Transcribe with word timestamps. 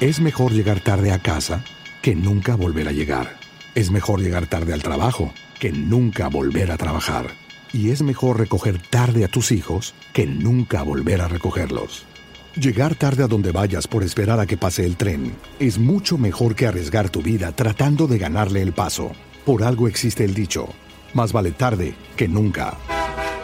Es 0.00 0.20
mejor 0.20 0.52
llegar 0.52 0.78
tarde 0.78 1.10
a 1.10 1.18
casa 1.18 1.64
que 2.02 2.14
nunca 2.14 2.54
volver 2.54 2.86
a 2.86 2.92
llegar. 2.92 3.36
Es 3.74 3.90
mejor 3.90 4.20
llegar 4.20 4.46
tarde 4.46 4.72
al 4.72 4.80
trabajo 4.80 5.34
que 5.58 5.72
nunca 5.72 6.28
volver 6.28 6.70
a 6.70 6.76
trabajar. 6.76 7.26
Y 7.72 7.90
es 7.90 8.02
mejor 8.02 8.38
recoger 8.38 8.80
tarde 8.80 9.24
a 9.24 9.28
tus 9.28 9.50
hijos 9.50 9.96
que 10.12 10.24
nunca 10.24 10.84
volver 10.84 11.20
a 11.20 11.26
recogerlos. 11.26 12.06
Llegar 12.54 12.94
tarde 12.94 13.24
a 13.24 13.26
donde 13.26 13.50
vayas 13.50 13.88
por 13.88 14.04
esperar 14.04 14.38
a 14.38 14.46
que 14.46 14.56
pase 14.56 14.86
el 14.86 14.96
tren 14.96 15.34
es 15.58 15.80
mucho 15.80 16.16
mejor 16.16 16.54
que 16.54 16.68
arriesgar 16.68 17.10
tu 17.10 17.20
vida 17.20 17.50
tratando 17.50 18.06
de 18.06 18.18
ganarle 18.18 18.62
el 18.62 18.72
paso. 18.72 19.10
Por 19.44 19.64
algo 19.64 19.88
existe 19.88 20.24
el 20.24 20.32
dicho, 20.32 20.68
más 21.12 21.32
vale 21.32 21.50
tarde 21.50 21.96
que 22.16 22.28
nunca. 22.28 22.78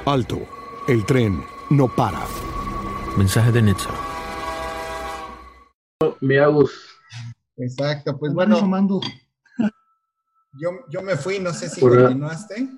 Alto, 0.06 0.46
el 0.86 1.04
tren 1.04 1.42
no 1.70 1.88
para. 1.88 2.22
Mensaje 3.16 3.50
de 3.50 3.62
Netza. 3.62 4.13
Mi 6.20 6.36
Agus. 6.36 6.72
Exacto, 7.56 8.18
pues 8.18 8.32
bueno. 8.34 8.56
Yo, 10.60 10.70
yo 10.88 11.02
me 11.02 11.16
fui, 11.16 11.38
no 11.40 11.52
sé 11.52 11.68
si 11.68 11.80
Por- 11.80 12.00
continuaste, 12.00 12.68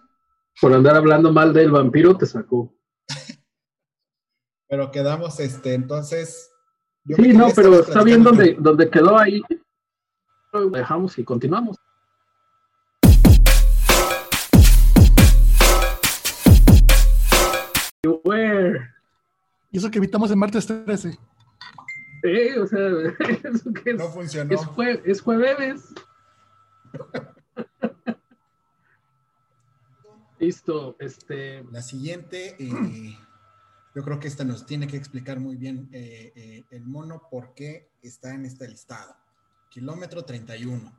Por 0.61 0.73
andar 0.73 0.97
hablando 0.97 1.33
mal 1.33 1.53
del 1.53 1.71
vampiro 1.71 2.17
te 2.17 2.27
sacó. 2.27 2.75
pero 4.69 4.91
quedamos, 4.91 5.39
este, 5.41 5.75
entonces. 5.75 6.51
yo 7.05 7.17
Sí, 7.17 7.33
no, 7.33 7.49
pero 7.55 7.81
está 7.81 8.03
bien 8.03 8.23
donde, 8.23 8.55
con- 8.55 8.63
donde 8.65 8.91
quedó 8.91 9.19
ahí. 9.19 9.43
Lo 10.53 10.71
dejamos 10.71 11.19
y 11.19 11.25
continuamos. 11.25 11.77
Y 19.73 19.79
eso 19.79 19.91
que 19.91 19.99
evitamos 19.99 20.31
el 20.31 20.37
martes 20.37 20.67
13. 20.67 21.19
Eh, 22.29 22.59
o 22.59 22.67
sea, 22.67 22.81
eso 23.45 23.73
que 23.73 23.91
es, 23.91 23.97
No 23.99 24.09
funcionó. 24.09 24.53
es, 24.55 24.61
jue- 24.63 25.01
es 25.05 25.21
jueves. 25.21 25.95
Listo, 30.39 30.97
este, 30.99 31.65
La 31.73 31.81
siguiente, 31.83 32.57
eh, 32.59 33.17
yo 33.95 34.03
creo 34.03 34.19
que 34.21 34.29
esta 34.29 34.45
nos 34.45 34.67
tiene 34.67 34.87
que 34.87 34.97
explicar 34.97 35.41
muy 35.41 35.57
bien 35.57 35.89
eh, 35.93 36.33
eh, 36.37 36.65
el 36.71 36.85
mono 36.85 37.23
por 37.31 37.55
qué 37.55 37.89
está 38.03 38.35
en 38.35 38.45
este 38.45 38.69
listado. 38.69 39.15
Kilómetro 39.71 40.25
31. 40.25 40.93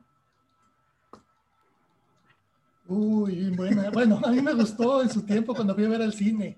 Uy, 2.88 3.50
buena. 3.50 3.90
Bueno, 3.90 4.20
a 4.24 4.30
mí 4.30 4.40
me 4.40 4.54
gustó 4.54 5.02
en 5.02 5.10
su 5.10 5.22
tiempo 5.22 5.54
cuando 5.54 5.74
fui 5.74 5.84
a 5.84 5.88
ver 5.90 6.02
al 6.02 6.12
cine. 6.14 6.56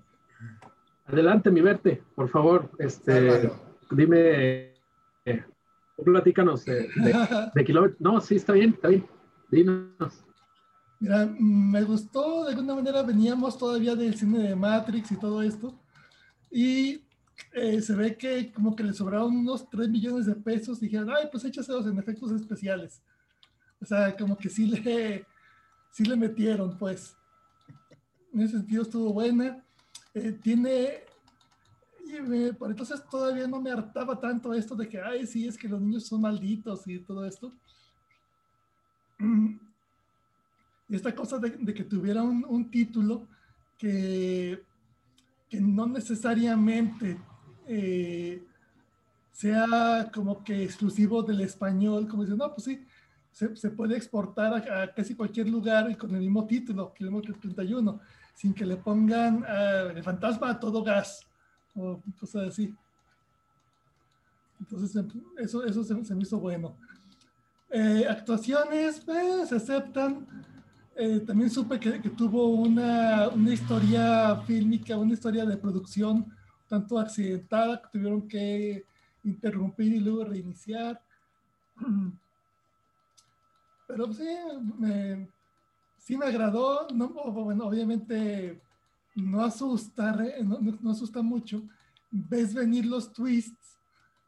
adelante, 1.05 1.51
mi 1.51 1.61
verte, 1.61 2.01
por 2.15 2.29
favor, 2.29 2.71
este. 2.79 3.51
Dime, 3.91 4.73
eh, 5.25 5.45
platícanos 6.03 6.65
de, 6.65 6.89
de, 6.95 7.13
de 7.55 7.65
kilómetros. 7.65 8.01
No, 8.01 8.19
sí, 8.21 8.35
está 8.35 8.53
bien, 8.53 8.71
está 8.71 8.87
bien. 8.87 9.05
Dinos. 9.49 10.23
Mira, 10.99 11.25
mm, 11.25 11.71
me 11.71 11.83
gustó, 11.83 12.45
de 12.45 12.51
alguna 12.51 12.75
manera 12.75 13.01
veníamos 13.03 13.57
todavía 13.57 13.95
del 13.95 14.15
cine 14.15 14.39
de 14.39 14.55
Matrix 14.55 15.11
y 15.11 15.17
todo 15.17 15.41
esto. 15.41 15.77
Y 16.51 17.01
eh, 17.53 17.81
se 17.81 17.95
ve 17.95 18.15
que 18.15 18.51
como 18.51 18.75
que 18.75 18.83
le 18.83 18.93
sobraron 18.93 19.35
unos 19.35 19.69
3 19.69 19.89
millones 19.89 20.27
de 20.27 20.35
pesos. 20.35 20.79
Dijeron, 20.79 21.09
ay, 21.09 21.27
pues 21.31 21.43
échaselos 21.43 21.87
en 21.87 21.97
efectos 21.97 22.31
especiales. 22.31 23.01
O 23.81 23.85
sea, 23.85 24.15
como 24.15 24.37
que 24.37 24.49
sí 24.49 24.67
le, 24.67 25.25
sí 25.91 26.05
le 26.05 26.15
metieron, 26.15 26.77
pues. 26.77 27.15
En 28.33 28.41
ese 28.41 28.57
sentido 28.57 28.83
estuvo 28.83 29.11
buena. 29.13 29.63
Eh, 30.13 30.37
tiene... 30.41 31.10
Por 32.57 32.71
entonces 32.71 33.03
todavía 33.09 33.47
no 33.47 33.61
me 33.61 33.71
hartaba 33.71 34.19
tanto 34.19 34.53
esto 34.53 34.75
de 34.75 34.87
que, 34.87 34.99
ay, 34.99 35.25
sí, 35.25 35.47
es 35.47 35.57
que 35.57 35.67
los 35.67 35.81
niños 35.81 36.05
son 36.05 36.21
malditos 36.21 36.87
y 36.87 36.99
todo 36.99 37.25
esto. 37.25 37.53
Y 40.89 40.95
esta 40.95 41.13
cosa 41.13 41.37
de, 41.37 41.51
de 41.51 41.73
que 41.73 41.83
tuviera 41.83 42.23
un, 42.23 42.43
un 42.47 42.69
título 42.69 43.27
que, 43.77 44.63
que 45.49 45.61
no 45.61 45.87
necesariamente 45.87 47.17
eh, 47.67 48.43
sea 49.31 50.09
como 50.13 50.43
que 50.43 50.63
exclusivo 50.63 51.23
del 51.23 51.41
español, 51.41 52.07
como 52.07 52.23
dicen, 52.23 52.37
no, 52.37 52.53
pues 52.53 52.65
sí, 52.65 52.85
se, 53.31 53.55
se 53.55 53.69
puede 53.69 53.95
exportar 53.95 54.53
a, 54.53 54.83
a 54.83 54.93
casi 54.93 55.15
cualquier 55.15 55.49
lugar 55.49 55.89
y 55.89 55.95
con 55.95 56.13
el 56.13 56.21
mismo 56.21 56.45
título, 56.45 56.93
kilómetro 56.93 57.35
31, 57.39 57.99
sin 58.35 58.53
que 58.53 58.65
le 58.65 58.77
pongan 58.77 59.45
ah, 59.47 59.91
el 59.95 60.03
fantasma 60.03 60.51
a 60.51 60.59
todo 60.59 60.83
gas 60.83 61.30
o 61.75 62.01
cosas 62.19 62.49
así. 62.49 62.75
Entonces, 64.59 65.03
eso, 65.37 65.65
eso 65.65 65.83
se, 65.83 66.05
se 66.05 66.15
me 66.15 66.21
hizo 66.21 66.39
bueno. 66.39 66.77
Eh, 67.69 68.05
actuaciones, 68.07 69.07
eh, 69.07 69.45
se 69.47 69.55
aceptan. 69.55 70.27
Eh, 70.95 71.21
también 71.21 71.49
supe 71.49 71.79
que, 71.79 72.01
que 72.01 72.09
tuvo 72.09 72.47
una, 72.47 73.29
una 73.29 73.53
historia 73.53 74.35
fílmica, 74.45 74.97
una 74.97 75.13
historia 75.13 75.45
de 75.45 75.57
producción 75.57 76.25
tanto 76.67 76.99
accidentada 76.99 77.81
que 77.81 77.87
tuvieron 77.91 78.27
que 78.27 78.85
interrumpir 79.23 79.93
y 79.93 79.99
luego 79.99 80.25
reiniciar. 80.25 81.01
Pero 83.87 84.13
sí, 84.13 84.27
me, 84.77 85.27
sí 85.97 86.17
me 86.17 86.25
agradó. 86.25 86.87
No, 86.93 87.09
bueno, 87.09 87.67
obviamente 87.67 88.61
no 89.15 89.43
asusta, 89.43 90.15
no, 90.43 90.59
no- 90.59 90.91
asusta 90.91 91.21
mucho. 91.21 91.63
Ves 92.09 92.53
venir 92.53 92.85
los 92.85 93.11
twists, 93.11 93.77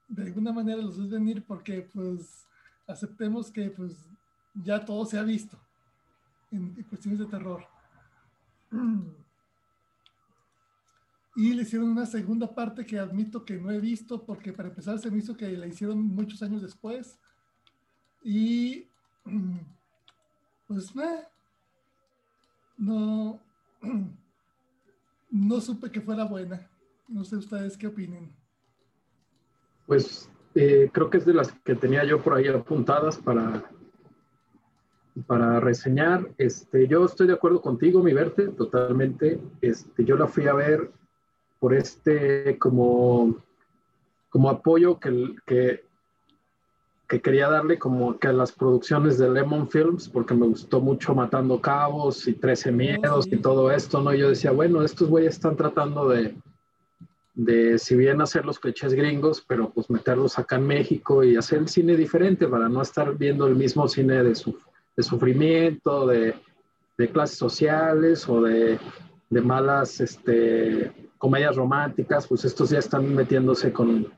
de 0.08 0.24
alguna 0.24 0.52
manera 0.52 0.82
los 0.82 0.98
ves 0.98 1.10
venir 1.10 1.44
porque 1.44 1.82
pues 1.94 2.46
aceptemos 2.88 3.52
que 3.52 3.70
pues 3.70 4.10
ya 4.54 4.84
todo 4.84 5.06
se 5.06 5.18
ha 5.18 5.24
visto 5.24 5.58
en, 6.52 6.74
cuestiones 6.84 7.20
de 7.20 7.26
terror. 7.26 7.66
Y 11.36 11.52
le 11.56 11.64
hicieron 11.64 11.90
una 11.90 12.06
segunda 12.06 12.54
parte 12.54 12.86
que 12.86 13.00
admito 13.00 13.44
que 13.44 13.58
no 13.58 13.72
he 13.72 13.80
visto 13.80 14.24
porque 14.24 14.54
para 14.54 14.70
empezar 14.70 15.00
se 15.00 15.10
me 15.10 15.18
hizo 15.18 15.36
que 15.36 15.52
la 15.58 15.66
hicieron 15.66 16.00
muchos 16.00 16.44
años 16.44 16.62
después. 16.62 17.18
Y 18.24 18.86
pues 20.68 20.94
no, 22.78 23.40
no 25.34 25.60
supe 25.60 25.90
que 25.90 26.00
fuera 26.00 26.26
buena. 26.26 26.70
No 27.08 27.24
sé 27.26 27.38
ustedes 27.38 27.76
qué 27.76 27.88
opinen. 27.88 28.32
Pues 29.88 30.30
eh, 30.56 30.90
creo 30.94 31.10
que 31.10 31.18
es 31.18 31.26
de 31.26 31.34
las 31.34 31.52
que 31.52 31.76
tenía 31.76 32.06
yo 32.06 32.22
por 32.22 32.36
ahí 32.36 32.48
apuntadas 32.48 33.18
para, 33.18 33.64
para 35.26 35.60
reseñar. 35.60 36.30
Este, 36.38 36.88
yo 36.88 37.04
estoy 37.04 37.28
de 37.28 37.34
acuerdo 37.34 37.62
contigo, 37.62 38.04
mi 38.04 38.14
verte, 38.14 38.50
totalmente. 38.50 39.42
Este, 39.60 40.06
yo 40.06 40.16
la 40.16 40.28
fui 40.28 40.48
a 40.48 40.54
ver 40.54 40.92
por 41.60 41.74
este 41.74 42.58
como, 42.60 43.36
como 44.30 44.50
apoyo 44.50 45.00
que, 45.00 45.36
que, 45.46 45.84
que 47.14 47.22
quería 47.22 47.48
darle 47.48 47.78
como 47.78 48.18
que 48.18 48.30
a 48.30 48.34
las 48.34 48.52
producciones 48.52 49.20
de 49.20 49.30
Lemon 49.30 49.70
Films, 49.70 50.10
porque 50.10 50.34
me 50.34 50.48
gustó 50.48 50.82
mucho 50.82 51.14
Matando 51.14 51.62
Cabos 51.62 52.28
y 52.28 52.34
Trece 52.34 52.72
Miedos 52.72 53.28
y 53.28 53.38
todo 53.38 53.70
esto, 53.70 54.02
¿no? 54.02 54.16
Yo 54.16 54.30
decía, 54.30 54.50
bueno, 54.50 54.82
estos 54.82 55.10
güeyes 55.10 55.36
están 55.36 55.56
tratando 55.56 56.10
de, 56.10 56.34
de 57.36 57.78
si 57.78 57.96
bien 57.96 58.20
hacer 58.20 58.46
los 58.46 58.58
clichés 58.58 58.96
gringos, 58.96 59.46
pero 59.48 59.70
pues 59.70 59.92
meterlos 59.92 60.40
acá 60.40 60.56
en 60.56 60.66
México 60.66 61.24
y 61.24 61.36
hacer 61.36 61.60
el 61.60 61.68
cine 61.68 61.96
diferente 61.96 62.48
para 62.48 62.68
no 62.68 62.82
estar 62.82 63.16
viendo 63.16 63.46
el 63.46 63.56
mismo 63.56 63.88
cine 63.88 64.24
de, 64.24 64.34
su, 64.34 64.58
de 64.98 65.04
sufrimiento, 65.04 66.08
de, 66.08 66.34
de, 66.98 67.10
clases 67.10 67.38
sociales 67.38 68.28
o 68.28 68.42
de, 68.42 68.80
de 69.30 69.42
malas 69.42 70.02
este, 70.02 70.92
comedias 71.20 71.58
románticas, 71.58 72.26
pues 72.26 72.44
estos 72.44 72.72
ya 72.72 72.80
están 72.80 73.14
metiéndose 73.14 73.72
con, 73.72 74.12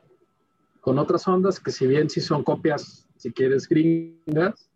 con 0.85 0.99
otras 0.99 1.27
ondas 1.27 1.59
que 1.59 1.71
si 1.71 1.87
bien 1.87 2.11
sí 2.11 2.21
son 2.21 2.43
copias, 2.43 3.07
si 3.15 3.33
quieres, 3.33 3.67
gringas, 3.67 4.69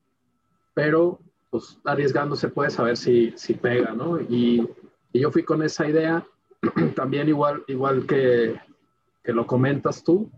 pero 0.74 1.20
pues 1.52 1.78
arriesgándose 1.86 2.50
puedes 2.50 2.74
saber 2.74 2.98
si, 2.98 3.32
si 3.36 3.54
pega, 3.54 3.94
¿no? 3.94 4.20
Y, 4.20 4.68
y 5.14 5.20
yo 5.20 5.30
fui 5.30 5.44
con 5.44 5.62
esa 5.62 5.88
idea 5.88 6.26
también 6.96 7.30
igual, 7.30 7.64
igual 7.68 8.08
que, 8.08 8.60
que, 9.24 9.34
lo 9.34 9.46
comentas 9.46 10.04
tú, 10.04 10.32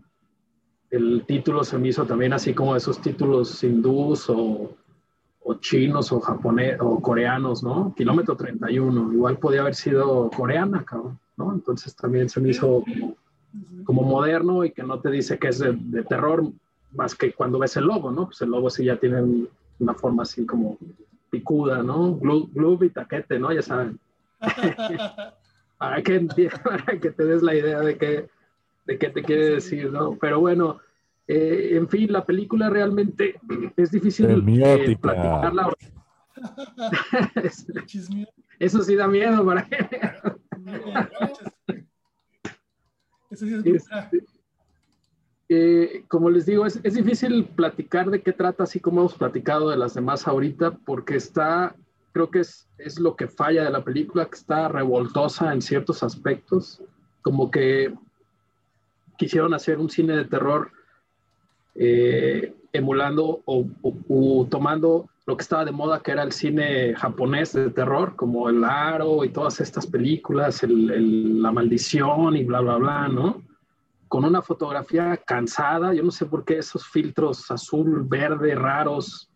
el 0.90 1.24
título 1.26 1.64
se 1.64 1.78
me 1.78 1.88
hizo 1.88 2.04
también 2.04 2.34
así 2.34 2.52
como 2.52 2.76
esos 2.76 3.00
títulos 3.00 3.64
hindús 3.64 4.28
o, 4.28 4.76
o 5.42 5.54
chinos 5.54 6.12
o 6.12 6.20
japonés 6.20 6.76
o 6.80 7.00
coreanos, 7.00 7.62
¿no? 7.62 7.94
Kilómetro 7.96 8.36
31, 8.36 9.14
igual 9.14 9.38
podía 9.38 9.62
haber 9.62 9.74
sido 9.74 10.28
coreana, 10.36 10.84
cabrón, 10.84 11.18
¿no? 11.38 11.54
Entonces 11.54 11.96
también 11.96 12.28
se 12.28 12.42
me 12.42 12.50
hizo 12.50 12.84
como, 12.84 13.16
como 13.84 14.02
moderno 14.02 14.64
y 14.64 14.70
que 14.70 14.82
no 14.82 15.00
te 15.00 15.10
dice 15.10 15.38
que 15.38 15.48
es 15.48 15.58
de, 15.58 15.72
de, 15.76 16.04
terror 16.04 16.44
más 16.92 17.14
que 17.14 17.32
cuando 17.32 17.58
ves 17.58 17.76
el 17.76 17.84
lobo, 17.84 18.10
¿no? 18.10 18.26
Pues 18.26 18.40
el 18.42 18.50
lobo 18.50 18.70
sí 18.70 18.84
ya 18.84 18.96
tiene 18.96 19.46
una 19.78 19.94
forma 19.94 20.22
así 20.22 20.46
como 20.46 20.78
picuda, 21.30 21.82
¿no? 21.82 22.16
Gloob 22.16 22.84
y 22.84 22.90
taquete, 22.90 23.38
¿no? 23.38 23.52
Ya 23.52 23.62
saben. 23.62 23.98
para, 25.78 26.02
que, 26.02 26.20
para 26.64 26.98
que 26.98 27.10
te 27.10 27.24
des 27.24 27.42
la 27.42 27.54
idea 27.54 27.80
de 27.80 27.96
qué 27.96 28.28
de 28.86 28.98
qué 28.98 29.10
te 29.10 29.22
quiere 29.22 29.50
decir, 29.50 29.92
¿no? 29.92 30.16
Pero 30.20 30.40
bueno, 30.40 30.80
Eh, 31.28 31.76
en 31.76 31.88
fin, 31.88 32.12
la 32.12 32.24
película 32.24 32.68
realmente 32.68 33.38
es 33.76 33.90
difícil 33.90 34.26
eh, 34.28 34.96
platicarla. 35.00 35.72
Eso 38.58 38.82
sí 38.82 38.96
da 38.96 39.06
miedo 39.06 39.44
para 39.44 39.66
Sí 43.36 43.54
es 43.54 43.64
Este, 43.64 44.24
eh, 45.48 46.04
como 46.08 46.30
les 46.30 46.46
digo, 46.46 46.64
es, 46.66 46.80
es 46.82 46.94
difícil 46.94 47.44
platicar 47.44 48.10
de 48.10 48.22
qué 48.22 48.32
trata, 48.32 48.62
así 48.64 48.80
como 48.80 49.00
hemos 49.00 49.14
platicado 49.14 49.68
de 49.70 49.76
las 49.76 49.94
demás 49.94 50.26
ahorita, 50.26 50.72
porque 50.86 51.16
está, 51.16 51.74
creo 52.12 52.30
que 52.30 52.40
es, 52.40 52.68
es 52.78 52.98
lo 52.98 53.16
que 53.16 53.28
falla 53.28 53.64
de 53.64 53.70
la 53.70 53.84
película, 53.84 54.26
que 54.26 54.36
está 54.36 54.68
revoltosa 54.68 55.52
en 55.52 55.60
ciertos 55.60 56.02
aspectos, 56.02 56.82
como 57.22 57.50
que 57.50 57.94
quisieron 59.18 59.52
hacer 59.54 59.78
un 59.78 59.90
cine 59.90 60.16
de 60.16 60.24
terror 60.24 60.70
eh, 61.74 62.54
emulando 62.72 63.42
o, 63.44 63.66
o- 63.82 63.96
o 64.40 64.46
tomando 64.46 65.08
lo 65.24 65.36
que 65.36 65.42
estaba 65.42 65.64
de 65.64 65.70
moda, 65.72 66.00
que 66.02 66.10
era 66.10 66.22
el 66.24 66.32
cine 66.32 66.94
japonés 66.96 67.52
de 67.52 67.70
terror, 67.70 68.16
como 68.16 68.48
El 68.48 68.64
Aro 68.64 69.24
y 69.24 69.28
todas 69.28 69.60
estas 69.60 69.86
películas, 69.86 70.62
el- 70.64 70.90
el- 70.90 71.42
La 71.42 71.52
Maldición 71.52 72.36
y 72.36 72.44
bla, 72.44 72.60
bla, 72.60 72.76
bla, 72.76 73.08
¿no? 73.08 73.42
Con 74.08 74.24
una 74.24 74.42
fotografía 74.42 75.16
cansada, 75.16 75.94
yo 75.94 76.02
no 76.02 76.10
sé 76.10 76.26
por 76.26 76.44
qué 76.44 76.58
esos 76.58 76.86
filtros 76.86 77.50
azul, 77.50 78.02
verde, 78.06 78.54
raros. 78.54 79.28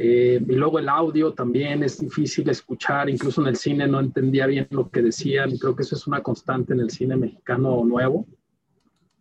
eh, 0.00 0.40
y 0.48 0.52
luego 0.54 0.78
el 0.78 0.88
audio 0.88 1.32
también 1.34 1.82
es 1.82 1.98
difícil 1.98 2.48
escuchar, 2.48 3.10
incluso 3.10 3.40
en 3.42 3.48
el 3.48 3.56
cine 3.56 3.88
no 3.88 3.98
entendía 3.98 4.46
bien 4.46 4.68
lo 4.70 4.88
que 4.88 5.02
decían, 5.02 5.58
creo 5.58 5.74
que 5.74 5.82
eso 5.82 5.96
es 5.96 6.06
una 6.06 6.22
constante 6.22 6.72
en 6.72 6.78
el 6.78 6.90
cine 6.90 7.16
mexicano 7.16 7.82
nuevo. 7.84 8.24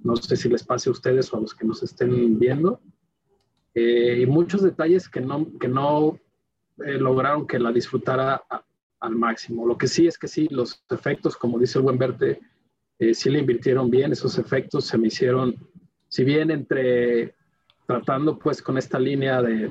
No 0.04 0.16
sé 0.18 0.36
si 0.36 0.48
les 0.50 0.64
pase 0.64 0.90
a 0.90 0.92
ustedes 0.92 1.34
o 1.34 1.38
a 1.38 1.40
los 1.42 1.56
que 1.56 1.66
nos 1.66 1.82
estén 1.82 2.38
viendo. 2.38 2.80
Eh, 3.80 4.22
y 4.22 4.26
muchos 4.26 4.64
detalles 4.64 5.08
que 5.08 5.22
no, 5.22 5.46
que 5.60 5.68
no 5.68 6.18
eh, 6.84 6.98
lograron 6.98 7.46
que 7.46 7.60
la 7.60 7.72
disfrutara 7.72 8.42
al 9.00 9.16
máximo. 9.16 9.68
Lo 9.68 9.78
que 9.78 9.88
sí 9.88 10.08
es 10.08 10.18
que 10.18 10.28
sí, 10.28 10.48
los 10.50 10.84
efectos, 10.90 11.38
como 11.38 11.60
dice 11.60 11.78
el 11.78 11.84
buen 11.84 12.00
Verte, 12.00 12.40
eh, 12.98 13.14
sí 13.14 13.30
le 13.30 13.38
invirtieron 13.38 13.92
bien, 13.92 14.12
esos 14.12 14.40
efectos 14.40 14.86
se 14.86 14.98
me 14.98 15.10
hicieron, 15.10 15.56
si 16.10 16.24
bien 16.24 16.50
entre 16.50 17.36
tratando 17.86 18.40
pues 18.40 18.64
con 18.64 18.80
esta 18.80 18.98
línea 18.98 19.44
de, 19.44 19.70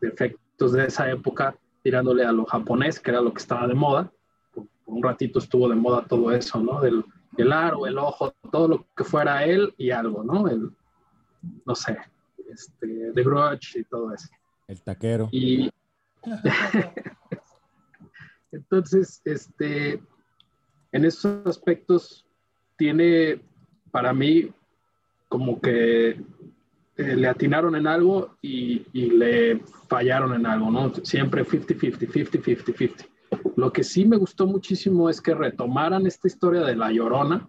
de 0.00 0.08
efectos 0.08 0.72
de 0.72 0.86
esa 0.86 1.10
época, 1.10 1.54
tirándole 1.82 2.24
a 2.24 2.32
lo 2.32 2.46
japonés, 2.46 3.00
que 3.00 3.10
era 3.10 3.20
lo 3.20 3.34
que 3.34 3.42
estaba 3.42 3.66
de 3.66 3.74
moda, 3.74 4.10
por, 4.54 4.66
por 4.82 4.94
un 4.94 5.02
ratito 5.02 5.40
estuvo 5.40 5.68
de 5.68 5.74
moda 5.74 6.06
todo 6.08 6.32
eso, 6.32 6.58
¿no? 6.58 6.80
Del 6.80 7.04
el 7.36 7.52
aro, 7.52 7.86
el 7.86 7.98
ojo, 7.98 8.32
todo 8.50 8.68
lo 8.68 8.86
que 8.96 9.04
fuera 9.04 9.44
él 9.44 9.74
y 9.76 9.90
algo, 9.90 10.24
¿no? 10.24 10.48
El, 10.48 10.70
no 11.66 11.74
sé, 11.74 11.98
este, 12.52 13.12
The 13.14 13.22
Grudge 13.22 13.80
y 13.80 13.84
todo 13.84 14.12
eso. 14.12 14.28
El 14.68 14.80
taquero. 14.82 15.28
Y 15.32 15.70
entonces, 18.52 19.20
este, 19.24 20.00
en 20.92 21.04
esos 21.04 21.46
aspectos 21.46 22.24
tiene 22.76 23.40
para 23.90 24.12
mí 24.12 24.50
como 25.28 25.60
que 25.60 26.10
eh, 26.10 27.16
le 27.16 27.26
atinaron 27.26 27.74
en 27.74 27.86
algo 27.86 28.36
y, 28.42 28.86
y 28.92 29.10
le 29.10 29.60
fallaron 29.88 30.34
en 30.34 30.46
algo, 30.46 30.70
¿no? 30.70 30.94
Siempre 31.02 31.44
50-50, 31.44 31.98
50-50, 31.98 32.76
50. 32.76 33.04
Lo 33.56 33.72
que 33.72 33.82
sí 33.82 34.04
me 34.04 34.16
gustó 34.16 34.46
muchísimo 34.46 35.08
es 35.08 35.20
que 35.20 35.34
retomaran 35.34 36.06
esta 36.06 36.28
historia 36.28 36.62
de 36.62 36.76
La 36.76 36.92
Llorona, 36.92 37.48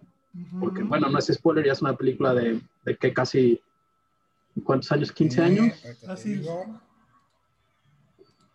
porque 0.58 0.82
bueno, 0.82 1.08
no 1.08 1.18
es 1.18 1.26
spoiler, 1.26 1.66
ya 1.66 1.72
es 1.72 1.82
una 1.82 1.96
película 1.96 2.34
de, 2.34 2.60
de 2.84 2.96
que 2.96 3.12
casi, 3.12 3.60
¿cuántos 4.62 4.90
años? 4.92 5.10
15 5.12 5.42
años 5.42 5.84
Así 6.08 6.34
es. 6.34 6.48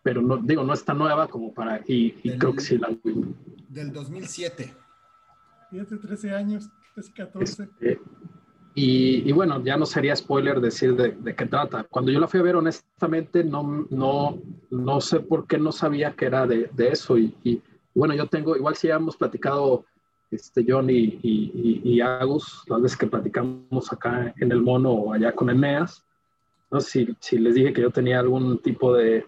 pero 0.01 0.21
no, 0.21 0.37
digo, 0.37 0.63
no 0.63 0.73
está 0.73 0.93
nueva 0.93 1.27
como 1.27 1.53
para, 1.53 1.81
y, 1.87 2.15
y 2.23 2.29
Del- 2.29 2.39
creo 2.39 2.53
que 2.53 2.61
sí 2.61 2.77
la 2.77 2.89
Del 3.67 3.91
2007. 3.91 4.73
Fíjate, 5.69 5.97
13 5.97 6.31
años, 6.33 6.69
es 6.95 7.09
14. 7.09 7.63
este, 7.63 7.99
y, 8.75 9.29
y 9.29 9.31
bueno, 9.33 9.61
ya 9.63 9.77
no 9.77 9.85
sería 9.85 10.15
spoiler 10.15 10.61
decir 10.61 10.95
de, 10.95 11.11
de 11.11 11.35
qué 11.35 11.45
trata. 11.45 11.83
Cuando 11.83 12.11
yo 12.11 12.19
la 12.19 12.27
fui 12.27 12.39
a 12.39 12.43
ver, 12.43 12.55
honestamente, 12.55 13.43
no, 13.43 13.85
no, 13.89 14.37
no 14.69 15.01
sé 15.01 15.19
por 15.19 15.45
qué 15.47 15.57
no 15.57 15.71
sabía 15.71 16.13
que 16.13 16.25
era 16.25 16.47
de, 16.47 16.69
de 16.73 16.87
eso. 16.89 17.17
Y, 17.17 17.35
y, 17.43 17.61
bueno, 17.93 18.13
yo 18.15 18.27
tengo, 18.27 18.55
igual 18.55 18.75
si 18.75 18.87
hemos 18.89 19.17
platicado 19.17 19.85
este, 20.31 20.63
John 20.67 20.89
y, 20.89 20.93
y, 20.95 21.21
y- 21.23 21.81
y 21.83 22.01
Agus, 22.01 22.63
las 22.67 22.81
veces 22.81 22.97
que 22.97 23.07
platicamos 23.07 23.91
acá 23.91 24.33
en 24.37 24.51
el 24.51 24.61
Mono 24.61 24.91
o 24.91 25.13
allá 25.13 25.31
con 25.33 25.49
Eneas, 25.49 26.05
no 26.71 26.79
si, 26.81 27.15
si 27.19 27.39
les 27.39 27.55
dije 27.55 27.73
que 27.73 27.81
yo 27.81 27.89
tenía 27.89 28.19
algún 28.19 28.59
tipo 28.61 28.93
de, 28.93 29.25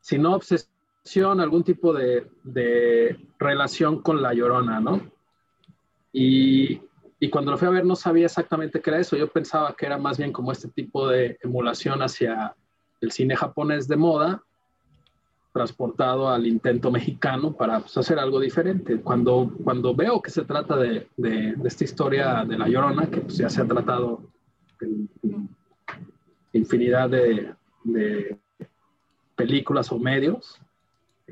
si 0.00 0.18
no 0.18 0.34
obsesión, 0.34 1.40
algún 1.40 1.62
tipo 1.64 1.92
de, 1.92 2.26
de 2.44 3.18
relación 3.38 4.00
con 4.02 4.22
la 4.22 4.32
llorona, 4.32 4.80
¿no? 4.80 5.00
Y, 6.12 6.80
y 7.20 7.28
cuando 7.30 7.50
lo 7.50 7.58
fui 7.58 7.68
a 7.68 7.72
ver 7.72 7.84
no 7.84 7.96
sabía 7.96 8.26
exactamente 8.26 8.80
qué 8.80 8.90
era 8.90 9.00
eso, 9.00 9.16
yo 9.16 9.28
pensaba 9.28 9.74
que 9.76 9.86
era 9.86 9.98
más 9.98 10.18
bien 10.18 10.32
como 10.32 10.52
este 10.52 10.68
tipo 10.68 11.08
de 11.08 11.38
emulación 11.42 12.00
hacia 12.02 12.54
el 13.00 13.10
cine 13.12 13.36
japonés 13.36 13.86
de 13.86 13.96
moda, 13.96 14.42
transportado 15.58 16.28
al 16.28 16.46
intento 16.46 16.90
mexicano 16.90 17.52
para 17.52 17.80
pues, 17.80 17.96
hacer 17.98 18.18
algo 18.18 18.38
diferente. 18.38 19.00
Cuando, 19.00 19.50
cuando 19.64 19.92
veo 19.94 20.22
que 20.22 20.30
se 20.30 20.44
trata 20.44 20.76
de, 20.76 21.08
de- 21.16 21.54
de 21.56 21.68
esta 21.68 21.84
historia 21.84 22.44
de 22.44 22.56
La 22.56 22.68
Llorona, 22.68 23.06
que 23.10 23.20
pues, 23.22 23.36
ya 23.38 23.48
se 23.50 23.60
ha 23.60 23.66
tratado 23.66 24.22
en, 24.80 25.08
en 25.24 25.48
infinidad 26.52 27.10
de, 27.10 27.52
de 27.82 28.38
películas 29.34 29.90
o 29.90 29.98
medios, 29.98 30.60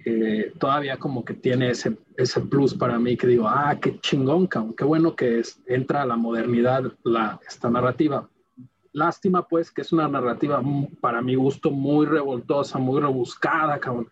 eh, 0.05 0.52
todavía 0.58 0.96
como 0.99 1.25
que 1.25 1.34
tiene 1.34 1.70
ese, 1.70 1.96
ese 2.17 2.40
plus 2.40 2.75
para 2.75 2.99
mí 2.99 3.17
que 3.17 3.26
digo, 3.29 3.46
ah, 3.49 3.76
qué 3.81 3.99
chingón, 4.00 4.49
qué 4.76 4.84
bueno 4.84 5.14
que 5.14 5.38
es, 5.38 5.61
entra 5.67 6.02
a 6.02 6.06
la 6.06 6.17
modernidad 6.17 6.82
la, 7.05 7.38
esta 7.49 7.70
narrativa. 7.70 8.29
Lástima, 8.96 9.46
pues, 9.46 9.70
que 9.70 9.82
es 9.82 9.93
una 9.93 10.08
narrativa 10.08 10.62
mu- 10.62 10.88
para 11.02 11.20
mi 11.20 11.34
gusto 11.34 11.70
muy 11.70 12.06
revoltosa, 12.06 12.78
muy 12.78 12.98
rebuscada, 13.00 13.78
cabrón. 13.78 14.08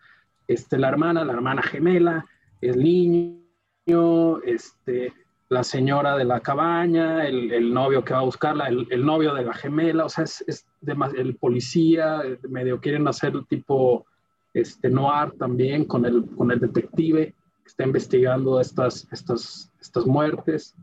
Este, 0.47 0.77
la 0.77 0.89
hermana, 0.89 1.25
la 1.25 1.33
hermana 1.33 1.63
gemela, 1.63 2.27
el 2.61 2.83
niño, 2.83 4.43
este, 4.45 5.15
la 5.49 5.65
señora 5.65 6.19
de 6.19 6.25
la 6.25 6.41
cabaña, 6.41 7.27
el, 7.27 7.51
el 7.51 7.73
novio 7.73 8.05
que 8.05 8.13
va 8.13 8.21
a 8.21 8.25
buscarla, 8.25 8.69
el, 8.69 8.87
el 8.91 9.07
novio 9.07 9.33
de 9.33 9.45
la 9.45 9.55
gemela, 9.55 10.05
o 10.05 10.09
sea, 10.11 10.25
es, 10.25 10.45
es 10.47 10.67
demas- 10.83 11.15
el 11.15 11.37
policía, 11.37 12.21
medio 12.49 12.79
quieren 12.79 13.09
hacer 13.09 13.33
tipo 13.49 14.05
este, 14.53 14.91
noir 14.91 15.33
también 15.39 15.87
con 15.87 16.05
el, 16.05 16.27
con 16.37 16.51
el 16.51 16.61
detective 16.61 17.33
que 17.63 17.69
está 17.69 17.85
investigando 17.85 18.61
estas, 18.61 19.09
estas, 19.11 19.73
estas 19.81 20.05
muertes. 20.07 20.75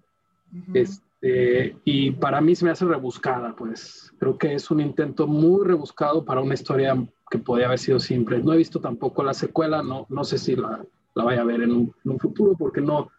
Este, 0.74 1.06
y 1.22 2.12
para 2.12 2.42
mí 2.42 2.56
se 2.56 2.66
me 2.66 2.72
hace 2.72 2.86
rebuscada, 2.86 3.56
pues 3.56 4.12
creo 4.20 4.38
que 4.38 4.56
es 4.56 4.72
un 4.72 4.82
intento 4.82 5.28
muy 5.28 5.66
rebuscado 5.66 6.26
para 6.26 6.42
una 6.42 6.56
historia 6.56 6.96
que 7.30 7.38
podía 7.38 7.68
haber 7.68 7.80
sido 7.80 8.00
simple. 8.00 8.40
No 8.40 8.54
he 8.54 8.58
visto 8.58 8.80
tampoco 8.80 9.24
la 9.24 9.34
secuela, 9.34 9.84
no, 9.84 10.06
no 10.10 10.24
sé 10.24 10.38
si 10.38 10.56
la, 10.56 10.84
la 11.14 11.24
vaya 11.24 11.42
a 11.42 11.46
ver 11.46 11.62
en 11.62 11.72
un, 11.72 11.96
en 12.04 12.12
un 12.12 12.20
futuro 12.20 12.56
porque 12.58 12.82
no, 12.82 13.10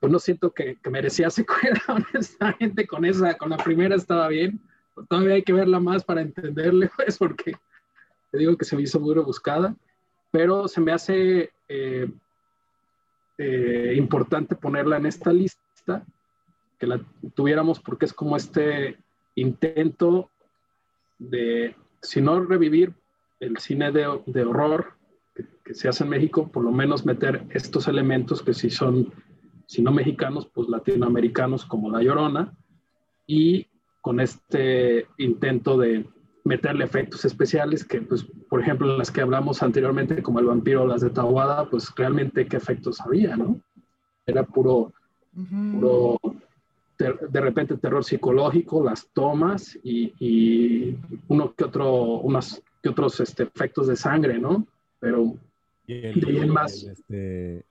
pues 0.00 0.10
no 0.12 0.18
siento 0.18 0.50
que, 0.50 0.76
que 0.82 0.90
merecía 0.90 1.30
secuela, 1.30 1.80
honestamente, 1.88 2.86
con 2.86 3.04
esa, 3.04 3.34
con 3.34 3.50
la 3.50 3.56
primera 3.56 3.94
estaba 3.94 4.28
bien. 4.28 4.60
Todavía 5.08 5.34
hay 5.34 5.42
que 5.42 5.52
verla 5.52 5.80
más 5.80 6.04
para 6.04 6.20
entenderle, 6.20 6.90
pues, 6.96 7.16
porque 7.16 7.54
te 8.30 8.38
digo 8.38 8.56
que 8.56 8.64
se 8.64 8.76
me 8.76 8.82
hizo 8.82 8.98
muy 8.98 9.14
rebuscada, 9.14 9.76
pero 10.30 10.66
se 10.66 10.80
me 10.80 10.92
hace 10.92 11.50
eh, 11.68 12.10
eh, 13.38 13.94
importante 13.96 14.56
ponerla 14.56 14.96
en 14.96 15.06
esta 15.06 15.32
lista, 15.32 16.04
que 16.82 16.88
la 16.88 17.00
tuviéramos 17.36 17.78
porque 17.78 18.06
es 18.06 18.12
como 18.12 18.36
este 18.36 18.96
intento 19.36 20.30
de, 21.16 21.76
si 22.00 22.20
no 22.20 22.40
revivir 22.40 22.92
el 23.38 23.58
cine 23.58 23.92
de, 23.92 24.20
de 24.26 24.44
horror 24.44 24.94
que, 25.32 25.44
que 25.64 25.74
se 25.74 25.88
hace 25.88 26.02
en 26.02 26.10
México, 26.10 26.50
por 26.50 26.64
lo 26.64 26.72
menos 26.72 27.06
meter 27.06 27.46
estos 27.50 27.86
elementos 27.86 28.42
que 28.42 28.52
si 28.52 28.68
son, 28.68 29.12
si 29.68 29.80
no 29.80 29.92
mexicanos, 29.92 30.48
pues 30.52 30.68
latinoamericanos 30.68 31.64
como 31.64 31.88
La 31.88 32.02
Llorona, 32.02 32.52
y 33.28 33.68
con 34.00 34.18
este 34.18 35.06
intento 35.18 35.78
de 35.78 36.04
meterle 36.42 36.84
efectos 36.84 37.24
especiales 37.24 37.84
que, 37.84 38.00
pues, 38.00 38.26
por 38.50 38.60
ejemplo, 38.60 38.90
en 38.90 38.98
las 38.98 39.12
que 39.12 39.20
hablamos 39.20 39.62
anteriormente, 39.62 40.20
como 40.20 40.40
el 40.40 40.46
vampiro 40.46 40.82
o 40.82 40.86
las 40.88 41.02
de 41.02 41.10
Tawada, 41.10 41.70
pues 41.70 41.94
realmente 41.94 42.46
qué 42.46 42.56
efectos 42.56 43.00
había, 43.00 43.36
¿no? 43.36 43.60
Era 44.26 44.42
puro, 44.42 44.92
Ujú. 45.36 45.78
puro 45.78 46.20
ter- 46.96 47.18
de 47.28 47.40
repente 47.40 47.76
terror 47.76 48.04
psicológico, 48.04 48.82
las 48.84 49.06
tomas 49.12 49.78
y, 49.82 50.12
y 50.18 50.96
uno 51.28 51.52
que 51.54 51.64
otro, 51.64 51.92
unos 52.20 52.62
que 52.82 52.88
otros 52.88 53.20
este, 53.20 53.44
efectos 53.44 53.86
de 53.88 53.96
sangre, 53.96 54.38
¿no? 54.38 54.66
Pero 55.00 55.34
Y 55.86 56.00
De 56.00 56.10
en 56.42 56.48
más. 56.48 56.82
el, 56.84 56.90
este, 56.90 57.64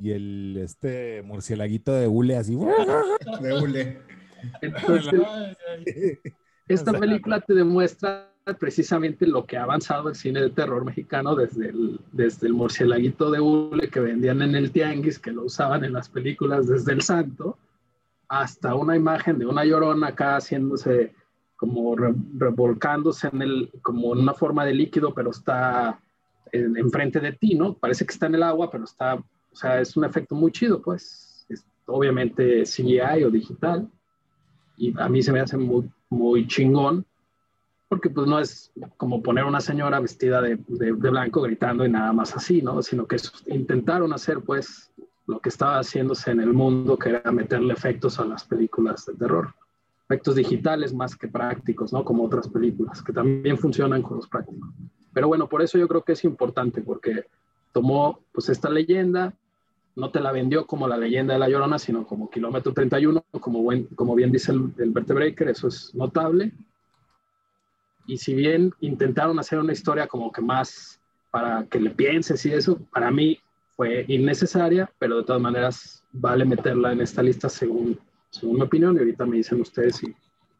y 0.00 0.10
el 0.10 0.56
este 0.62 1.22
murcielaguito 1.22 1.92
de 1.92 2.08
hule 2.08 2.36
así. 2.36 2.56
De 3.40 3.52
hule. 3.60 3.98
entonces, 4.60 5.20
esta 6.68 6.92
película 6.98 7.40
te 7.40 7.54
demuestra 7.54 8.28
precisamente 8.58 9.26
lo 9.26 9.46
que 9.46 9.56
ha 9.56 9.62
avanzado 9.62 10.08
el 10.08 10.16
cine 10.16 10.40
de 10.40 10.50
terror 10.50 10.84
mexicano 10.84 11.36
desde 11.36 11.68
el, 11.68 12.00
desde 12.10 12.48
el 12.48 12.54
murcielaguito 12.54 13.30
de 13.30 13.40
hule 13.40 13.88
que 13.88 14.00
vendían 14.00 14.42
en 14.42 14.56
el 14.56 14.72
tianguis, 14.72 15.18
que 15.18 15.30
lo 15.30 15.44
usaban 15.44 15.84
en 15.84 15.92
las 15.92 16.08
películas 16.08 16.66
desde 16.66 16.92
el 16.92 17.02
santo, 17.02 17.56
hasta 18.32 18.74
una 18.74 18.96
imagen 18.96 19.38
de 19.38 19.44
una 19.44 19.62
llorona 19.62 20.08
acá 20.08 20.36
haciéndose 20.36 21.14
como 21.54 21.94
revolcándose 21.94 23.28
en 23.30 23.42
el, 23.42 23.70
como 23.82 24.14
en 24.14 24.20
una 24.20 24.32
forma 24.32 24.64
de 24.64 24.72
líquido, 24.72 25.12
pero 25.12 25.32
está 25.32 26.00
enfrente 26.50 27.20
de 27.20 27.32
ti, 27.32 27.54
¿no? 27.54 27.74
Parece 27.74 28.06
que 28.06 28.12
está 28.14 28.26
en 28.26 28.36
el 28.36 28.42
agua, 28.42 28.70
pero 28.70 28.84
está, 28.84 29.16
o 29.16 29.54
sea, 29.54 29.82
es 29.82 29.94
un 29.98 30.06
efecto 30.06 30.34
muy 30.34 30.50
chido, 30.50 30.80
pues. 30.80 31.44
Es 31.50 31.66
obviamente 31.84 32.62
CGI 32.62 33.22
o 33.24 33.30
digital. 33.30 33.86
Y 34.78 34.98
a 34.98 35.10
mí 35.10 35.22
se 35.22 35.30
me 35.30 35.40
hace 35.40 35.58
muy, 35.58 35.90
muy 36.08 36.46
chingón 36.46 37.04
porque 37.90 38.08
pues 38.08 38.26
no 38.26 38.40
es 38.40 38.72
como 38.96 39.22
poner 39.22 39.44
una 39.44 39.60
señora 39.60 40.00
vestida 40.00 40.40
de, 40.40 40.58
de, 40.66 40.92
blanco 40.92 41.42
gritando 41.42 41.84
y 41.84 41.90
nada 41.90 42.14
más 42.14 42.34
así, 42.34 42.62
¿no? 42.62 42.80
Sino 42.82 43.06
que 43.06 43.16
intentaron 43.48 44.14
hacer 44.14 44.40
pues 44.40 44.90
lo 45.26 45.40
que 45.40 45.48
estaba 45.48 45.78
haciéndose 45.78 46.30
en 46.30 46.40
el 46.40 46.52
mundo, 46.52 46.98
que 46.98 47.10
era 47.10 47.30
meterle 47.30 47.72
efectos 47.72 48.18
a 48.18 48.24
las 48.24 48.44
películas 48.44 49.06
de 49.06 49.14
terror. 49.14 49.54
Efectos 50.08 50.34
digitales 50.34 50.92
más 50.92 51.16
que 51.16 51.28
prácticos, 51.28 51.92
¿no? 51.92 52.04
Como 52.04 52.24
otras 52.24 52.48
películas, 52.48 53.02
que 53.02 53.12
también 53.12 53.56
funcionan 53.56 54.02
con 54.02 54.16
los 54.16 54.28
prácticos. 54.28 54.68
Pero 55.12 55.28
bueno, 55.28 55.48
por 55.48 55.62
eso 55.62 55.78
yo 55.78 55.88
creo 55.88 56.02
que 56.02 56.12
es 56.12 56.24
importante, 56.24 56.82
porque 56.82 57.26
tomó 57.72 58.20
pues 58.32 58.48
esta 58.48 58.68
leyenda, 58.68 59.34
no 59.94 60.10
te 60.10 60.20
la 60.20 60.32
vendió 60.32 60.66
como 60.66 60.88
la 60.88 60.96
leyenda 60.96 61.34
de 61.34 61.40
La 61.40 61.48
Llorona, 61.48 61.78
sino 61.78 62.06
como 62.06 62.30
Kilómetro 62.30 62.72
31, 62.72 63.24
como, 63.40 63.62
buen, 63.62 63.84
como 63.94 64.14
bien 64.14 64.32
dice 64.32 64.52
el, 64.52 64.72
el 64.78 64.90
Breaker, 64.90 65.48
eso 65.48 65.68
es 65.68 65.94
notable 65.94 66.52
y 68.06 68.18
si 68.18 68.34
bien 68.34 68.72
intentaron 68.80 69.38
hacer 69.38 69.58
una 69.58 69.72
historia 69.72 70.06
como 70.06 70.32
que 70.32 70.42
más 70.42 71.00
para 71.30 71.64
que 71.66 71.80
le 71.80 71.90
pienses 71.90 72.44
y 72.46 72.52
eso, 72.52 72.78
para 72.92 73.10
mí 73.10 73.38
fue 73.76 74.04
innecesaria, 74.08 74.90
pero 74.98 75.18
de 75.18 75.24
todas 75.24 75.42
maneras 75.42 76.04
vale 76.12 76.44
meterla 76.44 76.92
en 76.92 77.00
esta 77.00 77.22
lista 77.22 77.48
según, 77.48 77.98
según 78.30 78.56
mi 78.56 78.62
opinión 78.62 78.96
y 78.96 78.98
ahorita 79.00 79.26
me 79.26 79.38
dicen 79.38 79.60
ustedes 79.60 79.96
si, 79.96 80.06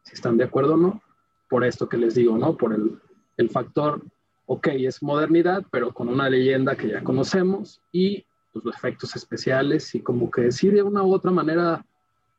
si 0.03 0.13
están 0.13 0.37
de 0.37 0.45
acuerdo 0.45 0.73
o 0.73 0.77
no, 0.77 1.01
por 1.49 1.63
esto 1.63 1.87
que 1.87 1.97
les 1.97 2.15
digo, 2.15 2.37
¿no? 2.37 2.57
Por 2.57 2.73
el, 2.73 2.99
el 3.37 3.49
factor, 3.49 4.01
ok, 4.45 4.67
es 4.79 5.03
modernidad, 5.03 5.63
pero 5.71 5.93
con 5.93 6.09
una 6.09 6.29
leyenda 6.29 6.75
que 6.75 6.89
ya 6.89 7.03
conocemos 7.03 7.81
y 7.91 8.25
pues, 8.51 8.65
los 8.65 8.75
efectos 8.75 9.15
especiales 9.15 9.93
y 9.95 10.01
como 10.01 10.31
que 10.31 10.51
sí 10.51 10.69
de 10.69 10.81
una 10.81 11.03
u 11.03 11.13
otra 11.13 11.31
manera 11.31 11.85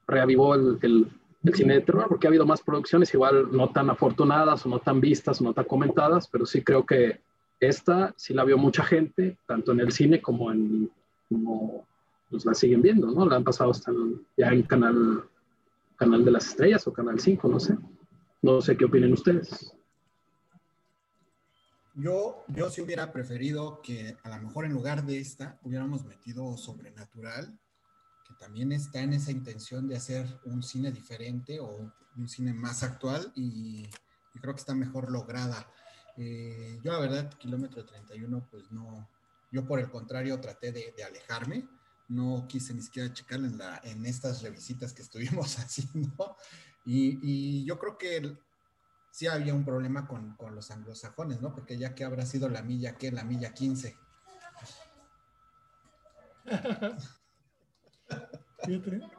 reavivó 0.07 0.55
el, 0.55 0.79
el 0.83 1.09
el 1.45 1.55
cine 1.55 1.75
de 1.75 1.81
terror, 1.83 2.07
porque 2.09 2.27
ha 2.27 2.31
habido 2.31 2.47
más 2.47 2.63
producciones, 2.63 3.13
igual 3.13 3.49
no 3.53 3.71
tan 3.71 3.91
afortunadas 3.91 4.65
o 4.65 4.69
no 4.69 4.79
tan 4.79 5.01
vistas 5.01 5.41
o 5.41 5.45
no 5.45 5.53
tan 5.53 5.65
comentadas, 5.65 6.27
pero 6.27 6.47
sí 6.47 6.63
creo 6.63 6.87
que 6.87 7.21
esta 7.69 8.15
sí 8.17 8.35
la 8.35 8.45
vio 8.45 8.59
mucha 8.59 8.85
gente, 8.85 9.39
tanto 9.47 9.73
en 9.73 9.81
el 9.81 9.93
cine 9.93 10.21
como 10.21 10.53
en, 10.53 10.91
como 11.29 11.87
pues 12.31 12.45
la 12.45 12.55
siguen 12.55 12.83
viendo, 12.83 13.11
¿no? 13.11 13.27
La 13.27 13.37
han 13.37 13.45
pasado 13.45 13.71
hasta 13.71 13.93
ya 14.37 14.49
en 14.49 14.63
canal, 14.63 15.25
canal 15.97 16.25
de 16.25 16.31
las 16.31 16.49
estrellas 16.49 16.87
o 16.87 16.93
canal 16.93 17.21
5, 17.21 17.49
no 17.49 17.61
sé. 17.61 17.77
No 18.43 18.61
sé 18.61 18.77
qué 18.77 18.85
opinen 18.85 19.13
ustedes. 19.13 19.75
Yo, 21.95 22.45
yo 22.49 22.71
sí 22.71 22.83
hubiera 22.83 23.13
preferido 23.13 23.81
que 23.83 24.17
a 24.25 24.29
lo 24.37 24.43
mejor 24.43 24.65
en 24.65 24.73
lugar 24.73 25.05
de 25.05 25.19
esta 25.19 25.59
hubiéramos 25.63 26.05
metido 26.05 26.57
sobrenatural 26.57 27.57
que 28.27 28.35
también 28.35 28.73
está 28.73 29.01
en 29.01 29.13
esa 29.13 29.31
intención 29.31 29.87
de 29.87 29.97
hacer 29.97 30.27
un 30.45 30.63
cine 30.63 30.91
diferente 30.91 31.61
o 31.61 31.93
un 32.17 32.29
cine 32.29 32.53
más 32.53 32.83
actual 32.83 33.33
y, 33.37 33.87
creo 34.41 34.55
que 34.55 34.61
está 34.61 34.75
mejor 34.75 35.13
lograda. 35.13 35.67
Eh, 36.17 36.81
yo 36.83 36.93
la 36.93 36.99
verdad, 36.99 37.33
kilómetro 37.39 37.85
31, 37.85 38.49
pues 38.51 38.71
no, 38.71 39.09
yo 39.51 39.67
por 39.67 39.81
el 39.81 39.91
contrario 39.91 40.41
traté 40.41 40.73
de, 40.73 41.05
alejarme, 41.05 41.69
no 42.09 42.47
quise 42.49 42.75
ni 42.75 42.83
siquiera 42.83 43.13
checarla 43.13 43.47
en, 43.47 43.59
la, 43.59 43.81
en 43.85 44.07
estas 44.07 44.43
revisitas 44.43 44.93
que 44.93 45.03
estuvimos 45.03 45.55
haciendo 45.59 46.37
y, 46.85 47.19
y 47.23 47.65
yo 47.65 47.79
creo 47.79 47.99
que 47.99 48.37
sí 49.11 49.27
había 49.27 49.55
un 49.55 49.65
problema 49.65 50.07
con, 50.07 50.35
con, 50.37 50.55
los 50.55 50.71
anglosajones, 50.71 51.41
¿no? 51.41 51.55
Porque 51.55 51.79
ya 51.79 51.95
que 51.95 52.05
habrá 52.05 52.27
sido 52.27 52.49
la 52.49 52.63
milla, 52.63 52.97
¿qué? 52.97 53.13
La 53.13 53.25
milla 53.25 53.55
15. 53.55 53.97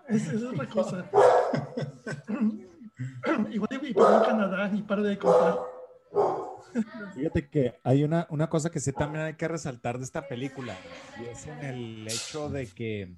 Esa 0.08 0.34
es 0.34 0.44
otra 0.44 0.70
cosa. 0.70 1.10
Igual 3.52 3.80
y 3.82 3.94
para 3.94 4.26
Canadá 4.26 4.72
y 4.74 4.82
para 4.82 5.02
de 5.02 5.18
contar. 5.18 5.60
Fíjate 7.14 7.50
que 7.50 7.80
hay 7.84 8.04
una, 8.04 8.28
una 8.30 8.50
cosa 8.50 8.70
que 8.70 8.80
sí 8.80 8.92
también 8.92 9.26
hay 9.26 9.34
que 9.36 9.48
resaltar 9.48 9.98
de 9.98 10.04
esta 10.04 10.28
película, 10.28 10.76
y 11.20 11.26
es 11.26 11.48
en 11.48 11.64
el 11.64 12.08
hecho 12.08 12.50
de 12.50 12.68
que 12.68 13.16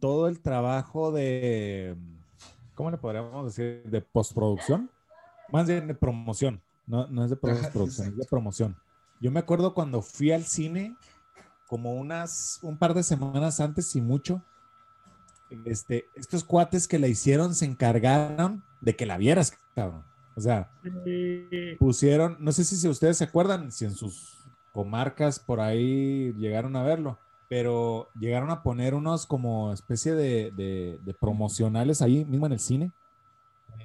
todo 0.00 0.28
el 0.28 0.40
trabajo 0.40 1.12
de, 1.12 1.96
¿cómo 2.74 2.90
le 2.90 2.98
podríamos 2.98 3.44
decir? 3.54 3.82
De 3.84 4.00
postproducción, 4.00 4.90
más 5.50 5.66
bien 5.66 5.86
de 5.86 5.94
promoción, 5.94 6.62
no, 6.86 7.06
no 7.08 7.24
es 7.24 7.30
de 7.30 7.36
postproducción, 7.36 8.08
es 8.08 8.16
de 8.16 8.26
promoción. 8.26 8.76
Yo 9.20 9.30
me 9.30 9.40
acuerdo 9.40 9.74
cuando 9.74 10.00
fui 10.00 10.32
al 10.32 10.44
cine, 10.44 10.96
como 11.66 11.94
unas, 11.94 12.60
un 12.62 12.78
par 12.78 12.94
de 12.94 13.02
semanas 13.02 13.60
antes 13.60 13.94
y 13.94 14.00
mucho, 14.00 14.42
este, 15.64 16.06
estos 16.14 16.44
cuates 16.44 16.88
que 16.88 16.98
la 16.98 17.08
hicieron 17.08 17.54
se 17.54 17.64
encargaron 17.64 18.64
de 18.80 18.96
que 18.96 19.06
la 19.06 19.18
vieras, 19.18 19.58
cabrón. 19.74 20.04
O 20.38 20.40
sea, 20.40 20.70
pusieron, 21.80 22.36
no 22.38 22.52
sé 22.52 22.62
si 22.62 22.86
ustedes 22.86 23.16
se 23.16 23.24
acuerdan, 23.24 23.72
si 23.72 23.86
en 23.86 23.90
sus 23.90 24.38
comarcas 24.72 25.40
por 25.40 25.58
ahí 25.58 26.32
llegaron 26.34 26.76
a 26.76 26.84
verlo, 26.84 27.18
pero 27.48 28.08
llegaron 28.14 28.48
a 28.52 28.62
poner 28.62 28.94
unos 28.94 29.26
como 29.26 29.72
especie 29.72 30.14
de, 30.14 31.00
promocionales 31.18 32.02
ahí 32.02 32.24
mismo 32.24 32.46
en 32.46 32.52
el 32.52 32.60
cine. 32.60 32.92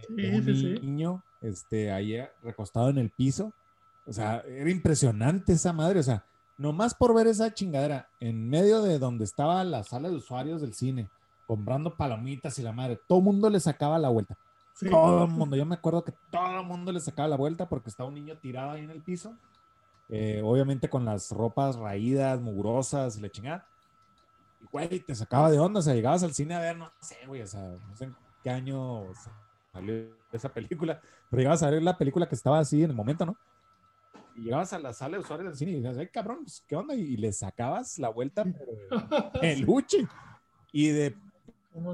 un 0.10 0.46
niño 0.46 1.24
este, 1.42 1.92
ahí 1.92 2.20
recostado 2.44 2.92
en 2.92 3.00
el 3.00 3.10
piso. 3.10 3.52
O 4.06 4.14
sea, 4.14 4.44
era 4.48 4.70
impresionante 4.70 5.54
esa 5.54 5.74
madre. 5.74 6.02
O 6.02 6.04
sea, 6.04 6.24
nomás 6.56 6.94
por 6.94 7.16
ver 7.16 7.26
esa 7.26 7.52
chingadera 7.52 8.10
en 8.20 8.48
medio 8.48 8.84
de 8.84 9.00
donde 9.00 9.24
estaba 9.24 9.64
la 9.64 9.84
sala 9.84 10.08
de 10.08 10.18
usuarios 10.18 10.62
del 10.62 10.76
cine, 10.76 11.10
comprando 11.48 11.98
palomitas 11.98 12.60
y 12.60 12.62
la 12.62 12.74
madre. 12.74 13.00
Todo 13.08 13.18
el 13.18 13.26
mundo 13.26 13.50
le 13.50 13.60
sacaba 13.60 13.98
la 13.98 14.10
vuelta. 14.10 14.38
Todo 14.80 15.26
el 15.26 15.30
mundo. 15.32 15.56
Yo 15.56 15.66
me 15.66 15.76
acuerdo 15.76 16.04
que 16.04 16.14
todo 16.32 16.60
el 16.60 16.66
mundo 16.66 16.92
le 16.92 17.00
sacaba 17.00 17.28
la 17.28 17.38
vuelta 17.38 17.70
porque 17.70 17.90
estaba 17.90 18.10
un 18.10 18.16
niño 18.16 18.38
tirado 18.38 18.72
ahí 18.72 18.84
en 18.84 18.92
el 18.92 19.02
piso. 19.02 19.38
Eh, 20.10 20.42
obviamente 20.44 20.90
con 20.90 21.06
las 21.06 21.32
ropas 21.32 21.76
raídas, 21.76 22.42
mugrosas 22.42 23.18
y 23.18 23.22
la 23.22 23.30
chingada. 23.30 23.68
Y 24.62 24.66
güey, 24.72 25.00
te 25.00 25.16
sacaba 25.16 25.52
de 25.52 25.60
onda. 25.60 25.80
O 25.80 25.84
sea, 25.84 25.94
llegabas 25.94 26.24
al 26.24 26.34
cine 26.34 26.56
a 26.56 26.60
ver, 26.60 26.78
no 26.78 26.92
sé, 27.00 27.18
güey, 27.28 27.42
o 27.42 27.48
sea, 27.48 27.62
no 27.62 27.96
sé 27.96 28.06
en 28.06 28.16
qué 28.44 28.50
año 28.50 29.04
salió 29.72 30.16
esa 30.32 30.50
película, 30.50 31.00
pero 31.30 31.40
llegabas 31.40 31.64
a 31.64 31.70
ver 31.70 31.82
la 31.82 31.98
película 31.98 32.28
que 32.28 32.36
estaba 32.36 32.60
así 32.60 32.84
en 32.84 32.92
el 32.92 32.96
momento, 32.96 33.26
¿no? 33.26 33.38
Y 34.36 34.42
llegabas 34.42 34.74
a 34.74 34.80
la 34.80 34.94
sala 34.94 35.18
de 35.18 35.24
usuarios 35.24 35.50
del 35.50 35.58
cine 35.58 35.72
y 35.72 35.76
dices, 35.76 35.98
ay, 35.98 36.08
cabrón, 36.08 36.40
pues, 36.44 36.64
¿qué 36.68 36.76
onda? 36.76 36.96
Y 36.96 37.18
le 37.18 37.32
sacabas 37.32 38.00
la 38.00 38.10
vuelta, 38.10 38.44
el 39.42 39.62
luche. 39.62 40.08
Y 40.72 40.90
de 40.90 41.16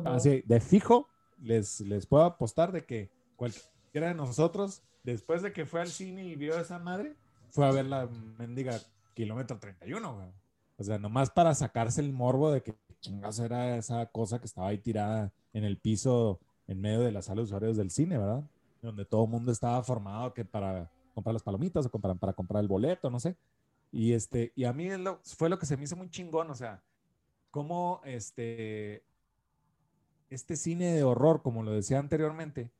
Así, 0.05 0.43
de 0.45 0.59
fijo, 0.59 1.09
les, 1.41 1.81
les 1.81 2.05
puedo 2.05 2.23
apostar 2.23 2.71
de 2.71 2.85
que 2.85 3.09
cualquiera 3.35 4.09
de 4.09 4.15
nosotros, 4.15 4.81
después 5.03 5.41
de 5.41 5.53
que 5.53 5.65
fue 5.65 5.81
al 5.81 5.87
cine 5.87 6.25
y 6.25 6.35
vio 6.35 6.57
a 6.57 6.61
esa 6.61 6.79
madre, 6.79 7.15
fue 7.49 7.65
a 7.65 7.71
ver 7.71 7.85
la 7.85 8.07
mendiga 8.37 8.79
kilómetro 9.13 9.57
31, 9.59 10.33
O 10.77 10.83
sea, 10.83 10.97
nomás 10.99 11.29
para 11.29 11.53
sacarse 11.55 12.01
el 12.01 12.13
morbo 12.13 12.51
de 12.51 12.61
que 12.61 12.75
chingas 13.01 13.39
era 13.39 13.77
esa 13.77 14.05
cosa 14.07 14.39
que 14.39 14.45
estaba 14.45 14.67
ahí 14.67 14.77
tirada 14.77 15.31
en 15.53 15.63
el 15.63 15.77
piso 15.77 16.39
en 16.67 16.81
medio 16.81 17.01
de 17.01 17.11
la 17.11 17.21
sala 17.21 17.37
de 17.37 17.45
usuarios 17.45 17.77
del 17.77 17.91
cine, 17.91 18.17
¿verdad? 18.17 18.43
Donde 18.81 19.05
todo 19.05 19.25
el 19.25 19.31
mundo 19.31 19.51
estaba 19.51 19.81
formado 19.83 20.33
que 20.33 20.45
para 20.45 20.89
comprar 21.13 21.33
las 21.33 21.43
palomitas 21.43 21.85
o 21.85 21.99
para, 21.99 22.15
para 22.15 22.33
comprar 22.33 22.61
el 22.61 22.67
boleto, 22.67 23.09
no 23.09 23.19
sé. 23.19 23.35
Y, 23.91 24.13
este, 24.13 24.51
y 24.55 24.65
a 24.65 24.73
mí 24.73 24.87
fue 25.23 25.49
lo 25.49 25.57
que 25.57 25.65
se 25.65 25.75
me 25.75 25.83
hizo 25.83 25.95
muy 25.95 26.09
chingón, 26.09 26.49
o 26.51 26.55
sea, 26.55 26.81
cómo 27.49 28.01
este, 28.05 29.03
este 30.29 30.55
cine 30.55 30.93
de 30.93 31.03
horror, 31.03 31.41
como 31.41 31.63
lo 31.63 31.71
decía 31.71 31.99
anteriormente, 31.99 32.71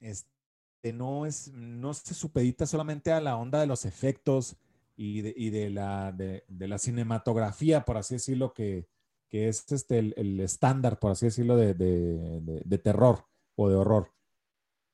este, 0.00 0.92
no, 0.92 1.26
es, 1.26 1.48
no 1.52 1.94
se 1.94 2.14
supedita 2.14 2.66
solamente 2.66 3.12
a 3.12 3.20
la 3.20 3.36
onda 3.36 3.60
de 3.60 3.66
los 3.66 3.84
efectos 3.84 4.56
y 4.96 5.50
de, 5.50 5.70
la, 5.70 6.12
de, 6.12 6.44
la, 6.48 6.78
cinematografía, 6.78 7.84
por 7.84 7.96
así 7.96 8.16
decirlo, 8.16 8.52
que, 8.52 8.86
es 9.30 9.72
este, 9.72 9.98
el, 9.98 10.38
estándar, 10.40 10.98
por 10.98 11.12
así 11.12 11.26
decirlo, 11.26 11.56
de, 11.56 12.80
terror 12.82 13.26
o 13.56 13.68
de 13.68 13.74
horror, 13.74 14.12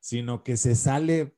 sino 0.01 0.45
que 0.45 0.57
se 0.57 0.77
sale 0.77 1.37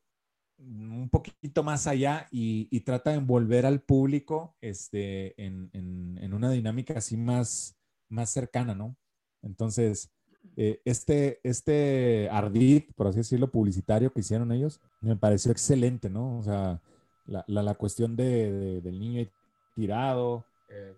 un 0.59 1.09
poquito 1.11 1.65
más 1.65 1.87
allá 1.87 2.29
y, 2.31 2.81
trata 2.81 3.11
de 3.11 3.17
envolver 3.17 3.67
al 3.67 3.81
público 3.81 4.57
este, 4.61 5.43
en, 5.43 5.71
en, 5.73 6.33
una 6.33 6.51
dinámica 6.51 6.95
así 6.99 7.17
más, 7.17 7.77
más 8.09 8.31
cercana, 8.31 8.75
¿no? 8.75 8.97
Entonces, 9.43 10.11
eh, 10.57 10.81
este, 10.85 11.41
este 11.43 12.29
ardid, 12.31 12.85
por 12.97 13.07
así 13.07 13.19
decirlo, 13.19 13.51
publicitario 13.51 14.13
que 14.13 14.21
hicieron 14.21 14.53
ellos, 14.53 14.81
me 15.01 15.17
pareció 15.17 15.53
excelente, 15.53 16.11
¿no? 16.11 16.39
O 16.39 16.43
sea, 16.43 16.81
la, 17.27 17.45
la, 17.47 17.63
la 17.63 17.75
cuestión 17.75 18.17
de, 18.17 18.53
de, 18.53 18.81
del 18.81 18.99
niño 18.99 19.27
tirado, 19.75 20.45
eh, 20.69 20.95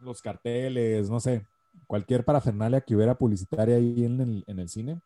los 0.00 0.20
carteles, 0.22 1.10
no 1.10 1.20
sé, 1.20 1.46
cualquier 1.86 2.24
parafernalia 2.24 2.80
que 2.80 2.96
hubiera 2.96 3.16
publicitaria 3.16 3.76
ahí 3.76 4.04
en 4.04 4.20
el, 4.20 4.44
en 4.46 4.58
el 4.58 4.68
cine. 4.68 5.00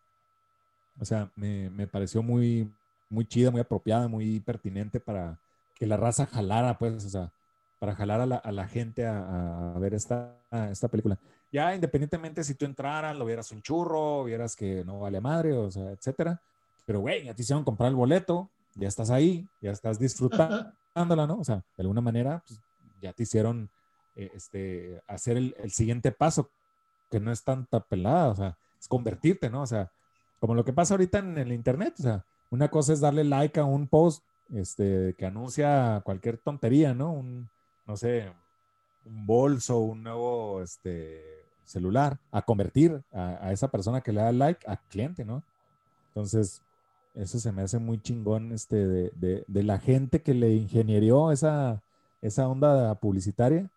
O 0.98 1.04
sea, 1.04 1.30
me, 1.36 1.70
me, 1.70 1.86
pareció 1.86 2.22
muy, 2.22 2.72
muy 3.08 3.26
chida, 3.26 3.50
muy 3.50 3.60
apropiada, 3.60 4.08
muy 4.08 4.40
pertinente 4.40 5.00
para 5.00 5.40
que 5.76 5.86
la 5.86 5.96
raza 5.96 6.26
jalara, 6.26 6.78
pues, 6.78 7.04
o 7.04 7.08
sea, 7.08 7.32
para 7.78 7.94
jalar 7.94 8.20
a 8.20 8.26
la, 8.26 8.36
a 8.36 8.52
la 8.52 8.68
gente 8.68 9.06
a, 9.06 9.74
ver 9.80 9.94
esta, 9.94 10.36
esta 10.70 10.88
película. 10.88 11.18
Ya 11.52 11.74
independientemente 11.74 12.44
si 12.44 12.54
tú 12.54 12.64
entraras, 12.64 13.16
lo 13.16 13.24
vieras 13.24 13.50
un 13.52 13.62
churro, 13.62 14.24
vieras 14.24 14.54
que 14.54 14.84
no 14.84 15.00
vale 15.00 15.20
madre, 15.20 15.52
o 15.52 15.70
sea, 15.70 15.90
etcétera. 15.90 16.40
Pero, 16.86 17.00
güey, 17.00 17.24
ya 17.24 17.34
te 17.34 17.42
hicieron 17.42 17.64
comprar 17.64 17.88
el 17.88 17.96
boleto, 17.96 18.50
ya 18.74 18.88
estás 18.88 19.10
ahí, 19.10 19.46
ya 19.60 19.70
estás 19.70 19.98
disfrutándola, 19.98 21.26
¿no? 21.26 21.38
O 21.38 21.44
sea, 21.44 21.56
de 21.76 21.82
alguna 21.82 22.00
manera, 22.00 22.42
pues, 22.46 22.60
ya 23.00 23.12
te 23.12 23.24
hicieron 23.24 23.70
eh, 24.16 24.30
este, 24.34 25.02
hacer 25.06 25.36
el, 25.36 25.54
el, 25.58 25.70
siguiente 25.72 26.12
paso, 26.12 26.50
que 27.10 27.20
no 27.20 27.32
es 27.32 27.42
tanta 27.42 27.80
pelada, 27.80 28.28
o 28.28 28.34
sea, 28.34 28.58
es 28.78 28.86
convertirte, 28.88 29.50
¿no? 29.50 29.62
O 29.62 29.66
sea, 29.66 29.90
como 30.38 30.54
lo 30.54 30.64
que 30.64 30.72
pasa 30.72 30.94
ahorita 30.94 31.18
en 31.18 31.38
el 31.38 31.52
internet, 31.52 31.94
o 31.98 32.02
sea, 32.02 32.24
una 32.50 32.68
cosa 32.68 32.92
es 32.92 33.00
darle 33.00 33.24
like 33.24 33.58
a 33.60 33.64
un 33.64 33.86
post 33.86 34.24
este, 34.54 35.14
que 35.16 35.26
anuncia 35.26 36.00
cualquier 36.04 36.38
tontería, 36.38 36.94
¿no? 36.94 37.12
Un, 37.12 37.48
no 37.86 37.96
sé, 37.96 38.32
un 39.04 39.26
bolso, 39.26 39.78
un 39.78 40.02
nuevo 40.02 40.62
este, 40.62 41.39
celular, 41.70 42.18
a 42.32 42.42
convertir 42.42 43.02
a, 43.12 43.46
a, 43.46 43.52
esa 43.52 43.68
persona 43.68 44.00
que 44.00 44.12
le 44.12 44.20
da 44.20 44.32
like 44.32 44.68
a 44.68 44.76
cliente, 44.76 45.24
¿no? 45.24 45.42
Entonces, 46.08 46.62
eso 47.14 47.38
se 47.38 47.52
me 47.52 47.62
hace 47.62 47.78
muy 47.78 48.00
chingón 48.00 48.52
este, 48.52 48.76
de, 48.76 49.12
de, 49.14 49.44
de 49.46 49.62
la 49.62 49.78
gente 49.78 50.22
que 50.22 50.34
le 50.34 50.52
ingenierió 50.54 51.32
esa, 51.32 51.82
esa 52.22 52.48
onda 52.48 52.94
publicitaria 52.96 53.70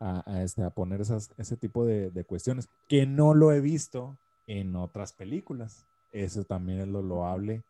a, 0.00 0.22
a, 0.30 0.42
este, 0.42 0.62
a 0.62 0.70
poner 0.70 1.00
esas, 1.00 1.30
ese 1.38 1.56
tipo 1.56 1.84
de, 1.84 2.10
de, 2.10 2.24
cuestiones, 2.24 2.68
que 2.88 3.06
no 3.06 3.34
lo 3.34 3.52
he 3.52 3.60
visto 3.60 4.16
en 4.46 4.76
otras 4.76 5.12
películas. 5.12 5.84
Eso 6.12 6.44
también 6.44 6.80
es 6.80 6.88
lo 6.88 7.02
loable. 7.02 7.62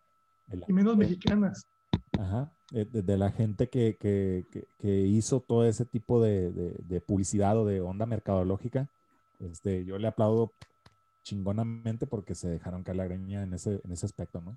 y 0.66 0.72
menos 0.72 0.96
mexicanas. 0.96 1.66
Ajá, 2.18 2.50
de, 2.70 2.84
de, 2.84 3.18
la 3.18 3.30
gente 3.30 3.68
que, 3.68 3.96
que, 3.96 4.46
que, 4.50 4.66
que, 4.78 5.00
hizo 5.00 5.40
todo 5.40 5.64
ese 5.64 5.84
tipo 5.84 6.22
de, 6.22 6.50
de, 6.50 7.00
publicidad 7.00 7.58
o 7.58 7.64
de 7.64 7.80
onda 7.80 8.06
mercadológica. 8.06 8.88
Este, 9.44 9.84
yo 9.84 9.98
le 9.98 10.08
aplaudo 10.08 10.52
chingonamente 11.22 12.06
porque 12.06 12.34
se 12.34 12.48
dejaron 12.48 12.82
caer 12.82 12.96
la 12.96 13.04
greña 13.04 13.42
en 13.42 13.54
ese, 13.54 13.80
en 13.84 13.92
ese 13.92 14.06
aspecto, 14.06 14.40
¿no? 14.40 14.56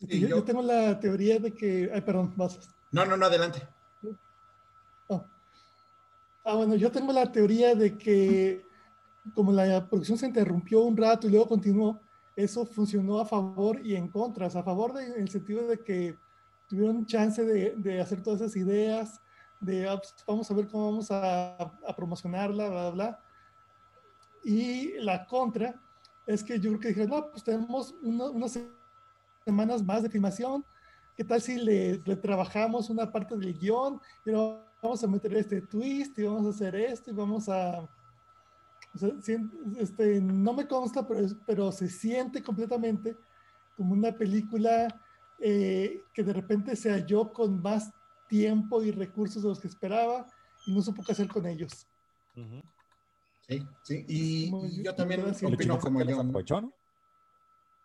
Sí, 0.00 0.20
yo, 0.20 0.28
yo, 0.28 0.44
tengo 0.44 0.62
la 0.62 0.98
teoría 1.00 1.38
de 1.38 1.52
que... 1.52 1.90
Ay, 1.92 2.00
perdón, 2.02 2.34
vas. 2.36 2.58
No, 2.92 3.04
no, 3.04 3.16
no, 3.16 3.26
adelante. 3.26 3.62
Oh. 5.08 5.24
Ah, 6.44 6.54
bueno, 6.54 6.74
yo 6.74 6.90
tengo 6.90 7.12
la 7.12 7.30
teoría 7.30 7.74
de 7.74 7.96
que 7.96 8.66
como 9.34 9.52
la 9.52 9.88
producción 9.88 10.18
se 10.18 10.26
interrumpió 10.26 10.82
un 10.82 10.96
rato 10.96 11.26
y 11.26 11.30
luego 11.30 11.48
continuó, 11.48 12.00
eso 12.34 12.66
funcionó 12.66 13.18
a 13.18 13.26
favor 13.26 13.84
y 13.84 13.96
en 13.96 14.08
contra. 14.08 14.46
a 14.46 14.62
favor 14.62 14.92
de, 14.92 15.06
en 15.06 15.22
el 15.22 15.28
sentido 15.28 15.66
de 15.66 15.82
que 15.82 16.16
tuvieron 16.68 17.06
chance 17.06 17.44
de, 17.44 17.74
de 17.76 18.00
hacer 18.00 18.22
todas 18.22 18.40
esas 18.40 18.56
ideas, 18.56 19.20
de 19.60 19.88
ah, 19.88 19.96
pues, 19.96 20.14
vamos 20.26 20.50
a 20.50 20.54
ver 20.54 20.68
cómo 20.68 20.90
vamos 20.90 21.10
a, 21.10 21.56
a, 21.56 21.96
promocionarla, 21.96 22.68
bla, 22.68 22.80
bla, 22.82 22.90
bla. 22.90 23.20
Y 24.46 24.92
la 25.00 25.26
contra 25.26 25.74
es 26.24 26.44
que 26.44 26.60
yo 26.60 26.70
creo 26.70 26.80
que 26.80 26.88
dijeron, 26.90 27.10
no, 27.10 27.30
pues 27.32 27.42
tenemos 27.42 27.92
una, 28.00 28.26
unas 28.26 28.56
semanas 29.44 29.82
más 29.82 30.04
de 30.04 30.08
filmación, 30.08 30.64
¿qué 31.16 31.24
tal 31.24 31.40
si 31.42 31.56
le, 31.56 32.00
le 32.04 32.14
trabajamos 32.14 32.88
una 32.88 33.10
parte 33.10 33.36
del 33.36 33.58
guion? 33.58 34.00
Pero 34.24 34.64
vamos 34.80 35.02
a 35.02 35.08
meter 35.08 35.34
este 35.34 35.62
twist 35.62 36.16
y 36.16 36.22
vamos 36.22 36.46
a 36.46 36.50
hacer 36.50 36.76
esto 36.76 37.10
y 37.10 37.14
vamos 37.14 37.48
a... 37.48 37.80
O 38.94 38.98
sea, 38.98 39.10
este, 39.78 40.20
no 40.20 40.52
me 40.52 40.68
consta, 40.68 41.04
pero, 41.04 41.26
pero 41.44 41.72
se 41.72 41.88
siente 41.88 42.40
completamente 42.40 43.16
como 43.76 43.94
una 43.94 44.12
película 44.12 44.86
eh, 45.40 46.04
que 46.14 46.22
de 46.22 46.32
repente 46.32 46.76
se 46.76 46.92
halló 46.92 47.32
con 47.32 47.60
más 47.60 47.90
tiempo 48.28 48.80
y 48.80 48.92
recursos 48.92 49.42
de 49.42 49.48
los 49.48 49.58
que 49.58 49.66
esperaba 49.66 50.24
y 50.66 50.72
no 50.72 50.80
supo 50.82 51.02
qué 51.02 51.10
hacer 51.10 51.26
con 51.26 51.46
ellos. 51.46 51.88
Uh 52.36 52.40
-huh. 52.42 52.75
Sí, 53.48 53.66
sí, 53.84 54.04
y, 54.08 54.44
y 54.54 54.82
yo 54.82 54.94
también 54.94 55.22
opino 55.22 55.78
como 55.78 56.02
yo. 56.02 56.60
¿no? 56.60 56.72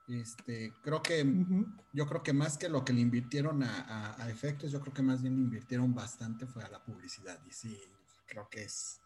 Este, 0.08 0.74
creo 0.82 1.02
que, 1.02 1.24
uh 1.24 1.28
-huh. 1.28 1.66
yo 1.94 2.06
creo 2.06 2.24
que 2.24 2.34
más 2.34 2.58
que 2.58 2.68
lo 2.68 2.84
que 2.84 2.94
le 2.94 3.02
invirtieron 3.02 3.64
a, 3.64 3.82
a, 3.82 4.24
a, 4.24 4.30
efectos, 4.30 4.72
yo 4.72 4.82
creo 4.82 4.94
que 4.94 5.04
más 5.04 5.22
bien 5.22 5.36
le 5.36 5.42
invirtieron 5.42 5.94
bastante 5.94 6.46
fue 6.48 6.64
a 6.64 6.70
la 6.70 6.84
publicidad. 6.84 7.40
Y 7.48 7.54
sí, 7.54 7.80
creo 8.28 8.50
que 8.50 8.64
es, 8.64 9.00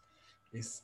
es... 0.52 0.84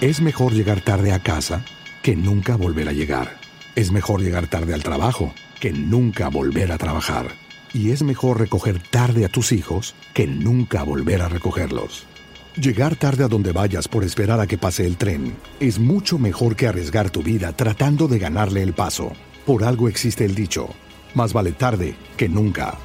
Es 0.00 0.20
mejor 0.20 0.52
llegar 0.52 0.80
tarde 0.82 1.12
a 1.12 1.22
casa 1.22 1.64
que 2.02 2.16
nunca 2.16 2.56
volver 2.56 2.88
a 2.88 2.92
llegar. 2.92 3.38
Es 3.76 3.92
mejor 3.92 4.20
llegar 4.20 4.48
tarde 4.48 4.74
al 4.74 4.82
trabajo 4.82 5.32
que 5.60 5.72
nunca 5.72 6.28
volver 6.28 6.72
a 6.72 6.78
trabajar. 6.78 7.28
Y 7.72 7.90
es 7.90 8.02
mejor 8.02 8.38
recoger 8.38 8.82
tarde 8.90 9.24
a 9.24 9.28
tus 9.28 9.52
hijos 9.52 9.94
que 10.12 10.26
nunca 10.26 10.82
volver 10.82 11.22
a 11.22 11.28
recogerlos. 11.28 12.06
Llegar 12.56 12.94
tarde 12.94 13.24
a 13.24 13.28
donde 13.28 13.50
vayas 13.50 13.88
por 13.88 14.04
esperar 14.04 14.38
a 14.38 14.46
que 14.46 14.56
pase 14.56 14.86
el 14.86 14.96
tren 14.96 15.36
es 15.58 15.80
mucho 15.80 16.18
mejor 16.18 16.54
que 16.54 16.68
arriesgar 16.68 17.10
tu 17.10 17.20
vida 17.20 17.52
tratando 17.52 18.06
de 18.06 18.20
ganarle 18.20 18.62
el 18.62 18.74
paso. 18.74 19.10
Por 19.44 19.64
algo 19.64 19.88
existe 19.88 20.24
el 20.24 20.36
dicho, 20.36 20.68
más 21.16 21.32
vale 21.32 21.50
tarde 21.50 21.96
que 22.16 22.28
nunca. 22.28 22.78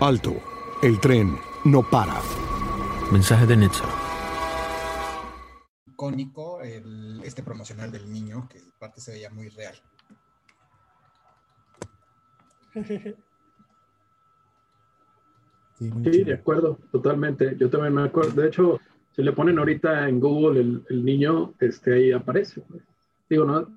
Alto, 0.00 0.36
el 0.82 0.98
tren 1.00 1.36
no 1.66 1.82
para. 1.82 2.18
Mensaje 3.12 3.44
de 3.46 3.58
Netza. 3.58 3.84
Icónico, 5.86 6.62
el, 6.62 7.20
este 7.24 7.42
promocional 7.42 7.92
del 7.92 8.10
niño, 8.10 8.48
que 8.48 8.58
parte 8.78 9.02
se 9.02 9.12
veía 9.12 9.28
muy 9.28 9.50
real. 9.50 9.74
Sí, 15.78 15.90
sí, 16.04 16.24
de 16.24 16.34
acuerdo, 16.34 16.78
totalmente. 16.90 17.54
Yo 17.58 17.68
también 17.68 17.92
me 17.92 18.04
acuerdo. 18.04 18.40
De 18.40 18.48
hecho, 18.48 18.80
si 19.14 19.22
le 19.22 19.32
ponen 19.32 19.58
ahorita 19.58 20.08
en 20.08 20.20
Google 20.20 20.60
el, 20.60 20.82
el 20.88 21.04
niño, 21.04 21.54
este, 21.60 21.94
ahí 21.94 22.12
aparece. 22.12 22.62
Pues. 22.62 22.82
Digo, 23.28 23.44
no, 23.44 23.68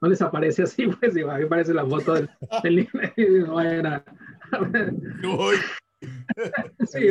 no 0.00 0.08
les 0.08 0.22
aparece 0.22 0.62
así, 0.64 0.86
pues 1.00 1.14
digo, 1.14 1.30
ahí 1.30 1.44
aparece 1.44 1.74
la 1.74 1.86
foto 1.86 2.14
del, 2.14 2.28
del 2.62 2.76
niño 2.76 2.90
y 3.16 3.26
no 3.40 3.60
era. 3.60 4.04
Uy. 5.22 5.56
sí, 6.86 7.08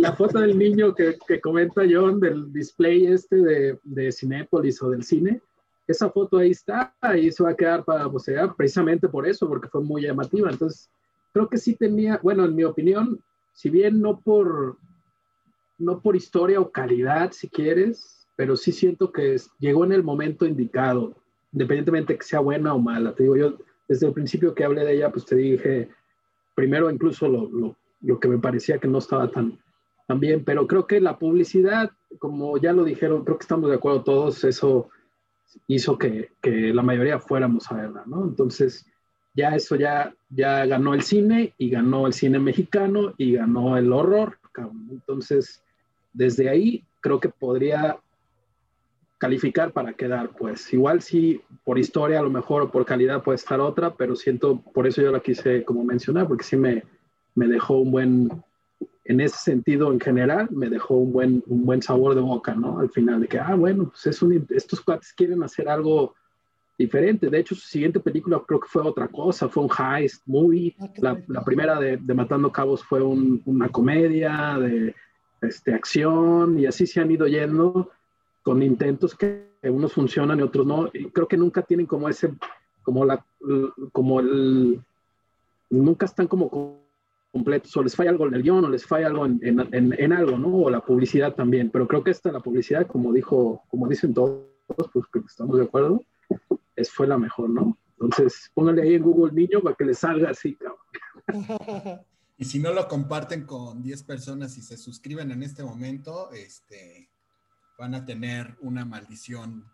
la 0.00 0.12
foto 0.14 0.40
del 0.40 0.58
niño 0.58 0.92
que, 0.94 1.16
que, 1.26 1.40
comenta 1.40 1.82
John 1.88 2.18
del 2.18 2.52
display 2.52 3.06
este 3.06 3.36
de, 3.36 3.78
de 3.84 4.10
Cinépolis 4.10 4.82
o 4.82 4.90
del 4.90 5.04
cine, 5.04 5.40
esa 5.86 6.10
foto 6.10 6.38
ahí 6.38 6.50
está, 6.50 6.94
ahí 7.00 7.30
se 7.30 7.42
va 7.42 7.50
a 7.50 7.56
quedar 7.56 7.84
para 7.84 8.10
poseer 8.10 8.50
precisamente 8.56 9.08
por 9.08 9.26
eso, 9.26 9.48
porque 9.48 9.68
fue 9.68 9.82
muy 9.82 10.02
llamativa. 10.02 10.50
Entonces, 10.50 10.90
creo 11.32 11.48
que 11.48 11.58
sí 11.58 11.74
tenía, 11.74 12.18
bueno, 12.22 12.44
en 12.44 12.54
mi 12.54 12.64
opinión, 12.64 13.20
si 13.52 13.70
bien 13.70 14.00
no 14.00 14.18
por, 14.20 14.76
no 15.80 16.00
por 16.00 16.16
historia 16.16 16.60
o 16.60 16.70
calidad, 16.70 17.32
si 17.32 17.48
quieres, 17.48 18.26
pero 18.36 18.56
sí 18.56 18.72
siento 18.72 19.12
que 19.12 19.36
llegó 19.58 19.84
en 19.84 19.92
el 19.92 20.02
momento 20.02 20.46
indicado, 20.46 21.16
independientemente 21.52 22.16
que 22.16 22.24
sea 22.24 22.40
buena 22.40 22.74
o 22.74 22.78
mala. 22.78 23.14
Te 23.14 23.24
digo, 23.24 23.36
yo 23.36 23.58
desde 23.88 24.06
el 24.06 24.12
principio 24.12 24.54
que 24.54 24.64
hablé 24.64 24.84
de 24.84 24.94
ella, 24.94 25.10
pues 25.10 25.26
te 25.26 25.36
dije, 25.36 25.88
primero 26.54 26.90
incluso 26.90 27.28
lo, 27.28 27.50
lo, 27.50 27.76
lo 28.02 28.20
que 28.20 28.28
me 28.28 28.38
parecía 28.38 28.78
que 28.78 28.88
no 28.88 28.98
estaba 28.98 29.30
tan, 29.30 29.58
tan 30.06 30.20
bien, 30.20 30.44
pero 30.44 30.66
creo 30.66 30.86
que 30.86 31.00
la 31.00 31.18
publicidad, 31.18 31.90
como 32.18 32.56
ya 32.58 32.72
lo 32.72 32.84
dijeron, 32.84 33.24
creo 33.24 33.38
que 33.38 33.44
estamos 33.44 33.68
de 33.68 33.76
acuerdo 33.76 34.04
todos, 34.04 34.44
eso 34.44 34.88
hizo 35.66 35.98
que, 35.98 36.30
que 36.40 36.72
la 36.72 36.82
mayoría 36.82 37.18
fuéramos 37.18 37.70
a 37.70 37.74
verla, 37.74 38.04
¿no? 38.06 38.24
Entonces, 38.24 38.86
ya 39.34 39.54
eso 39.54 39.76
ya, 39.76 40.14
ya 40.28 40.66
ganó 40.66 40.94
el 40.94 41.02
cine 41.02 41.54
y 41.58 41.70
ganó 41.70 42.06
el 42.06 42.12
cine 42.12 42.38
mexicano 42.38 43.14
y 43.16 43.34
ganó 43.34 43.76
el 43.76 43.92
horror. 43.92 44.38
Entonces, 44.90 45.62
desde 46.12 46.48
ahí 46.48 46.84
creo 47.00 47.20
que 47.20 47.28
podría 47.28 47.98
calificar 49.18 49.72
para 49.72 49.92
quedar, 49.92 50.30
pues 50.30 50.72
igual 50.72 51.02
si 51.02 51.42
por 51.62 51.78
historia 51.78 52.20
a 52.20 52.22
lo 52.22 52.30
mejor 52.30 52.62
o 52.62 52.70
por 52.70 52.86
calidad 52.86 53.22
puede 53.22 53.36
estar 53.36 53.60
otra, 53.60 53.94
pero 53.94 54.16
siento, 54.16 54.62
por 54.72 54.86
eso 54.86 55.02
yo 55.02 55.12
la 55.12 55.20
quise 55.20 55.62
como 55.62 55.84
mencionar, 55.84 56.26
porque 56.26 56.42
sí 56.42 56.56
me, 56.56 56.84
me 57.34 57.46
dejó 57.46 57.78
un 57.78 57.90
buen, 57.90 58.30
en 59.04 59.20
ese 59.20 59.36
sentido 59.36 59.92
en 59.92 60.00
general, 60.00 60.48
me 60.50 60.70
dejó 60.70 60.94
un 60.94 61.12
buen, 61.12 61.44
un 61.48 61.66
buen 61.66 61.82
sabor 61.82 62.14
de 62.14 62.22
boca, 62.22 62.54
¿no? 62.54 62.80
Al 62.80 62.88
final 62.88 63.20
de 63.20 63.28
que, 63.28 63.38
ah, 63.38 63.54
bueno, 63.54 63.90
pues 63.90 64.06
es 64.06 64.22
un, 64.22 64.46
estos 64.48 64.80
cuates 64.80 65.12
quieren 65.12 65.42
hacer 65.42 65.68
algo 65.68 66.14
diferente. 66.78 67.28
De 67.28 67.40
hecho, 67.40 67.54
su 67.54 67.68
siguiente 67.68 68.00
película 68.00 68.40
creo 68.46 68.58
que 68.58 68.68
fue 68.68 68.82
otra 68.82 69.06
cosa, 69.08 69.50
fue 69.50 69.64
un 69.64 69.70
heist 69.70 70.22
movie. 70.26 70.74
La, 70.96 71.22
la 71.28 71.44
primera 71.44 71.78
de, 71.78 71.98
de, 71.98 72.14
Matando 72.14 72.50
Cabos 72.50 72.82
fue 72.82 73.02
un, 73.02 73.42
una 73.44 73.68
comedia 73.68 74.56
de 74.58 74.94
este, 75.42 75.74
acción 75.74 76.58
y 76.58 76.66
así 76.66 76.86
se 76.86 77.00
han 77.00 77.10
ido 77.10 77.26
yendo 77.26 77.90
con 78.42 78.62
intentos 78.62 79.14
que 79.14 79.50
unos 79.62 79.92
funcionan 79.92 80.38
y 80.38 80.42
otros 80.42 80.66
no. 80.66 80.88
Y 80.92 81.10
creo 81.10 81.28
que 81.28 81.36
nunca 81.36 81.62
tienen 81.62 81.86
como 81.86 82.08
ese, 82.08 82.32
como 82.82 83.04
la, 83.04 83.24
como 83.92 84.20
el, 84.20 84.80
nunca 85.70 86.06
están 86.06 86.26
como 86.26 86.80
completos, 87.32 87.76
o 87.76 87.82
les 87.82 87.94
falla 87.94 88.10
algo 88.10 88.26
en 88.26 88.34
el 88.34 88.42
guion, 88.42 88.64
o 88.64 88.68
les 88.68 88.84
falla 88.84 89.06
algo 89.06 89.26
en, 89.26 89.38
en, 89.42 89.94
en, 89.96 90.12
algo, 90.12 90.36
¿no? 90.36 90.48
O 90.48 90.70
la 90.70 90.80
publicidad 90.80 91.34
también, 91.34 91.70
pero 91.70 91.86
creo 91.86 92.02
que 92.02 92.10
esta, 92.10 92.32
la 92.32 92.40
publicidad, 92.40 92.86
como 92.86 93.12
dijo, 93.12 93.62
como 93.70 93.86
dicen 93.86 94.14
todos, 94.14 94.46
pues 94.92 95.06
que 95.12 95.20
estamos 95.20 95.58
de 95.58 95.64
acuerdo, 95.64 96.02
es, 96.74 96.90
fue 96.90 97.06
la 97.06 97.18
mejor, 97.18 97.50
¿no? 97.50 97.76
Entonces, 98.00 98.50
pónganle 98.54 98.82
ahí 98.82 98.94
en 98.94 99.02
Google 99.02 99.32
niño 99.32 99.60
para 99.60 99.76
que 99.76 99.84
les 99.84 99.98
salga 99.98 100.30
así, 100.30 100.56
cabrón. 100.56 100.78
Y 102.40 102.46
si 102.46 102.58
no 102.58 102.72
lo 102.72 102.88
comparten 102.88 103.44
con 103.44 103.82
10 103.82 104.02
personas 104.04 104.56
y 104.56 104.62
se 104.62 104.78
suscriben 104.78 105.30
en 105.30 105.42
este 105.42 105.62
momento, 105.62 106.32
este, 106.32 107.10
van 107.78 107.94
a 107.94 108.06
tener 108.06 108.56
una 108.62 108.86
maldición 108.86 109.70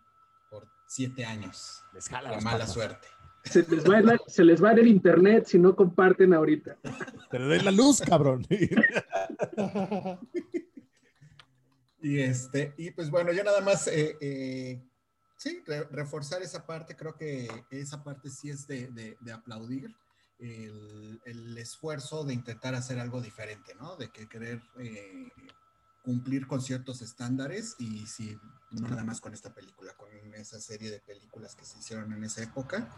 por 0.49 0.67
7 0.89 1.23
años. 1.23 1.81
Les 1.93 2.09
jala 2.09 2.29
la 2.29 2.41
mala 2.41 2.67
suerte. 2.67 3.07
Se 3.45 3.65
les, 3.69 3.85
va 3.85 3.99
a 3.99 4.17
se 4.27 4.43
les 4.43 4.61
va 4.61 4.73
el 4.73 4.85
internet 4.85 5.45
si 5.45 5.57
no 5.57 5.77
comparten 5.77 6.33
ahorita. 6.33 6.77
Pero 7.31 7.47
den 7.47 7.63
la 7.63 7.71
luz, 7.71 8.01
cabrón. 8.01 8.45
y 12.01 12.19
este, 12.19 12.73
y 12.77 12.91
pues 12.91 13.09
bueno, 13.09 13.31
yo 13.31 13.45
nada 13.45 13.61
más 13.61 13.87
eh, 13.87 14.17
eh, 14.19 14.83
sí, 15.37 15.63
reforzar 15.89 16.41
esa 16.41 16.65
parte, 16.65 16.97
creo 16.97 17.15
que 17.15 17.47
esa 17.69 18.03
parte 18.03 18.29
sí 18.29 18.49
es 18.49 18.67
de, 18.67 19.15
de 19.21 19.31
aplaudir 19.31 19.95
el, 20.39 21.57
esfuerzo 21.57 22.23
de 22.23 22.33
intentar 22.33 22.75
hacer 22.75 22.99
algo 22.99 23.21
diferente, 23.21 23.73
¿no? 23.75 23.95
De 23.95 24.09
que 24.09 24.27
querer 24.27 24.61
eh, 24.77 25.31
cumplir 26.03 26.47
con 26.47 26.61
ciertos 26.61 27.01
estándares 27.01 27.75
y 27.79 28.05
si 28.05 28.37
no 28.71 28.87
nada 28.87 29.03
más 29.03 29.19
con 29.19 29.33
esta 29.33 29.53
película, 29.53 29.93
con 29.97 30.09
esa 30.35 30.59
serie 30.59 30.91
de 30.91 30.99
películas 30.99 31.55
que 31.55 31.65
se 31.65 31.79
hicieron 31.79 32.13
en 32.13 32.23
esa 32.23 32.43
época 32.43 32.89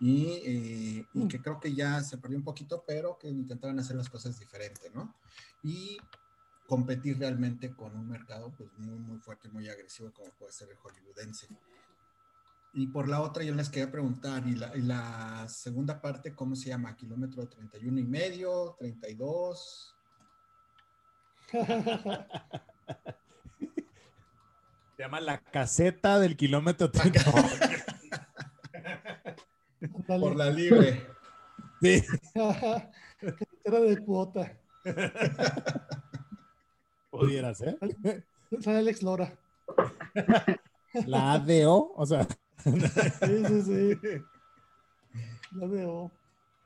y, 0.00 0.26
eh, 0.44 1.06
y 1.14 1.28
que 1.28 1.40
creo 1.40 1.60
que 1.60 1.74
ya 1.74 2.02
se 2.02 2.18
perdió 2.18 2.36
un 2.36 2.44
poquito, 2.44 2.84
pero 2.86 3.16
que 3.18 3.28
intentaron 3.28 3.78
hacer 3.78 3.96
las 3.96 4.10
cosas 4.10 4.38
diferentes, 4.38 4.92
¿no? 4.94 5.14
Y 5.62 5.98
competir 6.66 7.18
realmente 7.18 7.74
con 7.74 7.96
un 7.96 8.08
mercado 8.08 8.52
pues 8.56 8.70
muy, 8.78 8.98
muy 8.98 9.18
fuerte, 9.18 9.48
muy 9.48 9.68
agresivo 9.68 10.12
como 10.12 10.30
puede 10.32 10.52
ser 10.52 10.70
el 10.70 10.76
hollywoodense. 10.76 11.48
Y 12.72 12.86
por 12.86 13.08
la 13.08 13.20
otra 13.20 13.42
yo 13.42 13.54
les 13.54 13.68
quería 13.68 13.90
preguntar, 13.90 14.46
¿y 14.46 14.54
la, 14.54 14.76
y 14.76 14.82
la 14.82 15.48
segunda 15.48 16.00
parte 16.00 16.34
cómo 16.34 16.54
se 16.54 16.68
llama? 16.68 16.96
¿Kilómetro 16.96 17.48
31 17.48 17.98
y 17.98 18.04
medio? 18.04 18.76
¿32? 18.78 19.94
Se 24.96 25.02
llama 25.04 25.20
la 25.20 25.40
caseta 25.40 26.20
del 26.20 26.36
kilómetro 26.36 26.90
31. 26.90 27.48
por 30.20 30.36
la 30.36 30.50
libre. 30.50 31.06
Sí. 31.80 32.04
Era 33.64 33.80
de 33.80 33.98
cuota. 34.04 34.58
Pudiera 37.10 37.54
ser. 37.54 37.78
Sale 38.60 38.78
Alex 38.78 39.02
Lora. 39.02 39.32
La 41.06 41.32
ADO, 41.32 41.92
o 41.96 42.06
sea. 42.06 42.26
Sí, 42.64 43.62
sí, 43.64 43.98
sí. 44.00 44.22
La 45.52 45.66
veo. 45.66 46.10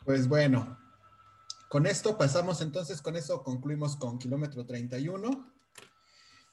Pues 0.04 0.28
bueno, 0.28 0.78
con 1.68 1.87
esto 1.87 2.18
pasamos 2.18 2.61
entonces, 2.61 3.00
con 3.00 3.16
eso 3.16 3.42
concluimos 3.42 3.96
con 3.96 4.18
kilómetro 4.18 4.66
31 4.66 5.52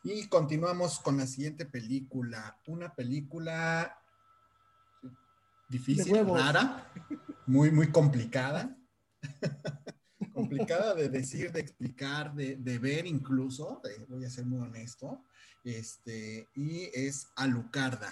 y 0.03 0.27
continuamos 0.27 0.99
con 0.99 1.17
la 1.17 1.27
siguiente 1.27 1.65
película. 1.65 2.57
Una 2.67 2.93
película 2.95 4.01
difícil, 5.67 6.25
rara, 6.27 6.91
muy, 7.45 7.71
muy 7.71 7.91
complicada. 7.91 8.77
complicada 10.33 10.95
de 10.95 11.09
decir, 11.09 11.51
de 11.51 11.59
explicar, 11.59 12.33
de, 12.33 12.55
de 12.55 12.79
ver 12.79 13.05
incluso, 13.05 13.81
voy 14.07 14.25
a 14.25 14.29
ser 14.29 14.45
muy 14.45 14.59
honesto, 14.59 15.23
este, 15.63 16.49
y 16.55 16.89
es 16.93 17.27
Alucarda. 17.35 18.11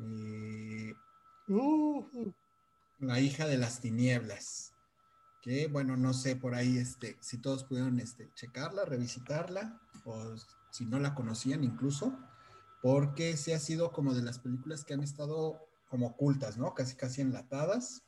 Eh, 0.00 0.94
uh. 1.48 2.32
la 2.98 3.20
hija 3.20 3.46
de 3.46 3.58
las 3.58 3.80
tinieblas. 3.80 4.72
Que 5.42 5.68
bueno, 5.68 5.96
no 5.96 6.12
sé 6.12 6.36
por 6.36 6.54
ahí 6.54 6.76
este, 6.76 7.16
si 7.20 7.38
todos 7.38 7.64
pudieron 7.64 7.98
este, 7.98 8.30
checarla, 8.34 8.84
revisitarla, 8.84 9.80
o 10.04 10.34
si 10.70 10.84
no 10.84 10.98
la 10.98 11.14
conocían 11.14 11.64
incluso, 11.64 12.18
porque 12.82 13.36
sí 13.36 13.52
ha 13.52 13.58
sido 13.58 13.92
como 13.92 14.14
de 14.14 14.22
las 14.22 14.38
películas 14.38 14.84
que 14.84 14.94
han 14.94 15.02
estado 15.02 15.66
como 15.88 16.08
ocultas, 16.08 16.58
¿no? 16.58 16.74
Casi 16.74 16.94
casi 16.94 17.22
enlatadas, 17.22 18.02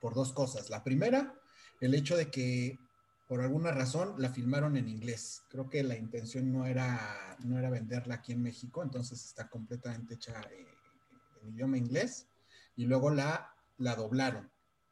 por 0.00 0.14
dos 0.14 0.32
cosas. 0.32 0.70
La 0.70 0.82
primera, 0.82 1.34
el 1.80 1.94
hecho 1.94 2.16
de 2.16 2.30
que 2.30 2.78
por 3.28 3.40
alguna 3.40 3.72
razón 3.72 4.14
la 4.18 4.30
filmaron 4.30 4.76
en 4.76 4.88
inglés. 4.88 5.42
Creo 5.48 5.68
que 5.68 5.82
la 5.82 5.96
intención 5.96 6.52
no 6.52 6.66
era, 6.66 7.36
no 7.44 7.58
era 7.58 7.70
venderla 7.70 8.16
aquí 8.16 8.32
en 8.32 8.42
México, 8.42 8.82
entonces 8.82 9.24
está 9.24 9.48
completamente 9.48 10.14
hecha 10.14 10.40
eh, 10.52 10.66
idioma 11.48 11.78
inglés 11.78 12.28
y 12.76 12.86
luego 12.86 13.10
la, 13.10 13.54
la 13.78 13.94
doblaron. 13.94 14.50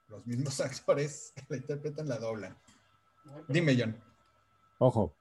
Los 0.08 0.26
mismos 0.26 0.60
actores 0.60 1.32
que 1.34 1.44
la 1.48 1.56
interpretan 1.56 2.08
la 2.08 2.18
doblan. 2.18 2.56
Dime, 3.48 3.76
John. 3.78 3.96
Ojo. 4.78 5.14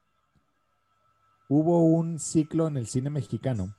Hubo 1.50 1.86
un 1.86 2.19
ciclo 2.19 2.67
en 2.67 2.78
el 2.78 2.88
cine 2.88 3.10
mexicano 3.10 3.76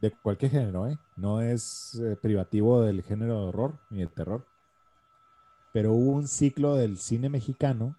de 0.00 0.10
cualquier 0.10 0.50
género, 0.50 0.86
¿eh? 0.86 0.98
No 1.16 1.40
es 1.40 1.94
eh, 1.94 2.16
privativo 2.20 2.82
del 2.82 3.02
género 3.02 3.40
de 3.40 3.46
horror 3.48 3.80
ni 3.90 4.00
de 4.00 4.06
terror. 4.06 4.46
Pero 5.72 5.92
hubo 5.92 6.12
un 6.12 6.28
ciclo 6.28 6.76
del 6.76 6.98
cine 6.98 7.28
mexicano 7.28 7.96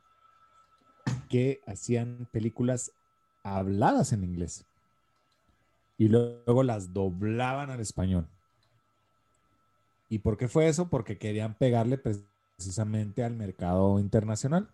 que 1.30 1.62
hacían 1.66 2.28
películas 2.32 2.92
habladas 3.44 4.14
en 4.14 4.24
inglés 4.24 4.66
y 5.98 6.10
luego 6.10 6.64
las 6.64 6.94
doblaban 6.94 7.70
al 7.70 7.80
español. 7.80 8.28
¿Y 10.10 10.20
por 10.20 10.38
qué 10.38 10.48
fue 10.48 10.68
eso? 10.68 10.90
Porque 10.90 11.18
querían 11.18 11.56
pegarle 11.56 11.98
precisamente 11.98 13.24
al 13.24 13.36
mercado 13.36 14.00
internacional. 14.00 14.70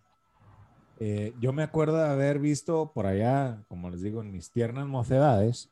Eh, 0.99 1.33
yo 1.39 1.53
me 1.53 1.63
acuerdo 1.63 1.97
de 1.97 2.09
haber 2.09 2.39
visto 2.39 2.91
por 2.93 3.07
allá, 3.07 3.63
como 3.67 3.89
les 3.89 4.01
digo, 4.01 4.21
en 4.21 4.31
mis 4.31 4.51
tiernas 4.51 4.85
mocedades, 4.85 5.71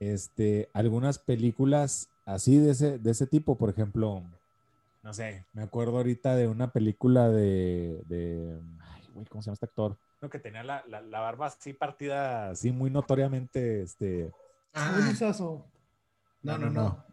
este, 0.00 0.68
algunas 0.72 1.18
películas 1.18 2.10
así 2.24 2.58
de 2.58 2.72
ese, 2.72 2.98
de 2.98 3.10
ese 3.10 3.26
tipo, 3.26 3.56
por 3.56 3.70
ejemplo, 3.70 4.24
no 5.02 5.14
sé, 5.14 5.44
me 5.52 5.62
acuerdo 5.62 5.98
ahorita 5.98 6.34
de 6.34 6.48
una 6.48 6.72
película 6.72 7.28
de, 7.28 8.02
de 8.06 8.60
ay, 8.80 9.24
¿cómo 9.28 9.40
se 9.40 9.46
llama 9.46 9.54
este 9.54 9.66
actor? 9.66 9.96
No, 10.20 10.30
que 10.30 10.40
tenía 10.40 10.64
la, 10.64 10.82
la, 10.88 11.00
la, 11.00 11.20
barba 11.20 11.46
así 11.46 11.72
partida, 11.72 12.50
así 12.50 12.72
muy 12.72 12.90
notoriamente, 12.90 13.82
este. 13.82 14.32
No, 16.42 16.58
no, 16.58 16.70
no. 16.70 17.04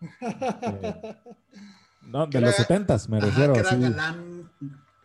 no, 2.01 2.27
de 2.27 2.41
los 2.41 2.55
setentas 2.55 3.09
me 3.09 3.19
refiero. 3.19 3.53
Ajá, 3.55 3.75
galán, 3.75 4.51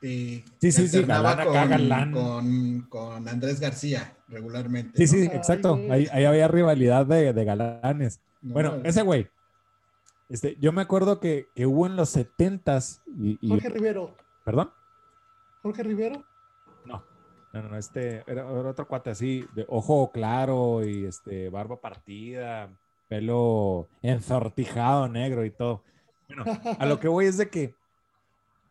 eh, 0.03 0.45
sí, 0.61 0.73
sí, 0.73 0.89
sí, 0.89 1.03
galán 1.05 1.41
acá, 1.41 1.67
galán. 1.67 2.13
Con, 2.13 2.87
con, 2.89 3.29
Andrés 3.29 3.61
García 3.61 4.17
regularmente. 4.29 4.97
Sí, 4.97 5.07
sí, 5.07 5.25
exacto. 5.27 5.81
Ahí, 5.91 6.09
ahí, 6.13 6.25
había 6.25 6.49
rivalidad 6.49 7.07
de, 7.07 7.33
de 7.33 7.45
galanes. 7.45 8.21
bueno, 8.43 8.81
ese 8.85 9.03
güey. 9.03 9.29
Este, 10.29 10.57
yo 10.61 10.73
me 10.73 10.83
acuerdo 10.83 11.21
que, 11.21 11.47
que 11.55 11.67
hubo 11.67 11.87
en 11.87 11.97
los 11.97 12.11
setentas. 12.11 13.01
Y, 13.19 13.39
y... 13.41 13.49
Jorge 13.49 13.71
Rivero. 13.71 14.15
¿Perdón? 14.45 14.71
Jorge 15.63 15.83
Rivero. 15.85 16.25
No, 17.63 17.69
no, 17.71 17.77
este 17.77 18.23
era, 18.27 18.47
otro 18.47 18.87
cuate 18.87 19.11
así, 19.11 19.47
de 19.55 19.65
ojo 19.69 20.11
claro 20.13 20.85
y 20.85 21.07
este 21.07 21.49
barba 21.49 21.81
partida, 21.81 22.71
pelo 23.09 23.89
ensortijado 24.03 25.09
negro 25.09 25.45
y 25.45 25.51
todo. 25.51 25.83
Bueno, 26.29 26.45
a 26.79 26.87
lo 26.87 27.01
que 27.01 27.09
voy 27.09 27.27
es 27.27 27.39
de 27.39 27.49
que 27.49 27.75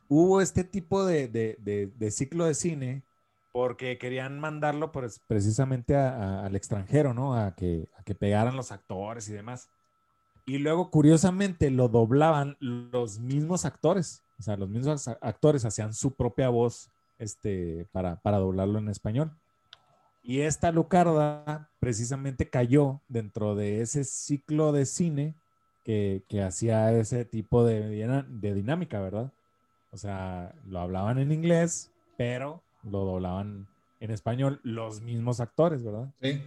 hubo 0.10 0.42
este 0.42 0.64
tipo 0.64 1.06
de, 1.06 1.28
de, 1.28 1.92
de, 1.96 2.12
ciclo 2.12 2.46
de 2.46 2.54
cine 2.54 3.04
porque 3.52 3.98
querían 3.98 4.40
mandarlo 4.40 4.92
pues, 4.92 5.20
precisamente 5.28 5.96
al 5.96 6.56
extranjero, 6.56 7.14
¿no? 7.14 7.36
A 7.36 7.56
que, 7.56 7.90
a 7.98 8.04
que 8.04 8.14
pegaran 8.14 8.56
los 8.56 8.72
actores 8.72 9.28
y 9.30 9.34
demás. 9.34 9.70
Y 10.46 10.60
luego, 10.60 10.92
curiosamente, 10.92 11.72
lo 11.72 11.90
doblaban 11.90 12.56
los 12.60 13.20
mismos 13.20 13.66
actores. 13.66 14.24
O 14.40 14.44
sea, 14.44 14.56
los 14.56 14.70
mismos 14.70 15.08
actores 15.08 15.66
hacían 15.66 15.94
su 15.94 16.14
propia 16.16 16.50
voz 16.50 16.92
este, 17.20 17.88
para, 17.92 18.22
para 18.22 18.38
doblarlo 18.38 18.80
en 18.80 18.90
español. 18.90 19.32
Y 20.24 20.42
esta 20.42 20.72
Lucarda 20.72 21.70
precisamente 21.80 22.50
cayó 22.50 23.02
dentro 23.08 23.56
de 23.56 23.82
ese 23.82 24.04
ciclo 24.04 24.72
de 24.72 24.86
cine 24.86 25.36
que, 25.84 26.24
que 26.28 26.42
hacía 26.42 26.92
ese 26.92 27.24
tipo 27.24 27.64
de, 27.64 28.24
de, 28.28 28.54
dinámica, 28.54 29.00
¿verdad? 29.00 29.32
O 29.92 29.98
sea, 29.98 30.54
lo 30.66 30.80
hablaban 30.80 31.18
en 31.18 31.32
inglés, 31.32 31.92
pero 32.18 32.62
lo 32.84 33.06
doblaban 33.06 33.68
en 34.02 34.12
español 34.12 34.60
los 34.64 35.02
mismos 35.02 35.40
actores, 35.40 35.84
¿verdad? 35.84 36.10
Sí. 36.22 36.42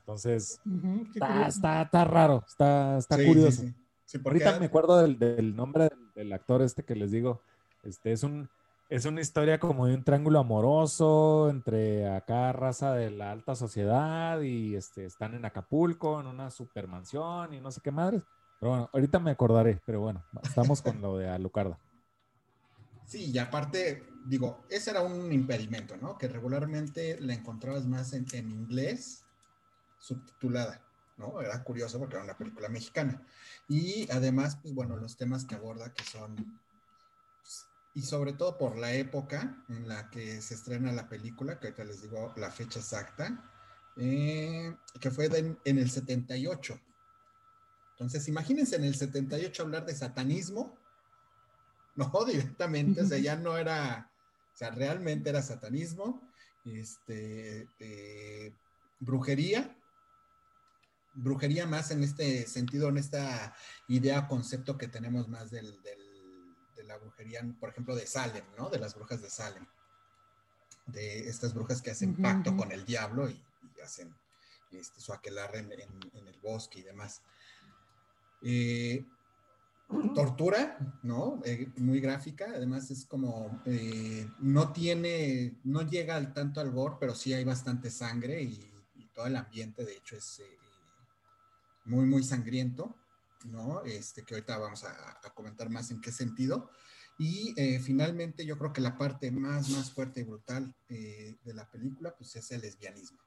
Entonces, 0.00 0.58
Ujú, 0.64 1.04
qué 1.12 1.18
está, 1.18 1.46
está, 1.46 1.82
está 1.82 2.04
raro, 2.06 2.42
está, 2.46 2.96
está 2.96 3.16
Sí, 3.16 3.22
sí, 3.22 3.28
curioso. 3.28 3.62
sí. 3.62 3.74
Sí, 4.06 4.18
porque 4.20 4.42
Ahorita 4.42 4.58
me 4.58 4.66
acuerdo 4.66 5.02
del, 5.02 5.18
del 5.18 5.54
nombre 5.54 5.90
del, 5.90 6.12
del 6.14 6.32
actor 6.32 6.62
este 6.62 6.82
que 6.82 6.94
les 6.94 7.10
digo. 7.10 7.42
Este 7.82 8.12
es 8.12 8.22
un 8.22 8.48
es 8.88 9.04
una 9.04 9.20
historia 9.20 9.58
como 9.58 9.86
de 9.86 9.94
un 9.94 10.02
triángulo 10.02 10.38
amoroso 10.38 11.50
entre 11.50 12.08
acá 12.08 12.52
raza 12.52 12.94
de 12.94 13.10
la 13.10 13.30
alta 13.32 13.54
sociedad 13.54 14.40
y 14.40 14.74
este 14.76 15.04
están 15.04 15.34
en 15.34 15.44
Acapulco 15.44 16.20
en 16.20 16.26
una 16.26 16.50
supermansión 16.50 17.52
y 17.52 17.60
no 17.60 17.70
sé 17.70 17.80
qué 17.82 17.90
madres. 17.90 18.22
Pero 18.58 18.70
bueno, 18.70 18.90
ahorita 18.92 19.18
me 19.18 19.30
acordaré, 19.30 19.80
pero 19.84 20.00
bueno, 20.00 20.24
estamos 20.42 20.80
con 20.80 21.00
lo 21.00 21.18
de 21.18 21.28
Alucarda. 21.28 21.78
Sí, 23.04 23.30
y 23.30 23.38
aparte, 23.38 24.04
digo, 24.26 24.64
ese 24.68 24.90
era 24.90 25.02
un 25.02 25.32
impedimento, 25.32 25.96
¿no? 25.96 26.18
Que 26.18 26.28
regularmente 26.28 27.20
la 27.20 27.34
encontrabas 27.34 27.86
más 27.86 28.12
en, 28.14 28.26
en 28.32 28.50
inglés, 28.50 29.24
subtitulada, 29.98 30.82
¿no? 31.16 31.40
Era 31.40 31.62
curioso 31.62 31.98
porque 31.98 32.16
era 32.16 32.24
una 32.24 32.36
película 32.36 32.68
mexicana. 32.68 33.22
Y 33.68 34.10
además, 34.10 34.58
pues 34.60 34.74
bueno, 34.74 34.96
los 34.96 35.16
temas 35.16 35.44
que 35.44 35.54
aborda 35.54 35.92
que 35.92 36.04
son, 36.04 36.58
y 37.98 38.02
sobre 38.02 38.32
todo 38.32 38.56
por 38.56 38.78
la 38.78 38.92
época 38.94 39.64
en 39.68 39.88
la 39.88 40.08
que 40.08 40.40
se 40.40 40.54
estrena 40.54 40.92
la 40.92 41.08
película, 41.08 41.58
que 41.58 41.66
ahorita 41.66 41.82
les 41.82 42.00
digo 42.00 42.32
la 42.36 42.48
fecha 42.48 42.78
exacta, 42.78 43.44
eh, 43.96 44.72
que 45.00 45.10
fue 45.10 45.26
en 45.64 45.78
el 45.78 45.90
78. 45.90 46.80
Entonces, 47.90 48.28
imagínense 48.28 48.76
en 48.76 48.84
el 48.84 48.94
78 48.94 49.64
hablar 49.64 49.84
de 49.84 49.96
satanismo, 49.96 50.78
no, 51.96 52.24
directamente, 52.24 53.02
o 53.02 53.06
sea, 53.06 53.18
ya 53.18 53.34
no 53.34 53.58
era, 53.58 54.08
o 54.54 54.56
sea, 54.56 54.70
realmente 54.70 55.30
era 55.30 55.42
satanismo, 55.42 56.22
este, 56.64 57.66
eh, 57.80 58.54
brujería, 59.00 59.76
brujería 61.14 61.66
más 61.66 61.90
en 61.90 62.04
este 62.04 62.46
sentido, 62.46 62.90
en 62.90 62.98
esta 62.98 63.56
idea, 63.88 64.28
concepto 64.28 64.78
que 64.78 64.86
tenemos 64.86 65.26
más 65.26 65.50
del, 65.50 65.82
del- 65.82 66.07
de 66.07 66.07
la 66.88 66.96
brujería, 66.98 67.40
por 67.60 67.68
ejemplo, 67.70 67.94
de 67.94 68.06
Salem, 68.06 68.44
¿no? 68.56 68.68
De 68.70 68.78
las 68.78 68.94
brujas 68.94 69.22
de 69.22 69.30
Salem, 69.30 69.64
de 70.86 71.28
estas 71.28 71.54
brujas 71.54 71.80
que 71.82 71.90
hacen 71.92 72.16
pacto 72.16 72.56
con 72.56 72.72
el 72.72 72.84
diablo 72.84 73.28
y, 73.30 73.40
y 73.76 73.80
hacen 73.80 74.12
este, 74.72 75.00
su 75.00 75.12
aquelarre 75.12 75.60
en, 75.60 75.72
en- 75.72 76.10
en 76.14 76.26
el 76.26 76.38
bosque 76.40 76.80
y 76.80 76.82
demás. 76.82 77.22
Eh, 78.42 79.04
tortura, 80.14 80.78
¿no? 81.02 81.40
Eh, 81.44 81.70
muy 81.76 82.00
gráfica, 82.00 82.46
además 82.54 82.90
es 82.90 83.04
como, 83.06 83.62
eh, 83.64 84.28
no 84.40 84.72
tiene, 84.72 85.54
no 85.64 85.82
llega 85.82 86.16
al 86.16 86.32
tanto 86.34 86.60
al 86.60 86.70
gore, 86.70 86.96
pero 87.00 87.14
sí 87.14 87.32
hay 87.32 87.44
bastante 87.44 87.90
sangre 87.90 88.42
y, 88.42 88.70
y 88.96 89.06
todo 89.14 89.26
el 89.26 89.36
ambiente, 89.36 89.84
de 89.84 89.96
hecho, 89.96 90.16
es 90.16 90.40
eh, 90.40 90.58
muy, 91.86 92.04
muy 92.06 92.22
sangriento, 92.22 92.94
¿no? 93.44 93.82
Este, 93.84 94.24
que 94.24 94.34
ahorita 94.34 94.58
vamos 94.58 94.84
a, 94.84 95.20
a 95.22 95.30
comentar 95.34 95.70
más 95.70 95.90
en 95.90 96.00
qué 96.00 96.12
sentido. 96.12 96.70
Y 97.18 97.52
eh, 97.56 97.80
finalmente 97.80 98.46
yo 98.46 98.56
creo 98.56 98.72
que 98.72 98.80
la 98.80 98.96
parte 98.96 99.32
más, 99.32 99.70
más 99.70 99.92
fuerte 99.92 100.20
y 100.20 100.22
brutal 100.22 100.72
eh, 100.88 101.36
de 101.42 101.54
la 101.54 101.68
película, 101.68 102.14
pues 102.16 102.36
es 102.36 102.48
el 102.52 102.60
lesbianismo, 102.60 103.18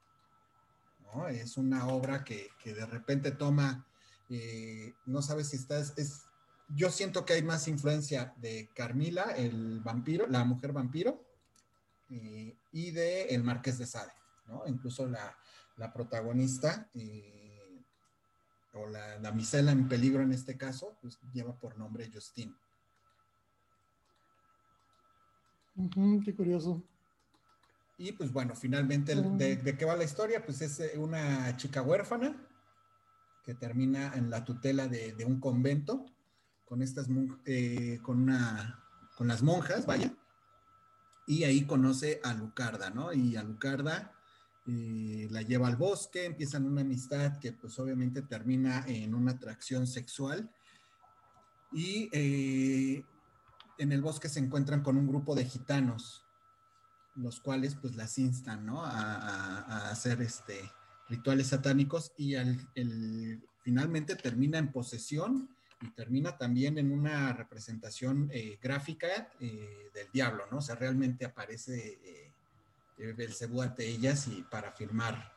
¿no? 1.00 1.28
Es 1.28 1.58
una 1.58 1.86
obra 1.88 2.24
que, 2.24 2.48
que 2.58 2.72
de 2.72 2.86
repente 2.86 3.32
toma, 3.32 3.86
eh, 4.30 4.94
no 5.04 5.20
sabes 5.20 5.50
si 5.50 5.56
estás, 5.56 5.92
es, 5.98 6.22
yo 6.74 6.90
siento 6.90 7.26
que 7.26 7.34
hay 7.34 7.42
más 7.42 7.68
influencia 7.68 8.32
de 8.38 8.70
Carmila, 8.74 9.24
el 9.36 9.80
vampiro, 9.80 10.26
la 10.26 10.42
mujer 10.44 10.72
vampiro, 10.72 11.22
eh, 12.08 12.56
y 12.72 12.92
de 12.92 13.24
El 13.24 13.44
Marqués 13.44 13.76
de 13.76 13.86
Sade, 13.86 14.12
¿no? 14.46 14.62
Incluso 14.66 15.06
la, 15.06 15.36
la 15.76 15.92
protagonista, 15.92 16.88
eh, 16.94 17.41
o 18.72 18.86
la 18.86 19.18
damisela 19.18 19.72
en 19.72 19.88
peligro 19.88 20.22
en 20.22 20.32
este 20.32 20.56
caso, 20.56 20.96
pues 21.00 21.18
lleva 21.32 21.54
por 21.58 21.76
nombre 21.76 22.10
Justine. 22.12 22.54
Ujú, 25.74 26.22
qué 26.24 26.34
curioso. 26.34 26.82
Y 27.98 28.12
pues 28.12 28.32
bueno, 28.32 28.54
finalmente, 28.54 29.12
el- 29.12 29.36
¿de, 29.38 29.56
de 29.56 29.76
qué 29.76 29.84
va 29.84 29.96
la 29.96 30.04
historia? 30.04 30.44
Pues 30.44 30.60
es 30.62 30.80
eh, 30.80 30.98
una 30.98 31.56
chica 31.56 31.82
huérfana 31.82 32.34
que 33.42 33.54
termina 33.54 34.12
en 34.14 34.30
la 34.30 34.44
tutela 34.44 34.86
de, 34.88 35.12
de 35.12 35.24
un 35.24 35.40
convento 35.40 36.06
con 36.64 36.82
estas 36.82 37.08
eh, 37.44 37.98
con 38.02 38.22
una 38.22 38.78
con 39.16 39.28
las 39.28 39.42
monjas, 39.42 39.84
vaya. 39.86 40.14
Y 41.26 41.44
ahí 41.44 41.66
conoce 41.66 42.20
a 42.24 42.34
Lucarda, 42.34 42.90
¿no? 42.90 43.12
Y 43.12 43.36
a 43.36 43.42
Lucarda 43.42 44.14
eh, 44.66 45.28
la 45.30 45.42
lleva 45.42 45.66
al 45.68 45.76
bosque, 45.76 46.24
empiezan 46.24 46.64
una 46.66 46.82
amistad 46.82 47.38
que 47.38 47.52
pues 47.52 47.78
obviamente 47.78 48.22
termina 48.22 48.84
en 48.86 49.14
una 49.14 49.32
atracción 49.32 49.86
sexual. 49.86 50.50
Y 51.72 52.08
eh, 52.12 53.04
en 53.78 53.92
el 53.92 54.02
bosque 54.02 54.28
se 54.28 54.40
encuentran 54.40 54.82
con 54.82 54.96
un 54.96 55.06
grupo 55.08 55.34
de 55.34 55.44
gitanos 55.44 56.26
los 57.14 57.40
cuales 57.40 57.74
pues 57.74 57.94
las 57.94 58.16
instan, 58.18 58.64
¿no? 58.64 58.82
A, 58.84 58.90
a- 58.90 59.60
a 59.60 59.90
hacer 59.90 60.22
este 60.22 60.58
rituales 61.08 61.48
satánicos 61.48 62.12
y 62.16 62.36
al, 62.36 62.58
el- 62.74 63.42
finalmente 63.62 64.16
termina 64.16 64.56
en 64.58 64.72
posesión 64.72 65.48
y 65.82 65.90
termina 65.90 66.38
también 66.38 66.78
en 66.78 66.90
una 66.90 67.32
representación 67.34 68.30
eh, 68.32 68.58
gráfica 68.62 69.30
eh, 69.40 69.90
del 69.92 70.10
diablo, 70.10 70.44
¿no? 70.50 70.58
O 70.58 70.62
sea, 70.62 70.74
realmente 70.74 71.24
aparece 71.26 71.98
eh, 72.02 72.31
Belcebú 72.96 73.62
ante 73.62 73.88
ellas 73.88 74.28
y 74.28 74.42
para 74.42 74.72
firmar 74.72 75.32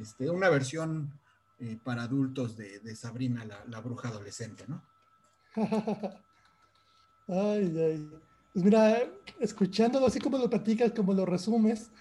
este, 0.00 0.30
una 0.30 0.48
versión 0.48 1.12
eh, 1.58 1.78
para 1.82 2.02
adultos 2.02 2.56
de, 2.56 2.80
de 2.80 2.96
Sabrina, 2.96 3.44
la, 3.44 3.64
la 3.66 3.80
bruja 3.80 4.08
adolescente, 4.08 4.64
¿no? 4.68 4.82
Ay, 7.28 7.72
ay. 7.78 8.10
Pues 8.52 8.64
mira, 8.64 9.08
escuchándolo 9.38 10.06
así 10.06 10.18
como 10.18 10.36
lo 10.36 10.50
platicas, 10.50 10.90
como 10.90 11.14
lo 11.14 11.24
resumes, 11.24 11.92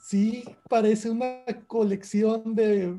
sí 0.00 0.44
parece 0.70 1.10
una 1.10 1.44
colección 1.66 2.54
de, 2.54 2.98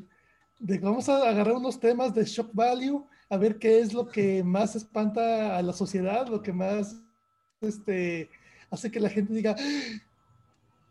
de 0.59 0.77
vamos 0.77 1.09
a 1.09 1.27
agarrar 1.27 1.55
unos 1.55 1.79
temas 1.79 2.13
de 2.13 2.25
shock 2.25 2.51
value, 2.53 3.07
a 3.29 3.37
ver 3.37 3.57
qué 3.57 3.79
es 3.79 3.93
lo 3.93 4.07
que 4.07 4.43
más 4.43 4.75
espanta 4.75 5.57
a 5.57 5.63
la 5.63 5.73
sociedad, 5.73 6.27
lo 6.27 6.43
que 6.43 6.53
más 6.53 7.01
este, 7.61 8.29
hace 8.69 8.91
que 8.91 8.99
la 8.99 9.09
gente 9.09 9.33
diga 9.33 9.55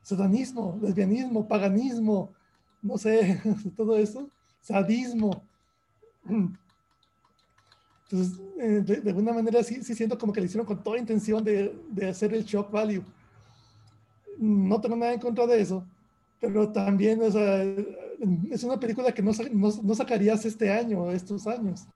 "Ah, 0.09 0.17
satanismo, 0.17 0.79
lesbianismo, 0.81 1.47
paganismo, 1.47 2.33
no 2.83 2.97
sé, 2.97 3.41
todo 3.77 3.97
eso, 3.97 4.31
sadismo. 4.61 5.43
Entonces, 8.05 8.41
eh, 8.59 8.83
de, 8.85 9.01
de 9.01 9.11
alguna 9.11 9.33
manera 9.33 9.63
sí, 9.63 9.83
sí 9.83 9.95
siento 9.95 10.17
como 10.17 10.33
que 10.33 10.41
le 10.41 10.47
hicieron 10.47 10.67
con 10.67 10.83
toda 10.83 10.99
intención 10.99 11.45
de, 11.45 11.79
de 11.91 12.09
hacer 12.09 12.33
el 12.33 12.45
shock 12.45 12.71
value. 12.71 13.05
No 14.39 14.81
tengo 14.81 14.97
nada 14.97 15.13
en 15.13 15.21
contra 15.21 15.47
de 15.47 15.61
eso, 15.61 15.85
pero 16.41 16.71
también 16.71 17.21
o 17.23 17.31
sea, 17.31 17.63
es 18.51 18.65
una 18.65 18.81
película 18.81 19.13
que 19.13 19.23
no, 19.23 19.33
no, 19.53 19.71
no 19.83 19.95
sacarías 19.95 20.45
este 20.45 20.71
año, 20.71 21.11
estos 21.11 21.47
años. 21.47 21.87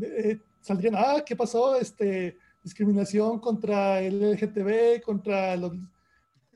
Eh, 0.00 0.38
saldrían, 0.60 0.96
ah, 0.96 1.22
¿qué 1.24 1.36
pasó? 1.36 1.76
Este, 1.76 2.36
discriminación 2.62 3.38
contra 3.38 4.00
el 4.00 4.20
LGTB, 4.22 5.02
contra, 5.02 5.56
los, 5.56 5.72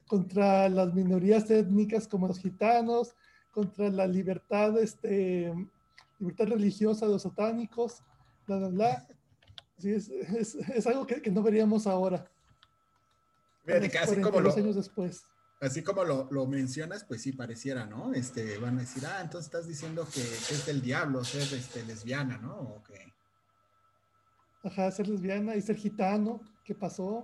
contra 0.09 0.68
las 0.68 0.92
minorías 0.94 1.49
étnicas 1.51 2.09
como 2.09 2.27
los 2.27 2.38
gitanos, 2.40 3.14
contra 3.53 3.88
la 3.90 4.07
libertad, 4.07 4.77
este, 4.79 5.53
libertad 6.18 6.47
religiosa 6.47 7.07
de 7.07 7.12
los 7.12 7.23
satánicos, 7.23 8.03
bla, 8.47 8.59
bla, 8.59 8.68
bla. 8.68 9.09
Sí, 9.79 9.92
es, 9.92 10.09
es, 10.09 10.55
es 10.57 10.87
algo 10.87 11.07
que, 11.07 11.23
que 11.23 11.31
no 11.31 11.42
veríamos 11.42 11.87
ahora. 11.87 12.29
Fíjate 13.64 13.90
que 13.90 13.99
así 13.99 14.14
como 14.16 14.33
42 14.33 14.57
lo, 14.57 14.62
años 14.62 14.77
después. 14.77 15.25
Así 15.61 15.83
como 15.83 16.05
lo, 16.05 16.29
lo 16.31 16.47
mencionas, 16.47 17.05
pues 17.05 17.23
sí 17.23 17.33
pareciera, 17.33 17.87
¿no? 17.87 18.12
Este, 18.12 18.59
van 18.59 18.79
a 18.79 18.81
decir, 18.81 19.05
ah, 19.07 19.21
entonces 19.21 19.47
estás 19.47 19.68
diciendo 19.68 20.07
que 20.12 20.21
es 20.21 20.66
del 20.66 20.81
diablo 20.81 21.23
ser 21.25 21.42
este, 21.57 21.85
lesbiana, 21.85 22.38
¿no? 22.38 22.57
O 22.57 22.83
que, 22.83 23.12
Ajá, 24.64 24.90
ser 24.90 25.09
lesbiana 25.09 25.55
y 25.55 25.62
ser 25.62 25.77
gitano, 25.77 26.40
¿qué 26.64 26.75
pasó? 26.75 27.23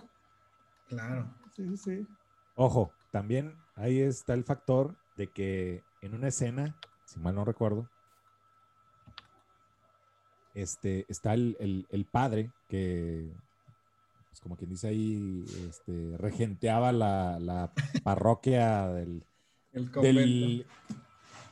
claro. 0.88 1.34
Sí, 1.56 1.64
sí, 1.68 1.76
sí. 1.76 2.06
Ojo, 2.54 2.94
también 3.10 3.64
ahí 3.74 4.00
está 4.00 4.34
el 4.34 4.44
factor 4.44 4.96
de 5.16 5.30
que 5.30 5.84
en 6.00 6.14
una 6.14 6.28
escena, 6.28 6.76
si 7.04 7.20
mal 7.20 7.34
no 7.34 7.44
recuerdo, 7.44 7.88
este, 10.54 11.06
está 11.10 11.34
el, 11.34 11.56
el- 11.60 11.86
el 11.90 12.06
padre 12.06 12.52
que, 12.68 13.32
pues 14.28 14.40
como 14.40 14.56
quien 14.56 14.70
dice 14.70 14.88
ahí, 14.88 15.44
este, 15.68 16.16
regenteaba 16.18 16.92
la, 16.92 17.38
la 17.40 17.72
parroquia 18.02 18.88
del, 18.88 19.24
El 19.72 19.90
del 20.14 20.66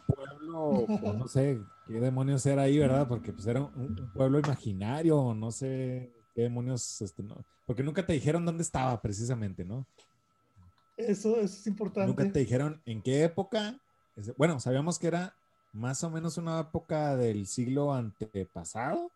pueblo, 0.07 0.93
no 1.01 1.29
sé 1.29 1.61
qué 1.87 2.01
demonios 2.01 2.45
era 2.47 2.63
ahí, 2.63 2.79
¿verdad? 2.79 3.09
Porque 3.09 3.33
pues 3.33 3.47
era 3.47 3.61
un, 3.63 3.73
un 3.99 4.11
pueblo 4.13 4.39
imaginario, 4.39 5.35
no 5.35 5.51
sé 5.51 6.13
qué 6.35 6.43
demonios, 6.43 7.01
este, 7.03 7.23
no, 7.23 7.45
porque 7.65 7.83
nunca 7.83 8.05
te 8.07 8.13
dijeron 8.15 8.45
dónde 8.45 8.63
estaba 8.63 9.01
precisamente, 9.01 9.65
¿no? 9.65 9.87
Eso, 11.09 11.37
eso 11.41 11.45
es 11.45 11.67
importante. 11.67 12.11
Nunca 12.11 12.25
te 12.33 12.39
dijeron 12.41 12.83
en 12.85 13.03
qué 13.03 13.25
época. 13.25 13.79
Bueno, 14.37 14.61
sabíamos 14.61 14.99
que 14.99 15.07
era 15.09 15.35
más 15.73 16.03
o 16.05 16.11
menos 16.11 16.37
una 16.39 16.61
época 16.61 17.17
del 17.17 17.47
siglo 17.47 17.93
antepasado. 17.95 19.11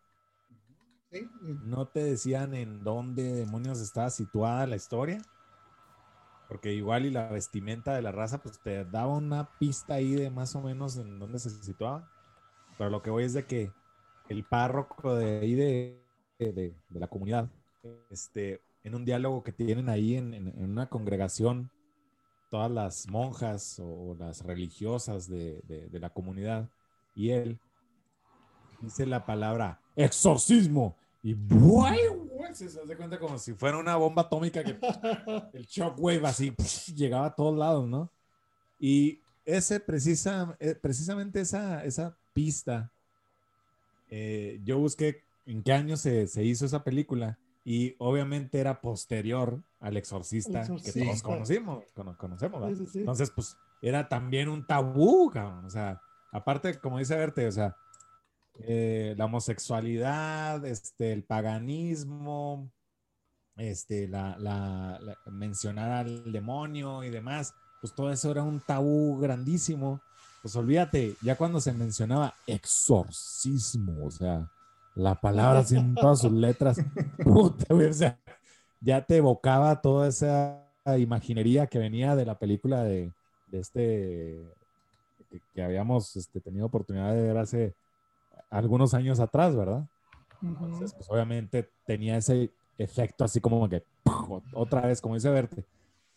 Sí, 1.11 1.29
No 1.65 1.89
te 1.89 2.03
decían 2.05 2.55
en 2.55 2.85
dónde 2.85 3.23
demonios 3.33 3.81
estaba 3.81 4.11
situada 4.11 4.67
la 4.67 4.77
historia. 4.77 5.19
Porque 6.49 6.73
igual 6.73 7.07
y 7.07 7.11
la 7.11 7.29
vestimenta 7.29 7.95
de 7.95 8.03
la 8.03 8.13
raza, 8.13 8.39
pues 8.43 8.61
te 8.61 8.85
daba 8.85 9.17
una 9.17 9.49
pista 9.59 9.95
ahí 9.95 10.15
de 10.15 10.31
más 10.31 10.55
o 10.55 10.63
menos 10.63 10.97
en 10.97 11.19
dónde 11.19 11.39
se 11.41 11.51
situaba. 11.51 12.09
Pero 12.79 12.91
lo 12.91 13.03
que 13.03 13.11
voy 13.11 13.25
es 13.25 13.35
de 13.35 13.47
que 13.47 13.73
el 14.29 14.45
párroco 14.45 15.15
de 15.17 15.41
ahí 15.41 15.55
de, 15.55 16.05
de, 16.39 16.53
de 16.89 17.01
la 17.01 17.09
comunidad, 17.09 17.51
este, 18.11 18.63
en 18.85 18.95
un 18.95 19.05
diálogo 19.05 19.43
que 19.43 19.53
tienen 19.53 19.89
ahí 19.89 20.17
en, 20.17 20.35
en- 20.35 20.49
en 20.49 20.71
una 20.71 20.89
congregación, 20.89 21.71
todas 22.51 22.71
las 22.71 23.09
monjas 23.09 23.79
o, 23.83 24.15
las 24.19 24.43
religiosas 24.45 25.29
de, 25.29 25.61
de- 25.67 25.89
de 25.89 25.99
la 26.01 26.11
comunidad, 26.11 26.69
y 27.15 27.31
él 27.31 27.59
dice 28.81 29.07
la 29.07 29.25
palabra 29.25 29.81
exorcismo, 29.95 30.95
y 31.23 31.35
¡buay! 31.35 31.99
se 32.53 32.67
hace 32.67 32.97
cuenta 32.97 33.19
como 33.19 33.39
si 33.39 33.53
fuera 33.53 33.77
una 33.77 33.97
bomba 33.97 34.23
atómica 34.23 34.63
que 34.65 34.79
el 35.53 35.67
shockwave 35.67 36.27
así 36.27 36.55
llegaba 36.95 37.27
a 37.27 37.35
todos 37.35 37.59
lados, 37.59 37.87
¿no? 37.89 38.11
Y 38.79 39.19
ese 39.45 39.81
precisa, 39.81 40.57
eh, 40.61 40.75
precisamente 40.75 41.41
esa, 41.41 41.85
esa 41.85 42.17
pista, 42.33 42.91
eh, 44.09 44.61
yo 44.65 44.79
busqué 44.79 45.23
en 45.47 45.63
qué 45.63 45.73
año 45.73 45.97
se, 45.97 46.27
se 46.27 46.45
hizo 46.45 46.65
esa 46.67 46.83
película 46.85 47.39
y 47.65 47.95
obviamente 47.99 48.59
era 48.59 48.81
posterior 48.81 49.63
al 49.81 49.97
exorcista, 49.97 50.61
El 50.63 50.67
que 50.69 50.73
Exorcista. 50.75 51.01
todos 51.05 51.23
conocimos, 51.23 51.85
cono- 51.95 52.17
conocemos. 52.17 52.69
Sí, 52.71 52.77
sí, 52.77 52.87
sí. 52.93 52.99
Entonces, 53.01 53.31
pues 53.31 53.57
era 53.83 54.09
también 54.09 54.49
un 54.49 54.67
tabú, 54.67 55.31
cabrón. 55.31 55.65
O 55.65 55.71
sea, 55.71 56.01
aparte, 56.33 56.79
como 56.81 56.99
dice 56.99 57.17
Verte, 57.17 57.47
o 57.47 57.53
sea, 57.53 57.77
eh, 58.61 59.15
la 59.19 59.27
homosexualidad, 59.27 60.65
este, 60.65 61.13
el 61.13 61.25
paganismo, 61.25 62.71
este, 63.57 64.09
la, 64.09 64.37
la- 64.39 64.99
la- 65.01 65.19
mencionar 65.31 65.91
al 65.93 66.33
demonio 66.33 67.05
y 67.05 67.11
demás, 67.11 67.55
pues 67.81 67.95
todo 67.95 68.11
eso 68.11 68.31
era 68.31 68.43
un 68.43 68.61
tabú 68.61 69.19
grandísimo. 69.19 70.01
Pues 70.43 70.57
olvídate, 70.57 71.17
ya 71.23 71.37
cuando 71.37 71.61
se 71.61 71.73
mencionaba 71.73 72.35
exorcismo, 72.47 74.05
o 74.07 74.11
sea, 74.11 74.51
la 74.95 75.15
palabra 75.21 75.63
en 75.71 75.95
todas 75.95 76.21
sus 76.21 76.33
letras, 76.33 76.79
puta, 77.25 77.75
o 77.75 77.93
sea, 77.93 78.19
ya 78.81 79.05
te 79.05 79.17
evocaba 79.17 79.81
toda 79.81 80.09
esa 80.09 80.63
imaginería 80.99 81.67
que 81.67 81.79
venía 81.79 82.15
de 82.15 82.27
la 82.27 82.39
película 82.39 82.85
de, 82.85 83.13
de 83.49 83.59
este, 83.59 84.41
que, 85.31 85.41
que 85.55 85.63
habíamos 85.63 86.17
este, 86.17 86.41
tenido 86.41 86.67
oportunidad 86.67 87.13
de 87.15 87.23
ver 87.23 87.37
hace 87.37 87.75
algunos 88.51 88.95
años 88.95 89.21
atrás, 89.21 89.57
¿verdad? 89.57 89.87
Entonces, 90.43 90.95
pues 90.95 91.11
obviamente 91.11 91.71
tenía 91.85 92.17
ese 92.17 92.51
efecto 92.79 93.25
así 93.25 93.41
como 93.41 93.69
que 93.69 93.83
otra 94.53 94.83
vez, 94.83 95.01
como 95.01 95.15
dice 95.15 95.31
Verte. 95.31 95.65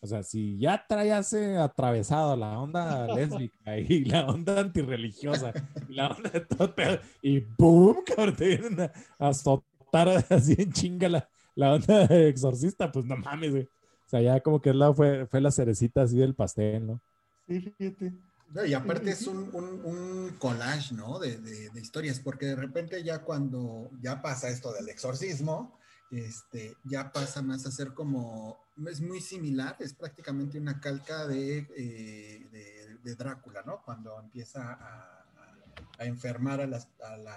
O 0.02 0.06
sea, 0.06 0.22
si 0.22 0.58
ya 0.58 0.82
traías 0.88 1.32
atravesado 1.34 2.34
la 2.34 2.58
onda 2.58 3.06
lésbica 3.14 3.76
y 3.78 4.04
la 4.04 4.26
onda 4.26 4.60
antirreligiosa, 4.60 5.52
y 5.88 5.94
la 5.94 6.08
onda 6.08 6.30
de 6.30 6.40
todo 6.40 6.74
pedo, 6.74 6.98
y 7.22 7.40
¡boom! 7.40 7.98
Cabrón, 8.06 8.36
te 8.36 8.46
vienen 8.46 8.80
a, 8.80 8.92
azotar 9.18 10.24
así 10.30 10.54
en 10.58 10.72
chinga 10.72 11.28
la, 11.54 11.74
onda 11.74 12.06
de 12.08 12.28
exorcista, 12.28 12.90
pues 12.92 13.04
no 13.06 13.16
mames, 13.16 13.50
güey. 13.52 13.64
O 13.64 14.08
sea, 14.10 14.20
ya 14.22 14.40
como 14.40 14.60
que 14.60 14.70
es 14.70 14.76
la, 14.76 14.92
fue, 14.94 15.26
fue 15.26 15.40
la 15.40 15.50
cerecita 15.52 16.02
así 16.02 16.16
del 16.18 16.34
pastel, 16.34 16.86
¿no? 16.86 17.02
Sí, 17.46 17.60
fíjate. 17.78 18.12
No, 18.48 18.64
y 18.64 18.74
aparte 18.74 19.10
es 19.10 19.26
un, 19.26 19.50
un- 19.54 19.84
un 19.84 20.36
collage, 20.38 20.94
¿no? 20.94 21.18
De, 21.18 21.38
de- 21.38 21.70
de 21.70 21.80
historias, 21.80 22.18
porque 22.20 22.46
de 22.46 22.56
repente 22.56 23.02
ya 23.04 23.22
cuando 23.24 23.90
ya 24.00 24.20
pasa 24.22 24.48
esto 24.48 24.72
del 24.72 24.88
exorcismo, 24.88 25.78
este, 26.10 26.78
ya 26.84 27.12
pasa 27.12 27.42
más 27.42 27.66
a 27.66 27.70
ser 27.70 27.94
como, 27.94 28.58
es 28.88 29.00
muy 29.00 29.20
similar, 29.20 29.76
es 29.78 29.94
prácticamente 29.94 30.58
una 30.58 30.80
calca 30.80 31.26
de, 31.28 31.58
eh, 31.76 32.48
de, 32.50 32.96
de 33.02 33.14
Drácula, 33.14 33.62
¿no? 33.64 33.82
Cuando 33.84 34.18
empieza 34.20 34.72
a, 34.72 35.24
a 35.98 36.04
enfermar 36.04 36.60
a, 36.60 36.66
las- 36.66 36.88
a 37.04 37.16
la, 37.16 37.36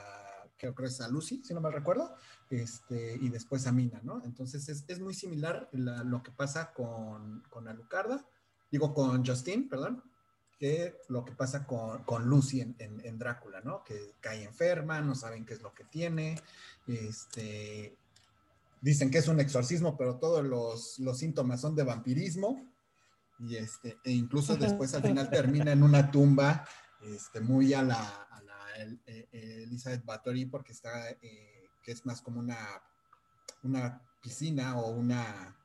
creo 0.71 0.75
que 0.75 0.85
es 0.85 1.01
a 1.01 1.09
Lucy, 1.09 1.43
si 1.43 1.53
no 1.53 1.59
mal 1.59 1.73
recuerdo, 1.73 2.15
este, 2.49 3.17
y 3.19 3.27
después 3.29 3.67
a 3.67 3.71
Mina, 3.73 3.99
¿no? 4.03 4.23
Entonces 4.23 4.69
es, 4.69 4.85
es 4.87 4.99
muy 5.01 5.13
similar 5.13 5.67
la- 5.73 6.03
lo 6.03 6.23
que 6.23 6.31
pasa 6.31 6.71
con, 6.73 7.41
con 7.49 7.67
Alucarda, 7.67 8.25
digo 8.71 8.93
con 8.93 9.25
Justin, 9.25 9.67
perdón, 9.67 10.01
que 10.57 10.95
lo 11.09 11.25
que 11.25 11.33
pasa 11.33 11.65
con, 11.67 12.03
con 12.03 12.25
Lucy 12.29 12.61
en, 12.61 12.75
en- 12.79 13.05
en 13.05 13.17
Drácula, 13.19 13.59
¿no? 13.61 13.83
Que 13.83 14.13
cae 14.21 14.43
enferma, 14.45 15.01
no 15.01 15.15
saben 15.15 15.45
qué 15.45 15.55
es 15.55 15.61
lo 15.61 15.73
que 15.73 15.83
tiene, 15.83 16.39
este, 16.87 17.97
dicen 18.81 19.11
que 19.11 19.17
es 19.17 19.27
un 19.27 19.39
exorcismo, 19.41 19.97
pero 19.97 20.15
todos 20.17 20.45
los, 20.45 20.97
los 20.99 21.17
síntomas 21.17 21.59
son 21.59 21.75
de 21.75 21.83
vampirismo, 21.83 22.69
y 23.39 23.57
este, 23.57 23.97
e 24.05 24.11
incluso 24.11 24.55
después 24.55 24.93
al 24.93 25.01
final 25.03 25.29
termina 25.29 25.71
en 25.73 25.83
una 25.83 26.09
tumba, 26.11 26.65
este, 27.01 27.41
muy 27.41 27.73
a 27.73 27.81
la, 27.83 28.27
la 28.77 28.83
El- 28.83 29.01
eh, 29.05 29.27
eh, 29.31 29.63
Elizabeth 29.63 30.03
Bathory, 30.05 30.45
porque 30.45 30.71
está, 30.73 31.09
eh, 31.11 31.69
que 31.83 31.91
es 31.91 32.05
más 32.05 32.21
como 32.21 32.39
una, 32.39 32.81
una 33.63 34.01
piscina 34.21 34.77
o 34.79 34.91
una 34.91 35.57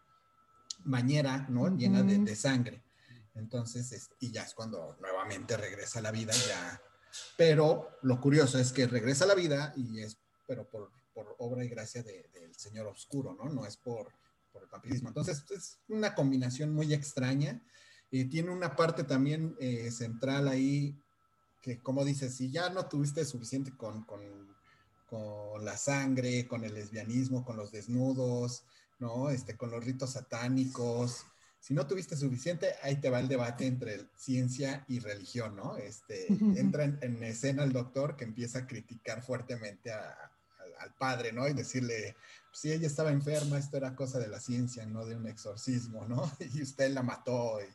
bañera, 0.85 1.47
¿no? 1.49 1.69
Llena 1.77 2.03
de, 2.03 2.37
sangre. 2.37 2.83
Entonces, 3.35 3.93
es- 3.93 4.11
y 4.21 4.31
ya 4.33 4.43
es 4.43 4.55
cuando 4.55 4.97
nuevamente 5.01 5.57
regresa 5.57 5.99
a 6.01 6.03
la 6.03 6.11
vida, 6.11 6.33
ya. 6.33 6.81
Pero 7.37 7.99
lo 8.03 8.21
curioso 8.21 8.59
es 8.59 8.73
que 8.73 8.87
regresa 8.87 9.25
a 9.25 9.29
la 9.29 9.35
vida 9.35 9.73
y 9.77 10.01
es, 10.03 10.19
pero 10.47 10.69
por, 10.69 10.91
por 11.15 11.35
obra 11.39 11.65
y 11.65 11.69
gracia 11.69 12.03
de- 12.03 12.29
del 12.33 12.55
Señor 12.55 12.87
Oscuro, 12.87 13.35
¿no? 13.35 13.49
No 13.49 13.65
es 13.67 13.77
por, 13.77 14.13
por 14.53 14.63
el 14.63 14.69
vampirismo. 14.69 15.09
Entonces, 15.09 15.45
es 15.51 15.79
una 15.89 16.15
combinación 16.15 16.73
muy 16.75 16.93
extraña. 16.93 17.63
Y 18.11 18.25
tiene 18.25 18.51
una 18.51 18.75
parte 18.75 19.05
también 19.05 19.55
eh, 19.61 19.91
central 19.91 20.49
ahí 20.49 20.99
que, 21.61 21.83
como 21.83 22.05
dices, 22.05 22.35
si 22.37 22.51
ya 22.51 22.71
no 22.71 22.87
tuviste 22.89 23.25
suficiente 23.25 23.77
con, 23.77 24.05
con, 24.05 24.21
con 25.07 25.65
la 25.65 25.77
sangre, 25.77 26.47
con 26.47 26.65
el 26.65 26.75
lesbianismo, 26.75 27.45
con 27.45 27.57
los 27.57 27.73
desnudos, 27.73 28.65
¿no? 28.99 29.31
Este, 29.31 29.57
con 29.57 29.71
los 29.71 29.85
ritos 29.85 30.13
satánicos. 30.13 31.25
Si 31.61 31.75
no 31.75 31.87
tuviste 31.87 32.17
suficiente, 32.17 32.75
ahí 32.83 33.01
te 33.01 33.11
va 33.11 33.19
el 33.21 33.29
debate 33.29 33.67
entre 33.67 34.09
ciencia 34.17 34.85
y 34.89 35.01
religión, 35.01 35.57
¿no? 35.57 35.77
Este, 35.77 36.47
entra 36.53 36.85
en, 36.85 36.99
en 37.03 37.23
escena 37.25 37.65
el 37.65 37.73
doctor 37.73 38.17
que 38.17 38.25
empieza 38.25 38.61
a 38.61 38.67
criticar 38.67 39.23
fuertemente 39.23 39.91
a- 39.93 40.33
al, 40.59 40.75
al 40.81 40.95
padre, 40.95 41.33
¿no? 41.33 41.49
Y 41.49 41.55
decirle, 41.55 42.17
si 42.53 42.71
ella 42.73 42.87
estaba 42.87 43.11
enferma, 43.11 43.59
esto 43.59 43.77
era 43.77 43.95
cosa 43.97 44.19
de 44.19 44.29
la 44.29 44.41
ciencia, 44.41 44.87
no 44.87 45.05
de 45.07 45.17
un 45.17 45.27
exorcismo, 45.27 46.07
¿no? 46.07 46.31
Y 46.55 46.63
usted 46.63 46.91
la 46.93 47.03
mató. 47.03 47.61
Y, 47.61 47.67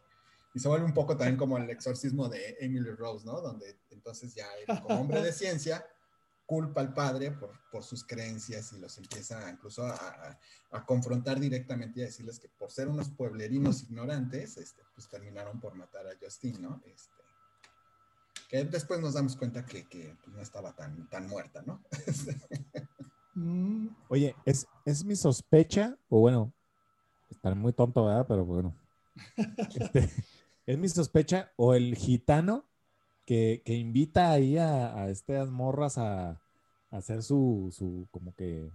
y 0.53 0.59
se 0.59 0.67
vuelve 0.67 0.85
un 0.85 0.93
poco 0.93 1.17
también 1.17 1.37
como 1.37 1.57
el 1.57 1.69
exorcismo 1.69 2.29
de 2.29 2.57
Emily 2.59 2.91
Rose, 2.91 3.25
¿no? 3.25 3.41
Donde 3.41 3.77
entonces 3.89 4.33
ya 4.35 4.45
él, 4.59 4.65
como 4.81 4.99
hombre 5.01 5.21
de 5.21 5.31
ciencia 5.33 5.85
culpa 6.45 6.81
al 6.81 6.93
padre 6.93 7.31
por, 7.31 7.51
por 7.71 7.83
sus 7.83 8.03
creencias 8.03 8.73
y 8.73 8.79
los 8.79 8.97
empieza 8.97 9.49
incluso 9.49 9.85
a, 9.85 9.93
a- 9.95 10.39
a 10.71 10.85
confrontar 10.85 11.39
directamente 11.39 11.99
y 11.99 12.03
a 12.03 12.07
decirles 12.07 12.39
que 12.39 12.49
por 12.49 12.69
ser 12.71 12.87
unos 12.89 13.09
pueblerinos 13.09 13.83
ignorantes, 13.83 14.57
este, 14.57 14.83
pues 14.93 15.07
terminaron 15.07 15.59
por 15.59 15.73
matar 15.75 16.05
a 16.07 16.11
Justin, 16.21 16.61
¿no? 16.61 16.81
Este, 16.85 17.13
que 18.49 18.63
después 18.65 18.99
nos 18.99 19.13
damos 19.13 19.35
cuenta 19.35 19.65
que, 19.65 19.87
que, 19.87 20.15
pues, 20.23 20.35
no 20.35 20.41
estaba 20.41 20.73
tan, 20.75 21.07
tan 21.09 21.27
muerta, 21.27 21.63
¿no? 21.65 21.81
Mm, 23.35 23.87
Oye, 24.09 24.35
es, 24.45 24.67
es 24.85 25.03
mi 25.03 25.15
sospecha, 25.15 25.97
o 26.09 26.19
bueno, 26.19 26.53
estaré 27.29 27.55
muy 27.55 27.73
tonto, 27.73 28.05
¿verdad? 28.05 28.25
Pero 28.27 28.45
bueno. 28.45 28.75
Este, 29.75 30.09
es 30.65 30.77
mi 30.77 30.89
sospecha, 30.89 31.51
o 31.55 31.73
el 31.73 31.95
gitano 31.95 32.65
que, 33.25 33.61
que 33.65 33.73
invita 33.75 34.31
ahí 34.31 34.57
a, 34.57 34.95
a 34.95 35.09
estas 35.09 35.49
morras 35.49 35.97
a, 35.97 36.29
a 36.31 36.37
hacer 36.91 37.23
su, 37.23 37.69
su, 37.71 38.07
como 38.11 38.33
que, 38.35 38.69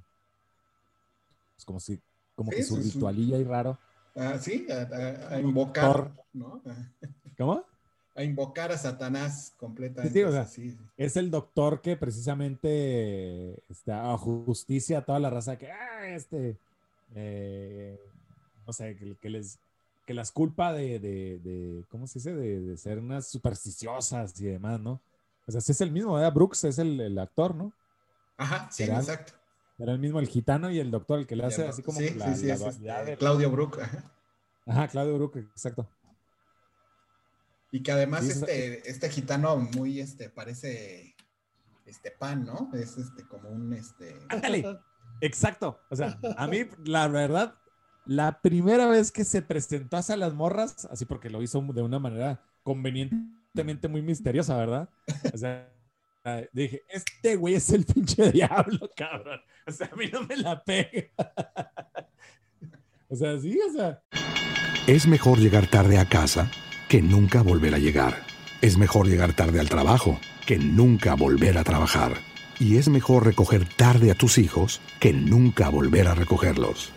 pues 1.55 1.65
como 1.65 1.81
si, 1.81 2.01
como 2.35 2.51
que 2.51 2.63
su 2.63 2.77
ritualilla 2.77 3.39
y 3.39 3.45
raro. 3.45 3.79
Ah, 4.17 4.39
sí, 4.39 4.67
a, 4.71 5.41
invocar. 5.41 6.11
¿no? 6.33 6.63
A- 6.67 6.77
¿Cómo? 7.37 7.65
A 8.17 8.25
invocar 8.25 8.73
a 8.73 8.79
Satanás 8.79 9.55
completamente. 9.59 10.15
Sí, 10.15 10.21
sí, 10.21 10.25
o 10.25 10.33
sea, 10.33 10.45
sí, 10.45 10.71
sí. 10.71 10.79
Es 10.97 11.17
el 11.17 11.31
doctor 11.31 11.81
que 11.81 11.97
precisamente 11.97 13.63
está 13.71 14.13
a 14.13 14.19
justicia 14.19 14.99
a 14.99 15.05
toda 15.05 15.21
la 15.21 15.31
raza 15.31 15.57
que, 15.57 15.71
ah, 15.71 16.09
este, 16.09 16.57
eh, 17.15 17.97
no 18.67 18.73
sé, 18.73 18.97
que, 18.97 19.17
que 19.17 19.31
les, 19.31 19.61
que 20.09 20.15
las 20.15 20.33
culpa 20.33 20.73
de, 20.73 20.99
de, 20.99 21.39
de- 21.41 21.85
¿cómo 21.91 22.07
se 22.07 22.19
dice? 22.19 22.35
De, 22.35 22.61
de 22.63 22.77
ser 22.79 22.99
unas 22.99 23.29
supersticiosas 23.29 24.41
y 24.41 24.47
demás, 24.47 24.81
¿no? 24.81 25.03
O 25.47 25.53
sea, 25.53 25.61
sí 25.61 25.73
es 25.73 25.83
el 25.83 25.91
mismo, 25.91 26.15
¿verdad? 26.15 26.33
Brooks 26.33 26.65
es 26.65 26.79
el, 26.79 26.99
el 26.99 27.19
actor, 27.19 27.55
¿no? 27.55 27.75
Ajá, 28.39 28.71
sí, 28.71 28.85
¿Será? 28.87 29.01
exacto. 29.01 29.35
Era 29.79 29.93
el 29.93 29.99
mismo 29.99 30.19
el 30.19 30.27
gitano 30.27 30.71
y 30.71 30.79
el 30.81 30.91
doctor 30.91 31.19
el 31.19 31.27
que 31.27 31.37
le 31.37 31.45
hace 31.45 31.69
así 31.69 31.83
como 31.83 31.99
sí, 31.99 32.15
la, 32.15 32.35
sí, 32.35 32.47
la 32.47 32.55
este, 32.55 33.11
de- 33.11 33.17
Claudio 33.19 33.51
Brook. 33.51 33.81
ajá. 33.81 34.15
Ajá, 34.65 34.89
Claudio 34.89 35.15
Brooks, 35.17 35.37
exacto. 35.41 35.87
Y 37.71 37.83
que 37.83 37.93
además 37.93 38.25
este, 38.25 38.89
este 38.89 39.11
gitano 39.11 39.59
muy, 39.59 40.01
este, 40.01 40.31
parece, 40.31 41.15
este, 41.85 42.11
pan, 42.13 42.47
¿no? 42.47 42.71
Es, 42.73 42.97
este, 42.97 43.27
como 43.29 43.51
un, 43.51 43.75
este... 43.75 44.19
Ándale, 44.31 44.65
exacto. 45.21 45.79
O 45.91 45.97
sea, 45.97 46.19
a 46.39 46.47
mí, 46.47 46.61
la 46.87 47.09
verdad, 47.09 47.59
la 48.09 48.41
primera 48.41 48.87
vez 48.87 49.13
que 49.13 49.23
se 49.23 49.43
presentó 49.43 49.99
hacia 49.99 50.17
las 50.17 50.33
morras, 50.33 50.89
así 50.91 51.05
porque 51.05 51.29
lo 51.29 51.43
hizo 51.43 51.61
de 51.61 51.83
una 51.83 51.99
manera 51.99 52.41
convenientemente 52.63 53.87
muy 53.87 54.01
misteriosa, 54.01 54.57
¿verdad? 54.57 54.89
O 55.33 55.37
sea, 55.37 55.71
dije, 56.55 56.83
este 56.89 57.37
güey 57.37 57.57
es 57.57 57.71
el 57.71 57.85
pinche 57.85 58.33
diablo, 58.33 58.91
cabrón. 58.97 59.41
O 59.67 59.73
sea, 59.73 59.91
a 59.93 59.97
mí 59.97 60.07
no 60.11 60.23
me 60.23 60.37
la 60.37 60.65
pega. 60.65 61.09
O 63.11 63.17
sea, 63.17 63.41
sí, 63.41 63.59
o 63.67 63.73
sea. 63.73 64.03
Es 64.87 65.07
mejor 65.07 65.39
llegar 65.39 65.67
tarde 65.67 65.99
a 65.99 66.07
casa 66.07 66.51
que 66.91 67.01
nunca 67.01 67.41
volver 67.41 67.75
a 67.75 67.79
llegar. 67.79 68.19
Es 68.61 68.77
mejor 68.77 69.07
llegar 69.07 69.33
tarde 69.33 69.61
al 69.61 69.71
trabajo 69.71 70.21
que 70.47 70.59
nunca 70.59 71.15
volver 71.15 71.57
a 71.57 71.65
trabajar. 71.65 72.19
Y 72.61 72.77
es 72.77 72.91
mejor 72.91 73.25
recoger 73.25 73.67
tarde 73.67 74.11
a 74.11 74.15
tus 74.15 74.37
hijos 74.37 74.83
que 75.01 75.15
nunca 75.15 75.71
volver 75.71 76.07
a 76.07 76.15
recogerlos. 76.15 76.93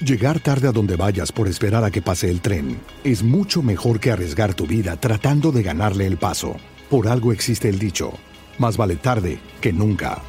Llegar 0.00 0.40
tarde 0.40 0.68
a 0.68 0.72
donde 0.72 0.94
vayas 0.94 1.32
por 1.32 1.48
esperar 1.48 1.82
a 1.82 1.90
que 1.90 2.02
pase 2.02 2.28
el 2.28 2.42
tren 2.42 2.78
es 3.02 3.22
mucho 3.22 3.62
mejor 3.62 3.98
que 3.98 4.10
arriesgar 4.10 4.52
tu 4.52 4.66
vida 4.66 4.94
tratando 4.96 5.52
de 5.52 5.62
ganarle 5.62 6.06
el 6.06 6.18
paso. 6.18 6.56
Por 6.90 7.08
algo 7.08 7.32
existe 7.32 7.70
el 7.70 7.78
dicho, 7.78 8.12
más 8.58 8.76
vale 8.76 8.96
tarde 8.96 9.38
que 9.58 9.72
nunca. 9.72 10.20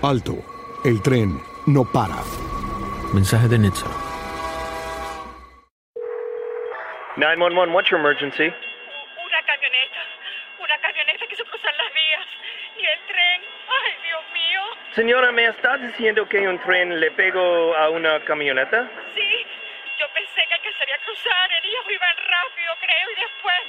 Alto, 0.00 0.38
el 0.86 1.02
tren 1.02 1.38
no 1.66 1.84
para. 1.84 2.16
Mensaje 3.12 3.46
de 3.46 3.58
Nitsa. 3.58 3.86
911, 7.18 7.74
what's 7.74 7.90
your 7.90 8.00
emergency? 8.00 8.54
Señora, 14.94 15.32
¿me 15.32 15.46
estás 15.46 15.82
diciendo 15.82 16.22
que 16.28 16.46
un 16.46 16.56
tren 16.60 17.00
le 17.00 17.10
pegó 17.10 17.74
a 17.74 17.90
una 17.90 18.24
camioneta? 18.24 18.88
Sí. 19.12 19.26
Yo 19.98 20.06
pensé 20.14 20.40
que 20.46 20.54
alcanzaría 20.54 20.94
a 20.94 21.04
cruzar. 21.04 21.50
Ellos 21.64 21.84
iban 21.90 22.16
rápido, 22.30 22.70
creo. 22.78 23.06
Y 23.10 23.16
después. 23.18 23.62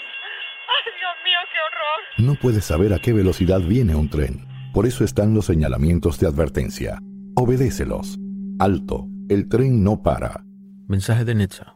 ¡Ay, 0.70 0.92
Dios 1.00 1.16
mío, 1.26 1.40
qué 1.52 1.60
horror! 1.66 2.30
No 2.30 2.36
puedes 2.40 2.66
saber 2.66 2.94
a 2.94 3.00
qué 3.00 3.12
velocidad 3.12 3.60
viene 3.62 3.96
un 3.96 4.08
tren. 4.08 4.46
Por 4.72 4.86
eso 4.86 5.04
están 5.04 5.34
los 5.34 5.48
señalamientos 5.48 6.20
de 6.20 6.28
advertencia. 6.28 7.00
Obedécelos. 7.36 8.20
Alto. 8.60 9.08
El 9.28 9.50
tren 9.50 9.84
no 9.84 10.04
para. 10.04 10.44
Mensaje 10.88 11.26
de 11.26 11.34
Nitsa. 11.34 11.76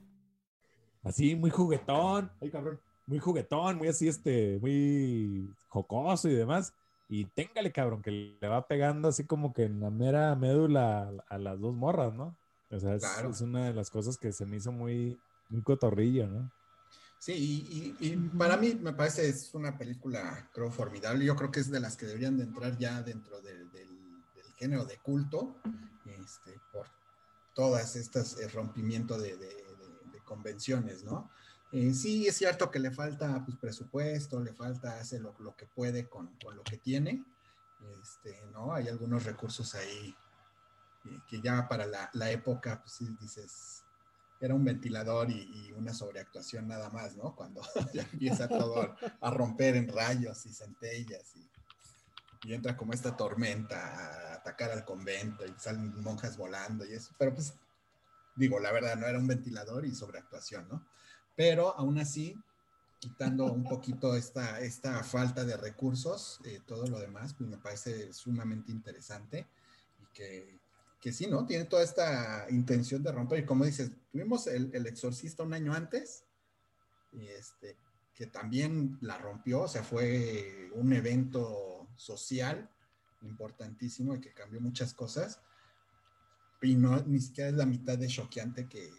Así, 1.03 1.35
muy 1.35 1.49
juguetón. 1.49 2.31
Ay, 2.39 2.51
cabrón. 2.51 2.79
Muy 3.07 3.17
juguetón, 3.17 3.77
muy 3.79 3.87
así, 3.87 4.07
este, 4.07 4.59
muy 4.61 5.49
jocoso 5.69 6.29
y 6.29 6.35
demás. 6.35 6.75
Y 7.09 7.25
téngale, 7.25 7.71
cabrón, 7.71 8.03
que 8.03 8.37
le 8.39 8.47
va 8.47 8.67
pegando 8.67 9.07
así 9.07 9.25
como 9.25 9.51
que 9.51 9.63
en 9.63 9.79
la 9.79 9.89
mera 9.89 10.35
médula 10.35 11.11
a, 11.27 11.37
las 11.39 11.59
dos 11.59 11.75
morras, 11.75 12.13
¿no? 12.13 12.37
O 12.69 12.79
sea, 12.79 12.93
es, 12.93 13.03
es, 13.03 13.41
una 13.41 13.65
de 13.65 13.73
las 13.73 13.89
cosas 13.89 14.17
que 14.17 14.31
se 14.31 14.45
me 14.45 14.57
hizo 14.57 14.71
muy, 14.71 15.19
muy 15.49 15.63
cotorrillo, 15.63 16.27
¿no? 16.27 16.51
Sí, 17.17 17.33
y, 17.99 18.07
y, 18.07 18.15
para 18.15 18.55
mí 18.55 18.75
me 18.75 18.93
parece 18.93 19.27
es 19.27 19.53
una 19.53 19.77
película, 19.77 20.49
creo, 20.53 20.71
formidable. 20.71 21.25
Yo 21.25 21.35
creo 21.35 21.51
que 21.51 21.59
es 21.59 21.69
de 21.69 21.81
las 21.81 21.97
que 21.97 22.05
deberían 22.05 22.37
de 22.37 22.43
entrar 22.43 22.77
ya 22.77 23.01
dentro 23.01 23.41
del, 23.41 23.69
del, 23.71 23.87
género 24.55 24.85
de 24.85 24.97
culto, 24.97 25.55
este, 26.05 26.59
por 26.73 26.87
todas 27.53 27.95
estas 27.95 28.37
eh, 28.39 28.47
rompimiento 28.49 29.17
de, 29.17 29.37
de, 29.37 29.49
convenciones, 30.25 31.03
¿no? 31.03 31.31
Eh, 31.71 31.93
sí, 31.93 32.27
es 32.27 32.37
cierto 32.37 32.71
que 32.71 32.79
le 32.79 32.91
falta 32.91 33.43
pues, 33.45 33.57
presupuesto, 33.57 34.39
le 34.39 34.53
falta 34.53 34.99
hacer 34.99 35.21
lo, 35.21 35.35
lo 35.39 35.55
que 35.55 35.67
puede 35.67 36.09
con, 36.09 36.35
con, 36.43 36.55
lo 36.55 36.63
que 36.63 36.77
tiene, 36.77 37.23
este, 38.01 38.35
¿no? 38.51 38.73
Hay 38.73 38.87
algunos 38.87 39.23
recursos 39.23 39.75
ahí 39.75 40.15
eh, 41.05 41.19
que 41.27 41.41
ya 41.41 41.67
para 41.67 41.85
la, 41.85 42.09
la 42.13 42.31
época, 42.31 42.81
pues 42.81 42.93
sí, 42.93 43.07
dices, 43.21 43.83
era 44.39 44.55
un 44.55 44.63
ventilador 44.63 45.29
y, 45.29 45.71
una 45.73 45.93
sobreactuación 45.93 46.67
nada 46.67 46.89
más, 46.89 47.15
¿no? 47.15 47.35
Cuando 47.35 47.61
ya 47.93 48.03
empieza 48.11 48.47
todo 48.47 48.95
a 49.21 49.31
romper 49.31 49.75
en 49.75 49.87
rayos 49.87 50.45
y 50.45 50.53
centellas 50.53 51.35
y, 51.35 51.49
entra 52.51 52.75
como 52.77 52.93
esta 52.93 53.17
tormenta 53.17 53.77
a 53.77 54.33
atacar 54.35 54.71
al 54.71 54.85
convento 54.85 55.45
y 55.45 55.53
salen 55.57 56.01
monjas 56.01 56.37
volando 56.37 56.85
y 56.85 56.93
eso. 56.93 57.13
Pero 57.17 57.33
pues, 57.35 57.53
digo, 58.35 58.59
la 58.59 58.71
verdad, 58.71 58.95
no 58.95 59.07
era 59.07 59.19
un 59.19 59.27
ventilador 59.27 59.85
y 59.85 59.93
sobreactuación, 59.93 60.67
¿no? 60.69 60.87
Pero 61.39 61.73
aún 61.77 61.97
así, 61.99 62.35
quitando 62.99 63.45
un 63.45 63.63
poquito 63.63 64.13
esta, 64.17 64.59
esta 64.59 65.01
falta 65.05 65.45
de 65.45 65.55
recursos, 65.55 66.41
eh, 66.43 66.59
todo 66.67 66.85
lo 66.87 66.99
demás, 66.99 67.33
pues 67.33 67.49
me 67.49 67.57
parece 67.57 68.11
sumamente 68.11 68.73
interesante 68.73 69.47
y 70.01 70.05
que 70.13 70.59
que 70.99 71.13
sí, 71.13 71.27
¿no? 71.27 71.45
Tiene 71.45 71.65
toda 71.65 71.83
esta 71.83 72.45
intención 72.49 73.01
de 73.03 73.11
romper. 73.11 73.39
Y 73.39 73.45
como 73.45 73.65
dices, 73.65 73.91
tuvimos 74.11 74.47
el, 74.47 74.85
exorcista 74.85 75.43
un 75.43 75.53
año 75.53 75.73
antes, 75.73 76.25
y 77.11 77.25
este, 77.27 77.77
que 78.13 78.27
también 78.27 78.97
la 79.01 79.17
rompió, 79.17 79.61
o 79.61 79.67
sea, 79.67 79.83
fue 79.83 80.69
un 80.73 80.91
evento 80.93 81.87
social 81.95 82.69
importantísimo 83.21 84.15
y 84.15 84.21
que 84.21 84.33
cambió 84.33 84.59
muchas 84.61 84.93
cosas. 84.93 85.39
Y 86.61 86.75
no, 86.75 87.01
ni 87.03 87.21
siquiera 87.21 87.49
es 87.49 87.55
la 87.55 87.65
mitad 87.65 87.97
de 87.97 88.07
choqueante 88.07 88.67
que, 88.67 88.91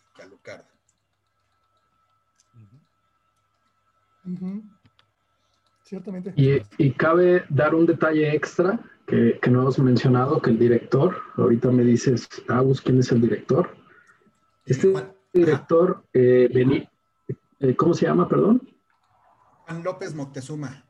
que. 4.25 4.61
Ciertamente. 5.83 6.33
Y, 6.37 6.63
y 6.79 6.93
cabe 6.93 7.45
dar 7.49 7.75
un 7.75 7.87
detalle 7.87 8.35
extra 8.35 8.79
que, 9.11 9.51
no 9.51 9.63
hemos 9.63 9.79
mencionado, 9.79 10.41
que 10.41 10.51
el 10.51 10.59
director, 10.59 11.17
ahorita 11.37 11.71
me 11.71 11.83
dices, 11.83 12.29
Agus, 12.49 12.81
¿quién 12.81 12.99
es 13.01 13.11
el 13.11 13.21
director? 13.21 13.69
Este 14.65 14.95
director, 15.33 16.05
eh, 16.13 16.49
eh, 17.59 17.77
¿cómo 17.77 17.95
se 17.95 18.07
llama, 18.07 18.29
perdón? 18.29 18.63
Juan 19.67 19.83
López 19.83 20.15
Moctezuma. 20.15 20.85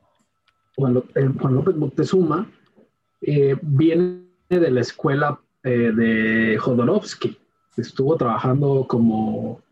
Juan, 0.76 1.02
eh, 1.14 1.30
López 1.50 1.76
Moctezuma 1.76 2.50
viene 3.20 4.26
de 4.48 4.70
la 4.70 4.80
escuela 4.80 5.40
de 5.62 6.58
Jodorowsky. 6.58 7.38
Estuvo 7.76 8.16
trabajando 8.16 8.86
como 8.88 9.62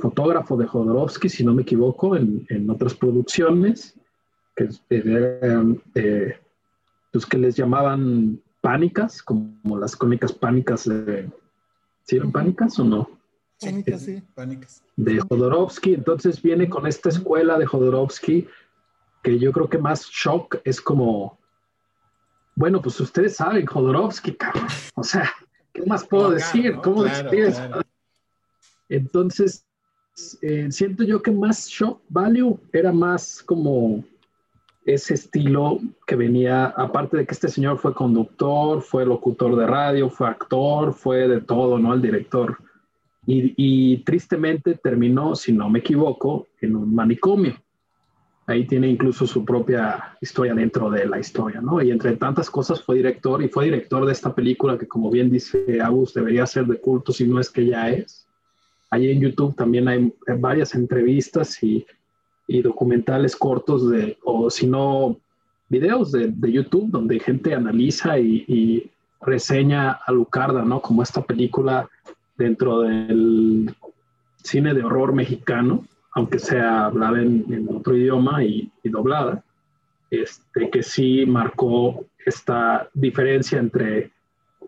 fotógrafo 0.00 0.56
de 0.56 0.66
Jodorowsky, 0.66 1.28
si 1.28 1.44
no 1.44 1.54
me 1.54 1.62
equivoco, 1.62 2.16
en, 2.16 2.46
en 2.48 2.68
otras 2.70 2.94
producciones, 2.94 3.94
que 4.56 4.68
pues 7.12 7.26
que 7.26 7.38
les 7.38 7.56
llamaban 7.56 8.40
pánicas, 8.60 9.22
como 9.22 9.78
las 9.78 9.94
cómicas 9.96 10.32
pánicas 10.32 10.88
de... 10.88 11.30
¿Sí 12.04 12.16
eran 12.16 12.32
pánicas 12.32 12.78
o 12.78 12.84
no? 12.84 13.10
Pánicas, 13.60 14.02
sí. 14.02 14.22
Pánicas. 14.34 14.82
De 14.96 15.20
Jodorowsky. 15.20 15.94
Entonces 15.94 16.40
viene 16.40 16.68
con 16.68 16.86
esta 16.86 17.10
escuela 17.10 17.58
de 17.58 17.66
Jodorowsky 17.66 18.48
que 19.22 19.38
yo 19.38 19.52
creo 19.52 19.68
que 19.68 19.78
más 19.78 20.06
shock 20.06 20.56
es 20.64 20.80
como, 20.80 21.38
bueno, 22.56 22.82
pues 22.82 22.98
ustedes 23.00 23.36
saben, 23.36 23.66
Jodorowsky, 23.66 24.34
cabrón. 24.34 24.66
O 24.94 25.04
sea, 25.04 25.30
¿qué 25.72 25.84
más 25.86 26.06
puedo 26.06 26.30
decir? 26.30 26.76
¿Cómo 26.82 27.04
decir 27.04 27.54
Entonces, 28.88 29.64
eh, 30.42 30.68
siento 30.70 31.04
yo 31.04 31.22
que 31.22 31.30
más 31.30 31.68
shock 31.68 32.00
value 32.08 32.58
era 32.72 32.92
más 32.92 33.42
como 33.42 34.04
ese 34.84 35.14
estilo 35.14 35.80
que 36.06 36.16
venía, 36.16 36.66
aparte 36.66 37.16
de 37.16 37.26
que 37.26 37.34
este 37.34 37.48
señor 37.48 37.78
fue 37.78 37.94
conductor, 37.94 38.82
fue 38.82 39.06
locutor 39.06 39.56
de 39.56 39.66
radio, 39.66 40.10
fue 40.10 40.28
actor, 40.28 40.92
fue 40.92 41.28
de 41.28 41.40
todo, 41.40 41.78
¿no? 41.78 41.94
El 41.94 42.02
director. 42.02 42.58
Y, 43.24 43.98
tristemente 43.98 44.74
terminó, 44.74 45.36
si 45.36 45.52
no 45.52 45.70
me 45.70 45.78
equivoco, 45.78 46.48
en 46.60 46.74
un 46.74 46.92
manicomio. 46.92 47.54
Ahí 48.48 48.66
tiene 48.66 48.88
incluso 48.88 49.28
su 49.28 49.44
propia 49.44 50.16
historia 50.20 50.52
dentro 50.54 50.90
de 50.90 51.06
la 51.06 51.20
historia, 51.20 51.60
¿no? 51.60 51.80
Y 51.80 51.92
entre 51.92 52.16
tantas 52.16 52.50
cosas 52.50 52.82
fue 52.82 52.96
director 52.96 53.40
y 53.40 53.48
fue 53.48 53.66
director 53.66 54.04
de 54.04 54.12
esta 54.12 54.34
película 54.34 54.76
que, 54.76 54.88
como 54.88 55.08
bien 55.08 55.30
dice 55.30 55.80
Agus, 55.80 56.12
debería 56.12 56.44
ser 56.46 56.66
de 56.66 56.80
culto, 56.80 57.12
si 57.12 57.24
no 57.24 57.38
es 57.38 57.48
que 57.48 57.66
ya 57.66 57.88
es. 57.90 58.26
Ahí 58.92 59.10
en 59.10 59.20
YouTube 59.20 59.56
también 59.56 59.88
hay 59.88 60.12
varias 60.38 60.74
entrevistas 60.76 61.60
y 61.62 61.84
y 62.46 62.62
documentales 62.62 63.36
cortos 63.36 63.88
de, 63.88 64.18
o 64.24 64.50
si 64.50 64.66
no, 64.66 65.16
videos 65.68 66.12
de, 66.12 66.28
de, 66.28 66.52
YouTube 66.52 66.90
donde 66.90 67.18
gente 67.18 67.54
analiza 67.54 68.18
y, 68.18 68.88
reseña 69.24 69.92
a 69.92 70.10
Lucarda, 70.10 70.64
¿no? 70.64 70.82
Como 70.82 71.00
esta 71.00 71.22
película 71.22 71.88
dentro 72.36 72.80
del 72.80 73.72
cine 74.42 74.74
de 74.74 74.82
horror 74.82 75.14
mexicano, 75.14 75.84
aunque 76.14 76.40
sea 76.40 76.86
hablada 76.86 77.22
en, 77.22 77.68
otro 77.70 77.96
idioma 77.96 78.42
y, 78.42 78.68
doblada, 78.82 79.44
este, 80.10 80.68
que 80.70 80.82
sí 80.82 81.24
marcó 81.24 82.04
esta 82.26 82.88
diferencia 82.94 83.60
entre 83.60 84.10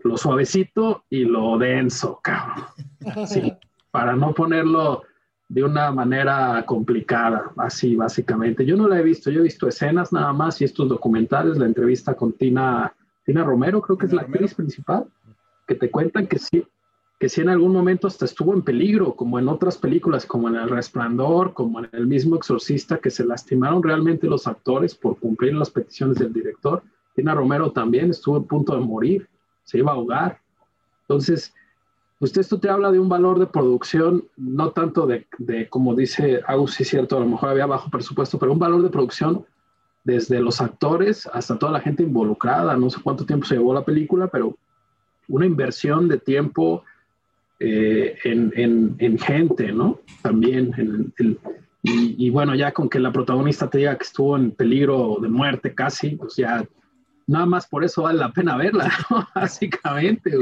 lo 0.05 0.17
suavecito 0.17 1.03
y 1.11 1.25
lo 1.25 1.59
denso, 1.59 2.21
cabrón. 2.23 2.65
Sí, 3.27 3.53
para 3.95 4.17
no 4.17 4.35
ponerlo 4.35 5.05
de 5.49 5.63
una 5.63 5.93
manera 5.93 6.65
complicada, 6.67 7.53
así 7.57 7.95
básicamente. 7.95 8.67
Yo 8.67 8.77
no 8.77 8.89
la 8.89 8.99
he 8.99 9.05
visto, 9.05 9.31
yo 9.31 9.39
he 9.39 9.45
visto 9.45 9.69
escenas 9.69 10.13
nada 10.13 10.33
más 10.33 10.61
y 10.61 10.65
estos 10.65 10.89
documentales, 10.89 11.59
la 11.59 11.67
entrevista 11.67 12.15
con 12.15 12.33
Tina, 12.33 12.93
Tina 13.25 13.45
Romero, 13.45 13.81
creo 13.81 13.97
que 13.97 14.07
es 14.07 14.13
la 14.13 14.23
actriz 14.23 14.53
principal, 14.53 15.07
que 15.69 15.77
te 15.77 15.93
cuentan 15.93 16.27
que 16.27 16.41
sí, 16.41 16.67
que 17.21 17.29
sí 17.29 17.43
en 17.43 17.51
algún 17.51 17.73
momento 17.73 18.09
hasta 18.09 18.25
estuvo 18.25 18.53
en 18.53 18.63
peligro, 18.63 19.15
como 19.15 19.39
en 19.39 19.47
otras 19.47 19.79
películas, 19.79 20.27
como 20.27 20.49
en 20.49 20.57
El 20.57 20.71
Resplandor, 20.71 21.55
como 21.55 21.79
en 21.79 21.89
el 21.93 22.09
mismo 22.09 22.35
Exorcista, 22.35 22.99
que 22.99 23.11
se 23.11 23.25
lastimaron 23.25 23.81
realmente 23.81 24.27
los 24.27 24.49
actores 24.49 24.93
por 24.97 25.21
cumplir 25.21 25.55
las 25.55 25.71
peticiones 25.71 26.19
del 26.19 26.33
director. 26.33 26.83
Tina 27.15 27.33
Romero 27.33 27.71
también 27.71 28.11
estuvo 28.11 28.39
a 28.39 28.43
punto 28.43 28.75
de 28.75 28.85
morir, 28.85 29.29
se 29.63 29.79
iba 29.79 29.93
a 29.93 29.95
ahogar. 29.95 30.41
Entonces, 31.03 31.55
usted 32.25 32.41
esto 32.41 32.59
te 32.59 32.69
habla 32.69 32.91
de 32.91 32.99
un 32.99 33.09
valor 33.09 33.39
de 33.39 33.47
producción, 33.47 34.25
no 34.37 34.71
tanto 34.71 35.07
de, 35.07 35.27
de 35.39 35.69
como 35.69 35.95
dice 35.95 36.41
Agus, 36.47 36.75
sí 36.75 36.83
es 36.83 36.89
cierto, 36.89 37.17
a 37.17 37.21
lo 37.21 37.27
mejor 37.27 37.51
había 37.51 37.67
bajo 37.67 37.91
presupuesto, 37.91 38.39
pero 38.39 38.53
un 38.53 38.59
valor 38.59 38.83
de 38.83 38.91
producción 38.91 39.45
desde 40.05 40.39
los 40.41 40.61
actores 40.61 41.27
hasta 41.33 41.59
toda 41.59 41.73
la 41.73 41.81
gente 41.81 42.03
involucrada. 42.03 42.77
No 42.77 42.91
sé 42.91 43.01
cuánto 43.03 43.25
tiempo 43.27 43.47
se 43.47 43.57
llevó 43.57 43.75
la 43.75 43.85
película, 43.85 44.29
pero 44.29 44.57
una 45.29 45.47
inversión 45.47 46.09
de 46.09 46.19
tiempo 46.19 46.85
eh, 47.59 48.19
en, 48.25 48.53
en, 48.55 48.95
en, 48.99 49.19
gente, 49.19 49.73
¿no? 49.73 50.01
También. 50.23 51.13
Y, 51.83 52.31
bueno, 52.31 52.55
ya 52.55 52.73
con 52.73 52.89
que 52.89 52.99
la 52.99 53.13
protagonista 53.13 53.69
te 53.69 53.79
diga 53.79 53.97
que 53.97 54.05
estuvo 54.05 54.37
en 54.37 54.53
peligro 54.53 55.19
de 55.21 55.29
muerte 55.29 55.75
casi, 55.75 56.17
pues 56.17 56.37
ya 56.37 56.67
nada 57.27 57.47
más 57.47 57.67
por 57.67 57.85
eso 57.85 58.03
vale 58.03 58.19
la 58.19 58.33
pena 58.33 58.57
verla, 58.57 58.91
básicamente. 59.35 60.39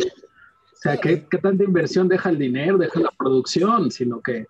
Sea, 0.82 0.96
¿qué, 0.96 1.26
¿qué, 1.30 1.38
tanta 1.38 1.64
inversión 1.64 2.08
deja 2.08 2.30
el 2.30 2.38
dinero, 2.38 2.78
deja 2.78 3.00
la 3.00 3.12
producción, 3.16 3.90
sino 3.90 4.20
que 4.20 4.46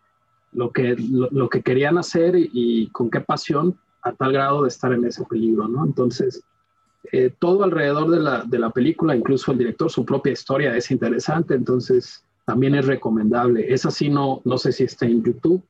lo 0.52 0.70
que, 0.70 0.96
lo, 0.98 1.48
que 1.48 1.62
querían 1.62 1.98
hacer 1.98 2.36
y, 2.36 2.50
y, 2.52 2.86
con 2.88 3.10
qué 3.10 3.20
pasión 3.20 3.78
a 4.02 4.12
tal 4.12 4.32
grado 4.32 4.62
de 4.62 4.68
estar 4.68 4.92
en 4.92 5.04
ese 5.04 5.24
peligro, 5.24 5.68
¿no? 5.68 5.84
Entonces, 5.84 6.42
eh, 7.10 7.34
todo 7.38 7.64
alrededor 7.64 8.10
de 8.10 8.20
la, 8.20 8.44
de 8.44 8.58
la 8.58 8.70
película, 8.70 9.16
incluso 9.16 9.52
el 9.52 9.58
director, 9.58 9.90
su 9.90 10.04
propia 10.04 10.32
historia 10.32 10.76
es 10.76 10.90
interesante, 10.90 11.54
entonces 11.54 12.24
también 12.46 12.74
es 12.74 12.86
recomendable. 12.86 13.72
Esa 13.72 13.90
sí 13.90 14.08
no, 14.08 14.40
no 14.44 14.56
sé 14.58 14.72
si 14.72 14.84
está 14.84 15.06
en 15.06 15.22
YouTube. 15.22 15.62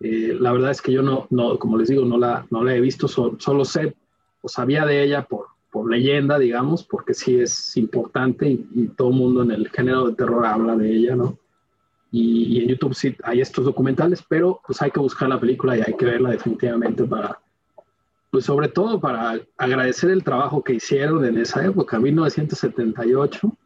Eh, 0.00 0.36
la 0.38 0.52
verdad 0.52 0.72
es 0.72 0.82
que 0.82 0.92
yo 0.92 1.02
no, 1.02 1.26
no, 1.30 1.58
como 1.58 1.78
les 1.78 1.88
digo, 1.88 2.04
no 2.04 2.18
la, 2.18 2.46
no 2.50 2.64
la 2.64 2.74
he 2.74 2.80
visto, 2.80 3.08
so, 3.08 3.36
solo 3.38 3.64
sé 3.64 3.94
o 4.42 4.48
sabía 4.48 4.84
de 4.84 5.02
ella 5.02 5.22
por, 5.22 5.46
por 5.72 5.90
leyenda, 5.90 6.38
digamos, 6.38 6.84
porque 6.84 7.14
sí 7.14 7.40
es 7.40 7.76
importante 7.78 8.46
y, 8.46 8.68
y, 8.74 8.88
todo 8.88 9.08
el 9.08 9.16
mundo 9.16 9.42
en 9.42 9.50
el 9.50 9.70
género 9.70 10.06
de 10.06 10.14
terror 10.14 10.44
habla 10.44 10.76
de 10.76 10.88
ella, 10.88 11.16
¿no? 11.16 11.38
Y, 12.12 12.58
y, 12.58 12.62
en 12.62 12.68
YouTube 12.68 12.94
sí 12.94 13.16
hay 13.24 13.40
estos 13.40 13.64
documentales, 13.64 14.22
pero 14.28 14.60
pues 14.66 14.82
hay 14.82 14.90
que 14.90 15.00
buscar 15.00 15.30
la 15.30 15.40
película 15.40 15.76
y 15.76 15.80
hay 15.80 15.94
que 15.94 16.04
verla 16.04 16.30
definitivamente 16.30 17.04
para, 17.04 17.40
pues 18.30 18.44
sobre 18.44 18.68
todo 18.68 19.00
para 19.00 19.40
agradecer 19.56 20.10
el 20.10 20.22
trabajo 20.22 20.62
que 20.62 20.74
hicieron 20.74 21.24
en 21.24 21.38
esa 21.38 21.64
época, 21.64 21.98
1978 21.98 23.56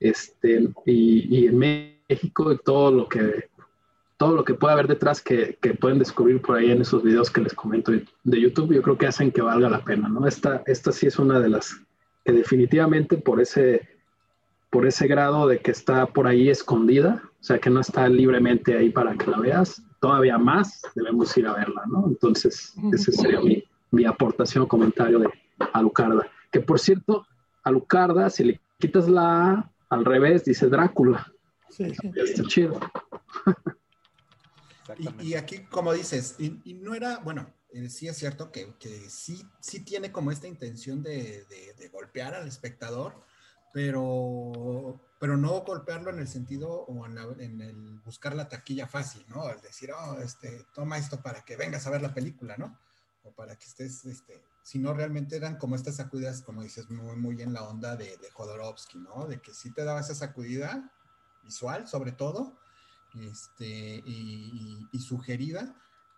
este, 0.00 0.68
y, 0.84 1.38
y, 1.38 1.46
en 1.46 1.58
México 1.58 2.52
y 2.52 2.58
todo 2.58 2.92
lo 2.92 3.08
que 3.08 3.48
todo 4.18 4.34
lo 4.34 4.44
que 4.44 4.54
puede 4.54 4.74
haber 4.74 4.88
detrás 4.88 5.22
que, 5.22 5.56
que, 5.62 5.74
pueden 5.74 6.00
descubrir 6.00 6.42
por 6.42 6.56
ahí 6.56 6.72
en 6.72 6.82
esos 6.82 7.02
videos 7.02 7.30
que 7.30 7.40
les 7.40 7.54
comento 7.54 7.92
de 7.92 8.40
YouTube, 8.40 8.74
yo 8.74 8.82
creo 8.82 8.98
que 8.98 9.06
hacen 9.06 9.30
que 9.30 9.40
valga 9.40 9.70
la 9.70 9.84
pena, 9.84 10.08
¿no? 10.08 10.26
Esta, 10.26 10.62
esta 10.66 10.90
sí 10.92 11.06
es 11.06 11.18
una 11.20 11.38
de 11.38 11.48
las 11.48 11.80
que 12.24 12.32
definitivamente 12.32 13.16
por 13.16 13.40
ese, 13.40 13.88
por 14.70 14.86
ese 14.86 15.06
grado 15.06 15.46
de 15.46 15.60
que 15.60 15.70
está 15.70 16.06
por 16.06 16.26
ahí 16.26 16.50
escondida, 16.50 17.22
o 17.40 17.44
sea, 17.44 17.60
que 17.60 17.70
no 17.70 17.80
está 17.80 18.08
libremente 18.08 18.76
ahí 18.76 18.90
para 18.90 19.14
que 19.14 19.30
la 19.30 19.38
veas, 19.38 19.82
todavía 20.00 20.36
más 20.36 20.82
debemos 20.96 21.36
ir 21.38 21.46
a 21.46 21.54
verla, 21.54 21.84
¿no? 21.86 22.04
Entonces, 22.08 22.74
ese 22.92 23.12
sería 23.12 23.40
mi, 23.40 23.62
mi 23.92 24.04
aportación 24.04 24.64
o 24.64 24.68
comentario 24.68 25.20
de 25.20 25.28
Alucarda. 25.72 26.26
Que 26.50 26.60
por 26.60 26.80
cierto, 26.80 27.24
Alucarda, 27.62 28.28
si 28.30 28.42
le 28.42 28.60
quitas 28.80 29.08
la 29.08 29.52
A, 29.52 29.70
al 29.90 30.04
revés, 30.04 30.44
dice 30.44 30.68
Drácula. 30.68 31.32
Sí, 31.68 31.94
sí. 31.94 32.10
Está 32.16 32.42
chido. 32.42 32.80
Y, 34.96 35.28
y, 35.28 35.34
aquí, 35.34 35.64
como 35.64 35.92
dices, 35.92 36.36
y, 36.38 36.60
y 36.64 36.74
no 36.74 36.94
era, 36.94 37.18
bueno, 37.18 37.52
eh, 37.70 37.90
sí 37.90 38.08
es 38.08 38.16
cierto 38.16 38.50
que, 38.50 38.74
que, 38.78 39.10
sí, 39.10 39.46
sí 39.60 39.80
tiene 39.80 40.10
como 40.10 40.30
esta 40.30 40.46
intención 40.46 41.02
de, 41.02 41.44
de, 41.44 41.74
de, 41.74 41.88
golpear 41.88 42.34
al 42.34 42.48
espectador, 42.48 43.20
pero, 43.74 44.98
pero 45.20 45.36
no 45.36 45.60
golpearlo 45.60 46.10
en 46.10 46.18
el 46.18 46.28
sentido 46.28 46.70
o 46.70 47.04
en, 47.04 47.14
la, 47.14 47.24
en, 47.38 47.60
el 47.60 48.00
buscar 48.00 48.34
la 48.34 48.48
taquilla 48.48 48.86
fácil, 48.86 49.24
¿no? 49.28 49.42
Al 49.42 49.60
decir, 49.60 49.90
oh, 49.92 50.18
este, 50.20 50.64
toma 50.74 50.96
esto 50.96 51.20
para 51.22 51.44
que 51.44 51.56
vengas 51.56 51.86
a 51.86 51.90
ver 51.90 52.00
la 52.00 52.14
película, 52.14 52.56
¿no? 52.56 52.78
O 53.24 53.32
para 53.32 53.56
que 53.56 53.66
estés, 53.66 54.06
este, 54.06 54.42
sino 54.62 54.94
realmente 54.94 55.36
eran 55.36 55.58
como 55.58 55.76
estas 55.76 55.96
sacudidas, 55.96 56.40
como 56.40 56.62
dices, 56.62 56.88
muy, 56.88 57.16
muy 57.16 57.42
en 57.42 57.52
la 57.52 57.64
onda 57.64 57.96
de, 57.96 58.16
de 58.16 58.30
Jodorowsky, 58.30 58.98
¿no? 58.98 59.26
De 59.26 59.40
que 59.42 59.52
sí 59.52 59.70
te 59.72 59.84
daba 59.84 60.00
esa 60.00 60.14
sacudida 60.14 60.90
visual, 61.42 61.86
sobre 61.86 62.12
todo, 62.12 62.56
este, 63.14 64.02
y, 64.04 64.98
sugerida, 65.00 65.74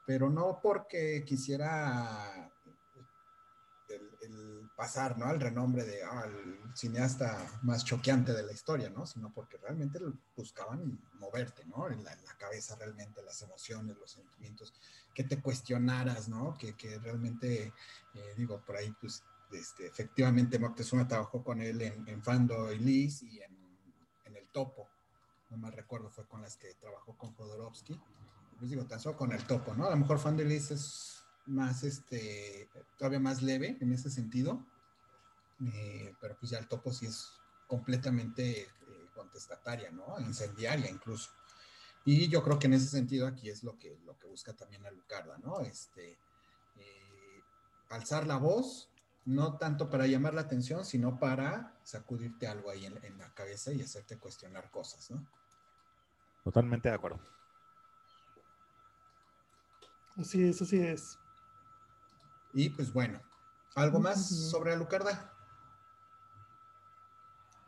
pero 0.07 0.31
no 0.31 0.59
porque 0.61 1.25
quisiera 1.25 2.51
el, 3.89 4.11
el 4.23 4.71
pasar 4.77 5.17
¿no? 5.19 5.27
al 5.27 5.41
renombre 5.41 5.85
de 5.85 6.03
ah, 6.03 6.25
el 6.27 6.59
cineasta 6.75 7.61
más 7.63 7.85
choqueante 7.85 8.33
de 8.33 8.43
la 8.43 8.53
historia, 8.53 8.91
¿no? 8.91 9.07
sino 9.07 9.33
porque 9.33 9.59
realmente 9.59 10.01
buscaban 10.35 11.01
moverte 11.15 11.65
¿no? 11.67 11.89
en, 11.89 12.03
la, 12.03 12.13
en 12.13 12.25
la 12.25 12.35
cabeza 12.37 12.77
realmente, 12.77 13.23
las 13.23 13.41
emociones, 13.43 13.97
los 13.99 14.11
sentimientos, 14.11 14.73
que 15.15 15.25
te 15.25 15.41
cuestionaras, 15.41 16.29
¿no? 16.29 16.57
que, 16.59 16.75
que 16.75 16.99
realmente, 16.99 17.73
eh, 18.15 18.35
digo, 18.37 18.61
por 18.65 18.77
ahí, 18.77 18.93
pues, 19.01 19.23
este, 19.53 19.87
efectivamente 19.87 20.59
Moctezuma 20.59 21.07
trabajó 21.07 21.45
con 21.45 21.61
él 21.61 21.83
en, 21.83 22.09
en 22.09 22.23
Fando 22.23 22.73
y 22.73 22.79
Liz 22.79 23.23
y 23.23 23.41
en, 23.41 23.57
en 24.25 24.37
El 24.37 24.49
Topo 24.49 24.89
no 25.51 25.57
más 25.57 25.75
recuerdo, 25.75 26.11
fue 26.11 26.27
con 26.27 26.43
las 26.43 26.57
que 26.57 26.75
trabajó 26.75 27.17
con 27.17 27.35
Jodorowsky. 27.35 28.01
Pues 28.59 28.71
digo, 28.71 28.85
tan 28.87 29.01
solo 29.01 29.17
con 29.17 29.33
el 29.33 29.45
topo, 29.47 29.75
¿no? 29.75 29.87
A 29.87 29.91
lo 29.91 29.97
mejor 29.97 30.19
Fan 30.19 30.37
de 30.37 30.45
Liz 30.45 30.71
es 30.71 31.25
más, 31.47 31.83
este, 31.83 32.69
todavía 32.97 33.21
más 33.21 33.43
leve 33.43 33.77
en 33.81 33.93
ese 33.93 34.11
sentido, 34.11 34.65
eh, 35.65 36.15
pero 36.21 36.37
pues 36.39 36.51
ya 36.51 36.59
el 36.59 36.69
topo 36.69 36.93
sí 36.93 37.07
es 37.07 37.33
completamente 37.67 38.63
eh, 38.63 38.69
contestataria, 39.15 39.91
¿no? 39.91 40.21
Incendiaria 40.21 40.91
incluso. 40.91 41.31
Y 42.05 42.29
yo 42.29 42.43
creo 42.43 42.59
que 42.59 42.67
en 42.67 42.75
ese 42.75 42.89
sentido 42.89 43.27
aquí 43.27 43.51
es 43.51 43.63
lo 43.63 43.79
que, 43.79 43.99
lo 44.05 44.19
que 44.19 44.27
busca 44.27 44.53
también 44.55 44.85
a 44.87 44.91
Lucarda, 44.91 45.39
¿no? 45.39 45.61
Este, 45.61 46.13
eh, 46.77 47.43
alzar 47.89 48.27
la 48.27 48.37
voz, 48.37 48.91
no 49.25 49.59
tanto 49.59 49.91
para 49.91 50.07
llamar 50.07 50.35
la 50.35 50.43
atención, 50.43 50.85
sino 50.85 51.19
para 51.19 51.79
sacudirte 51.83 52.47
algo 52.47 52.71
ahí 52.71 52.87
en, 52.87 53.03
en 53.05 53.19
la 53.19 53.33
cabeza 53.35 53.73
y 53.73 53.83
hacerte 53.83 54.19
cuestionar 54.19 54.71
cosas, 54.71 55.11
¿no? 55.11 55.27
Totalmente 56.51 56.89
de 56.89 56.97
acuerdo. 56.97 57.21
Así 60.17 60.43
es, 60.43 60.61
así 60.61 60.81
es. 60.81 61.17
Y 62.53 62.71
pues 62.71 62.93
bueno, 62.93 63.21
¿algo 63.77 64.01
más 64.01 64.29
sobre 64.51 64.73
Alucarda? 64.73 65.33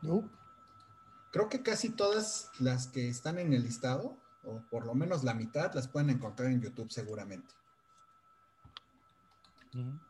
No. 0.00 0.28
Creo 1.30 1.48
que 1.48 1.62
casi 1.62 1.90
todas 1.90 2.50
las 2.58 2.88
que 2.88 3.08
están 3.08 3.38
en 3.38 3.52
el 3.52 3.62
listado, 3.62 4.16
o 4.42 4.60
por 4.68 4.84
lo 4.84 4.94
menos 4.94 5.22
la 5.22 5.34
mitad, 5.34 5.72
las 5.74 5.86
pueden 5.86 6.10
encontrar 6.10 6.50
en 6.50 6.60
YouTube 6.60 6.90
seguramente. 6.90 7.54
Uh 9.74 9.78
-huh. 9.78 10.00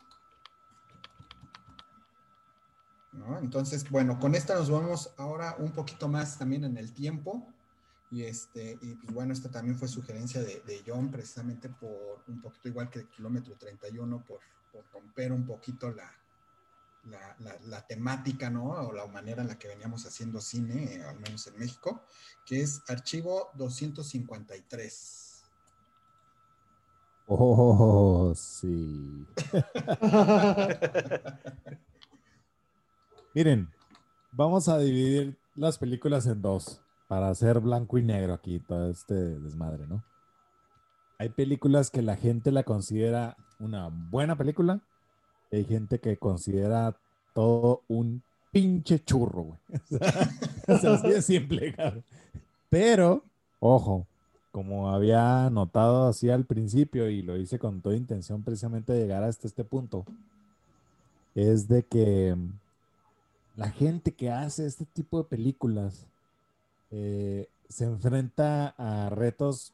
¿No? 3.13 3.39
Entonces, 3.39 3.91
bueno, 3.91 4.19
con 4.19 4.35
esta 4.35 4.55
nos 4.55 4.71
vamos 4.71 5.13
ahora 5.19 5.57
un 5.59 5.73
poquito 5.73 6.09
más 6.09 6.39
también 6.39 6.65
en 6.65 6.79
el 6.79 6.95
tiempo. 6.95 7.52
Y, 8.13 8.25
este, 8.25 8.79
y 8.83 8.95
pues 8.97 9.15
bueno, 9.15 9.33
esta 9.33 9.51
también 9.51 9.79
fue 9.79 9.89
sugerencia 9.89 10.43
de, 10.43 10.61
de, 10.67 10.83
John, 10.87 11.11
precisamente 11.11 11.71
por 11.71 12.23
un 12.29 12.43
poquito 12.43 12.69
igual 12.69 12.91
que 12.91 12.99
el 12.99 13.09
kilómetro 13.09 13.57
31, 13.57 14.23
por, 14.23 14.41
por 14.71 14.85
romper 14.93 15.33
un 15.33 15.47
poquito 15.47 15.91
la, 15.91 16.13
la, 17.05 17.35
la, 17.39 17.59
la, 17.69 17.87
temática, 17.87 18.51
¿no? 18.51 18.67
O 18.67 18.93
la 18.93 19.07
manera 19.07 19.41
en 19.41 19.49
la 19.49 19.59
que 19.59 19.67
veníamos 19.67 20.05
haciendo 20.05 20.43
cine, 20.43 20.97
eh, 20.97 21.03
al 21.03 21.19
menos 21.21 21.47
en 21.47 21.59
México, 21.59 22.05
que 22.45 22.61
es 22.61 22.83
Archivo 22.87 23.51
253. 23.55 25.45
Oh, 27.29 28.35
sí. 28.37 29.27
Miren, 33.35 33.73
vamos 34.33 34.69
a 34.69 34.77
dividir 34.77 35.39
las 35.55 35.79
películas 35.79 36.27
en 36.27 36.43
dos 36.43 36.83
para 37.13 37.29
hacer 37.29 37.61
blanco 37.61 37.99
y 37.99 38.03
negro 38.03 38.33
aquí 38.33 38.59
todo 38.59 38.89
este 38.89 39.13
desmadre, 39.13 39.87
¿no? 39.87 40.03
Hay 41.19 41.29
películas 41.29 41.91
que 41.91 42.01
la 42.01 42.17
gente 42.17 42.51
la 42.51 42.63
considera 42.63 43.37
una 43.61 43.91
buena 43.93 44.35
película. 44.35 44.81
Hay 45.53 45.67
gente 45.67 45.99
que 45.99 46.17
considera 46.17 46.97
todo 47.35 47.83
un 47.87 48.23
pinche 48.51 48.99
churro, 49.05 49.43
güey. 49.43 49.59
O 50.69 50.79
sea, 50.79 50.93
o 50.93 51.21
simple. 51.21 51.77
Pero, 52.71 53.23
ojo, 53.61 54.07
como 54.51 54.89
había 54.89 55.51
notado 55.51 56.09
así 56.09 56.31
al 56.31 56.47
principio 56.47 57.11
y 57.11 57.21
lo 57.21 57.37
hice 57.37 57.59
con 57.59 57.83
toda 57.83 57.95
intención 57.95 58.43
precisamente 58.43 58.95
de 58.95 59.01
llegar 59.01 59.23
hasta 59.23 59.47
este 59.47 59.65
punto, 59.65 60.07
es 61.35 61.69
de 61.69 61.83
que 61.83 62.39
la 63.55 63.69
gente 63.69 64.13
que 64.13 64.31
hace 64.31 64.65
este 64.65 64.87
tipo 64.87 65.19
de 65.19 65.25
películas 65.25 66.07
eh, 66.93 67.49
se 67.69 67.85
enfrenta 67.87 68.75
a 68.79 69.11
retos, 69.11 69.73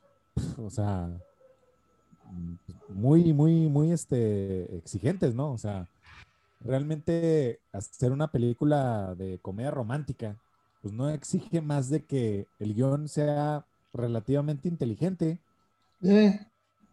o 0.59 0.71
sea, 0.71 1.11
muy, 2.89 3.33
muy, 3.33 3.69
muy 3.69 3.93
este, 3.93 4.77
exigentes, 4.77 5.35
¿no? 5.35 5.53
O 5.53 5.59
sea, 5.59 5.89
realmente 6.61 7.61
hacer 7.73 8.13
una 8.13 8.29
película 8.31 9.15
de 9.17 9.39
comedia 9.41 9.71
romántica, 9.71 10.37
pues 10.83 10.95
no 10.95 11.11
exige 11.11 11.61
más 11.63 11.91
de 11.91 12.05
que 12.05 12.47
el 12.61 12.75
guion 12.75 13.09
sea 13.09 13.67
relativamente 13.93 14.69
inteligente 14.69 15.41
Eh, 16.03 16.39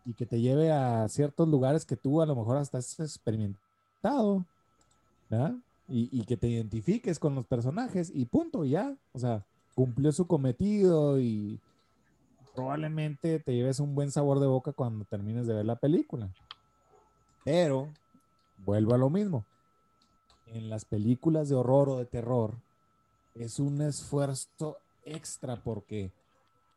y 0.05 0.13
que 0.13 0.25
te 0.25 0.39
lleve 0.39 0.71
a 0.71 1.07
ciertos 1.09 1.47
lugares 1.47 1.85
que 1.85 1.97
tú 1.97 2.21
a 2.21 2.25
lo 2.25 2.35
mejor 2.35 2.57
hasta 2.57 2.77
has 2.77 2.99
experimentado, 2.99 4.45
¿verdad? 5.29 5.55
Y, 5.87 6.09
y 6.11 6.25
que 6.25 6.37
te 6.37 6.47
identifiques 6.47 7.19
con 7.19 7.35
los 7.35 7.45
personajes 7.45 8.11
y 8.13 8.25
punto, 8.25 8.65
ya. 8.65 8.95
O 9.13 9.19
sea, 9.19 9.43
cumplió 9.75 10.11
su 10.11 10.25
cometido 10.25 11.19
y 11.19 11.59
probablemente 12.55 13.39
te 13.39 13.53
lleves 13.53 13.79
un 13.79 13.93
buen 13.93 14.11
sabor 14.11 14.39
de 14.39 14.47
boca 14.47 14.71
cuando 14.71 15.05
termines 15.05 15.45
de 15.45 15.53
ver 15.53 15.65
la 15.65 15.75
película. 15.75 16.29
Pero, 17.43 17.89
vuelvo 18.65 18.95
a 18.95 18.97
lo 18.97 19.09
mismo. 19.09 19.45
En 20.47 20.69
las 20.69 20.85
películas 20.85 21.49
de 21.49 21.55
horror 21.55 21.89
o 21.89 21.97
de 21.97 22.05
terror, 22.05 22.55
es 23.35 23.59
un 23.59 23.81
esfuerzo 23.81 24.77
extra 25.03 25.61
porque 25.61 26.11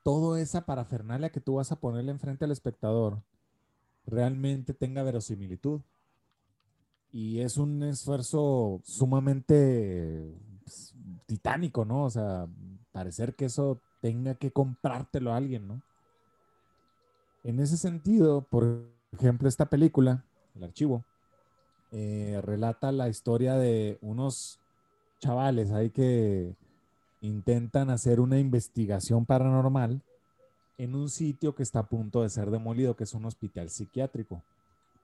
toda 0.03 0.41
esa 0.41 0.67
parafernalia 0.67 1.31
que 1.31 1.41
tú 1.41 1.55
vas 1.55 1.71
a 1.71 1.77
ponerle 1.77 2.11
enfrente 2.11 2.45
al 2.45 2.51
espectador 2.51 3.23
realmente 4.07 4.75
tenga 4.75 5.03
verosimilitud. 5.03 5.81
Y 7.13 7.41
es 7.41 7.57
un 7.57 7.83
esfuerzo 7.85 8.81
sumamente 8.85 10.35
pues, 10.65 10.95
titánico, 11.27 11.85
¿no? 11.85 12.05
O 12.05 12.11
sea, 12.11 12.47
parecer 12.99 13.37
que 13.37 13.45
eso 13.45 13.79
tenga 14.01 14.35
que 14.35 14.51
comprártelo 14.51 15.33
a 15.33 15.37
alguien, 15.37 15.69
¿no? 15.69 15.81
En 17.45 17.61
ese 17.61 17.77
sentido, 17.77 18.43
por 18.43 18.83
ejemplo, 19.13 19.49
esta 19.49 19.67
película, 19.67 20.25
El 20.57 20.65
Archivo, 20.65 21.05
eh, 21.93 22.41
relata 22.43 22.91
la 22.91 23.09
historia 23.09 23.55
de 23.55 23.99
unos 24.03 24.59
chavales 25.21 25.71
ahí 25.71 25.91
que 25.91 26.57
intentan 27.21 27.89
hacer 27.91 28.19
una 28.19 28.41
investigación 28.41 29.25
paranormal 29.25 30.03
en 30.77 30.97
un 30.97 31.09
sitio 31.09 31.55
que 31.55 31.63
está 31.63 31.79
a 31.81 31.89
punto 31.89 32.23
de 32.23 32.31
ser 32.31 32.51
demolido, 32.51 32.97
que 32.97 33.05
es 33.05 33.15
un 33.15 33.27
hospital 33.27 33.71
psiquiátrico. 33.71 34.43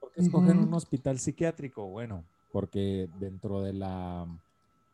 ¿Por 0.00 0.10
qué 0.10 0.22
escogen 0.22 0.58
un 0.58 0.74
hospital 0.74 1.20
psiquiátrico? 1.20 1.86
Bueno, 1.86 2.24
porque 2.50 3.08
dentro 3.20 3.62
de 3.62 3.72
la, 3.72 4.26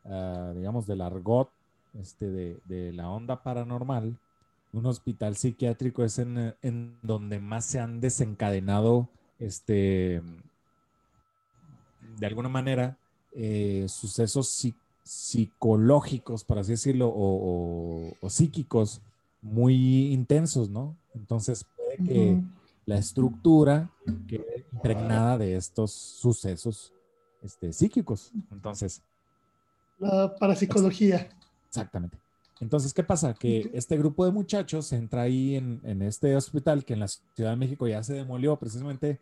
ah, 0.04 0.52
digamos, 0.54 0.86
del 0.86 1.00
argot 1.00 1.48
este, 1.94 2.26
de, 2.30 2.60
de 2.64 2.92
la 2.92 3.10
onda 3.10 3.42
paranormal, 3.42 4.16
un 4.72 4.86
hospital 4.86 5.36
psiquiátrico 5.36 6.04
es 6.04 6.18
en, 6.18 6.54
en 6.62 6.96
donde 7.02 7.40
más 7.40 7.64
se 7.64 7.80
han 7.80 8.00
desencadenado, 8.00 9.08
este, 9.38 10.22
de 12.18 12.26
alguna 12.26 12.48
manera, 12.48 12.96
eh, 13.34 13.86
sucesos 13.88 14.48
psi- 14.48 14.74
psicológicos, 15.02 16.44
por 16.44 16.58
así 16.58 16.72
decirlo, 16.72 17.08
o, 17.08 18.08
o- 18.10 18.16
o 18.20 18.30
psíquicos 18.30 19.00
muy 19.42 20.12
intensos, 20.12 20.68
¿no? 20.70 20.94
Entonces 21.14 21.64
puede 21.76 21.96
que 22.04 22.42
la 22.86 22.98
estructura 22.98 23.90
quede 24.28 24.66
impregnada 24.72 25.38
de 25.38 25.56
estos 25.56 25.92
sucesos 25.92 26.92
este, 27.42 27.72
psíquicos. 27.72 28.32
Entonces, 28.52 29.00
La 29.98 30.34
parapsicología. 30.38 31.28
Exactamente. 31.70 32.18
Entonces, 32.60 32.92
¿qué 32.92 33.02
pasa? 33.02 33.32
Que 33.32 33.70
este 33.72 33.96
grupo 33.96 34.26
de 34.26 34.32
muchachos 34.32 34.92
entra 34.92 35.22
ahí 35.22 35.56
en, 35.56 35.80
en 35.84 36.02
este 36.02 36.36
hospital 36.36 36.84
que 36.84 36.92
en 36.92 37.00
la 37.00 37.08
Ciudad 37.08 37.50
de 37.50 37.56
México 37.56 37.88
ya 37.88 38.02
se 38.02 38.12
demolió. 38.12 38.56
Precisamente 38.56 39.18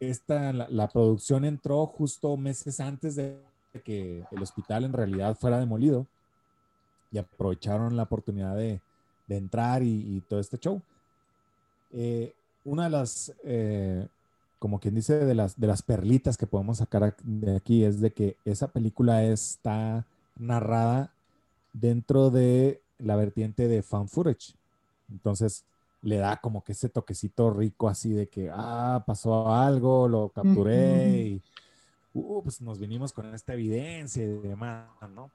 esta, 0.00 0.52
la, 0.52 0.68
la 0.68 0.88
producción 0.88 1.46
entró 1.46 1.86
justo 1.86 2.36
meses 2.36 2.80
antes 2.80 3.16
de 3.16 3.38
que 3.84 4.22
el 4.30 4.42
hospital 4.42 4.84
en 4.84 4.92
realidad 4.92 5.34
fuera 5.36 5.58
demolido 5.58 6.06
y 7.10 7.16
aprovecharon 7.18 7.96
la 7.96 8.02
oportunidad 8.02 8.54
de, 8.54 8.80
de 9.28 9.36
entrar 9.36 9.82
y, 9.82 10.16
y 10.16 10.20
todo 10.28 10.40
este 10.40 10.58
show. 10.58 10.82
Eh, 11.92 12.34
una 12.64 12.84
de 12.84 12.90
las, 12.90 13.32
eh, 13.44 14.06
como 14.58 14.78
quien 14.78 14.94
dice, 14.94 15.24
de 15.24 15.34
las, 15.34 15.58
de 15.58 15.66
las 15.68 15.80
perlitas 15.80 16.36
que 16.36 16.46
podemos 16.46 16.78
sacar 16.78 17.02
ac- 17.02 17.22
de 17.22 17.56
aquí 17.56 17.82
es 17.84 18.00
de 18.00 18.10
que 18.12 18.36
esa 18.44 18.68
película 18.68 19.24
está 19.24 20.04
narrada 20.38 21.13
dentro 21.74 22.30
de 22.30 22.80
la 22.98 23.16
vertiente 23.16 23.68
de 23.68 23.82
fan 23.82 24.08
footage. 24.08 24.54
Entonces 25.10 25.64
le 26.00 26.16
da 26.16 26.38
como 26.40 26.64
que 26.64 26.72
ese 26.72 26.88
toquecito 26.88 27.50
rico 27.50 27.88
así 27.88 28.12
de 28.12 28.26
que, 28.28 28.50
ah, 28.52 29.04
pasó 29.06 29.52
algo, 29.52 30.08
lo 30.08 30.30
capturé 30.30 31.18
y 31.26 31.42
uh, 32.14 32.42
pues 32.42 32.60
nos 32.62 32.78
vinimos 32.78 33.12
con 33.12 33.34
esta 33.34 33.52
evidencia 33.54 34.22
y 34.22 34.26
demás, 34.26 34.86
¿no? 35.14 35.30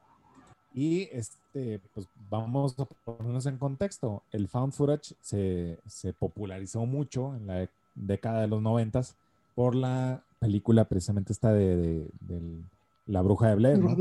Y 0.73 1.09
este, 1.11 1.79
pues 1.93 2.07
vamos 2.29 2.75
a 2.79 2.85
ponernos 2.85 3.45
en 3.47 3.57
contexto. 3.57 4.21
El 4.31 4.47
found 4.47 4.71
footage 4.73 5.15
se, 5.21 5.79
se 5.87 6.13
popularizó 6.13 6.85
mucho 6.85 7.35
en 7.35 7.47
la 7.47 7.67
década 7.95 8.41
de 8.41 8.47
los 8.47 8.61
noventas 8.61 9.15
por 9.55 9.73
la 9.75 10.21
película 10.39 10.85
precisamente 10.85 11.33
esta 11.33 11.51
de, 11.51 11.75
de- 11.75 12.07
del- 12.21 12.63
La 13.07 13.23
Bruja 13.23 13.49
de 13.49 13.55
Blair, 13.55 13.79
¿no? 13.79 13.95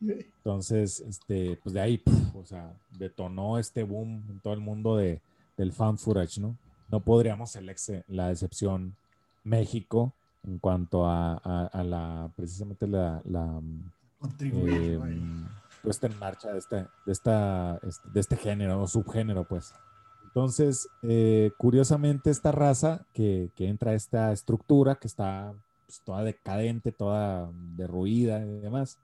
Entonces, 0.00 1.00
este, 1.00 1.58
pues 1.62 1.72
de 1.74 1.80
ahí, 1.80 1.98
puf, 1.98 2.36
o 2.36 2.44
sea, 2.44 2.72
detonó 2.98 3.58
este 3.58 3.82
boom 3.82 4.22
en 4.30 4.40
todo 4.40 4.54
el 4.54 4.60
mundo 4.60 4.96
de, 4.96 5.20
del 5.56 5.72
fan 5.72 5.98
footage, 5.98 6.38
¿no? 6.40 6.56
No 6.90 7.00
podríamos 7.00 7.50
ser 7.50 7.64
la, 7.64 7.72
ex- 7.72 8.04
la 8.08 8.30
excepción 8.30 8.94
México 9.42 10.12
en 10.46 10.58
cuanto 10.58 11.06
a, 11.06 11.34
a- 11.42 11.66
a 11.72 11.82
la, 11.84 12.30
precisamente 12.36 12.86
la, 12.86 13.20
la 13.24 13.60
Contribuir, 14.20 14.92
eh, 14.92 14.96
vaya. 14.96 15.16
puesta 15.82 16.06
en 16.06 16.18
marcha 16.18 16.52
de 16.52 16.58
este, 16.58 16.76
de 17.06 17.12
esta, 17.12 17.78
este- 17.82 18.08
de 18.10 18.20
este 18.20 18.36
género 18.36 18.82
o 18.82 18.86
subgénero, 18.86 19.44
pues. 19.44 19.72
Entonces, 20.26 20.86
eh, 21.02 21.50
curiosamente, 21.58 22.30
esta 22.30 22.52
raza 22.52 23.06
que, 23.14 23.50
que 23.56 23.66
entra 23.68 23.92
a 23.92 23.94
esta 23.94 24.32
estructura, 24.32 24.96
que 24.96 25.06
está 25.08 25.52
pues, 25.86 26.00
toda 26.04 26.22
decadente, 26.22 26.92
toda 26.92 27.50
derruida 27.76 28.44
y 28.44 28.60
demás, 28.60 28.98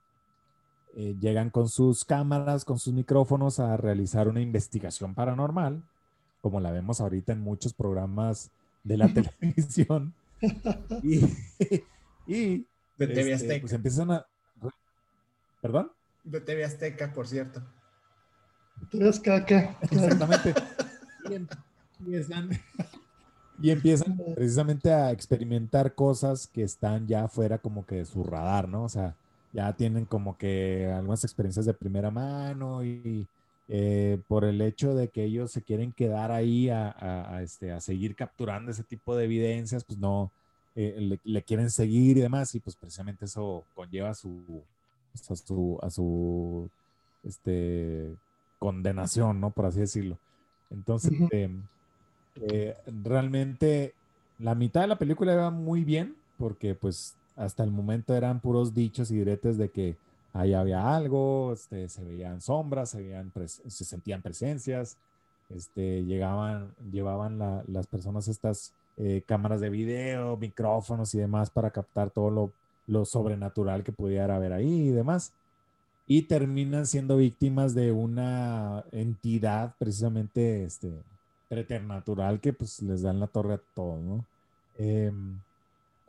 eh, 0.95 1.17
llegan 1.19 1.51
con 1.51 1.69
sus 1.69 2.05
cámaras, 2.05 2.65
con 2.65 2.79
sus 2.79 2.93
micrófonos 2.93 3.61
a 3.61 3.77
realizar 3.77 4.29
una 4.29 4.41
investigación 4.41 5.15
paranormal, 5.15 5.83
como 6.41 6.61
la 6.61 6.71
vemos 6.71 7.01
ahorita 7.01 7.33
en 7.33 7.41
muchos 7.41 7.73
programas 7.73 8.51
de 8.85 8.97
la 8.97 9.09
televisión. 9.15 10.15
Y, 11.05 11.21
y 12.27 12.67
De 12.99 13.07
TV 13.07 13.33
este, 13.33 13.35
Azteca. 13.35 13.61
pues 13.61 13.73
empiezan 13.73 14.11
a... 14.11 14.27
¿Perdón? 15.61 15.93
De 16.25 16.41
TV 16.41 16.65
Azteca, 16.65 17.13
por 17.13 17.29
cierto. 17.29 17.63
Ves 18.93 19.21
caca. 19.21 19.79
Exactamente. 19.83 20.53
Y 21.31 21.35
empiezan, 21.35 22.51
y 23.61 23.71
empiezan 23.71 24.19
precisamente 24.35 24.93
a 24.93 25.13
experimentar 25.13 25.95
cosas 25.95 26.49
que 26.49 26.65
están 26.65 27.07
ya 27.07 27.29
fuera 27.29 27.59
como 27.59 27.87
que 27.87 27.97
de 27.97 28.05
su 28.05 28.25
radar, 28.25 28.69
¿no? 28.69 28.83
O 28.83 28.89
sea, 28.89 29.15
ya 29.53 29.75
tienen 29.77 30.07
como 30.07 30.37
que 30.39 30.87
algunas 30.87 31.25
experiencias 31.25 31.67
de 31.67 31.75
primera 31.75 32.11
mano 32.11 32.85
y 32.85 33.29
eh, 33.69 34.23
por 34.27 34.45
el 34.45 34.61
hecho 34.63 34.95
de 34.95 35.11
que 35.11 35.25
ellos 35.25 35.53
se 35.53 35.63
quieren 35.63 35.93
quedar 35.93 36.31
ahí 36.33 36.69
a, 36.71 36.89
a- 36.91 37.37
a, 37.37 37.43
este, 37.43 37.73
a 37.73 37.81
seguir 37.81 38.17
capturando 38.17 38.71
ese 38.73 38.85
tipo 38.85 39.17
de 39.17 39.25
evidencias, 39.27 39.85
pues 39.85 39.99
no, 39.99 40.33
eh, 40.75 40.97
le, 41.01 41.21
le 41.25 41.43
quieren 41.45 41.71
seguir 41.71 42.17
y 42.19 42.21
demás, 42.21 42.55
y 42.55 42.61
pues 42.61 42.77
precisamente 42.77 43.27
eso 43.27 43.69
conlleva 43.75 44.15
su, 44.15 44.67
pues, 45.13 45.31
a 45.31 45.37
su, 45.37 45.79
a 45.83 45.91
su 45.91 46.71
este, 47.23 48.17
condenación, 48.59 49.41
¿no? 49.41 49.53
Por 49.53 49.67
así 49.67 49.81
decirlo. 49.81 50.21
Entonces, 50.71 51.13
Ujú. 51.13 51.29
eh, 51.31 51.49
eh, 52.37 52.77
realmente 52.87 53.97
la 54.39 54.55
mitad 54.55 54.83
de 54.83 54.87
la 54.89 54.99
película 54.99 55.33
iba 55.35 55.51
muy 55.51 55.85
bien, 55.85 56.17
porque 56.37 56.75
pues 56.75 57.19
hasta 57.37 57.65
el 57.65 57.71
momento 57.71 58.15
eran 58.15 58.41
puros 58.41 58.75
dichos 58.75 59.11
y 59.11 59.17
diretes 59.17 59.59
de 59.59 59.71
que 59.71 59.97
ahí 60.33 60.55
había 60.55 60.95
algo, 60.97 61.53
este, 61.53 61.89
se 61.89 62.03
veían 62.05 62.41
sombras, 62.41 62.91
se, 62.91 63.03
veían 63.03 63.33
se 63.47 63.85
sentían 63.85 64.23
presencias, 64.23 64.97
este, 65.51 66.05
llegaban, 66.05 66.73
llevaban 66.91 67.39
la- 67.39 67.65
las 67.69 67.87
personas 67.87 68.29
estas 68.29 68.73
eh, 68.99 69.23
cámaras 69.27 69.61
de 69.61 69.71
video, 69.71 70.37
micrófonos 70.37 71.15
y 71.15 71.19
demás 71.19 71.51
para 71.51 71.71
captar 71.71 72.11
todo 72.11 72.31
lo, 72.31 72.51
lo 72.87 73.05
sobrenatural 73.05 73.83
que 73.85 73.93
pudiera 73.93 74.37
haber 74.37 74.53
ahí 74.53 74.89
y 74.89 74.91
demás. 74.91 75.33
Y 76.07 76.23
terminan 76.23 76.87
siendo 76.87 77.17
víctimas 77.17 77.75
de 77.75 77.93
una 77.93 78.85
entidad 78.93 79.75
precisamente 79.79 80.65
este, 80.65 80.91
preternatural 81.49 82.41
que 82.41 82.53
pues 82.53 82.83
les 82.83 83.03
dan 83.03 83.21
la 83.21 83.29
torre 83.29 83.55
a 83.55 83.61
todos, 83.75 84.01
¿no? 84.01 84.25
Em, 84.79 85.39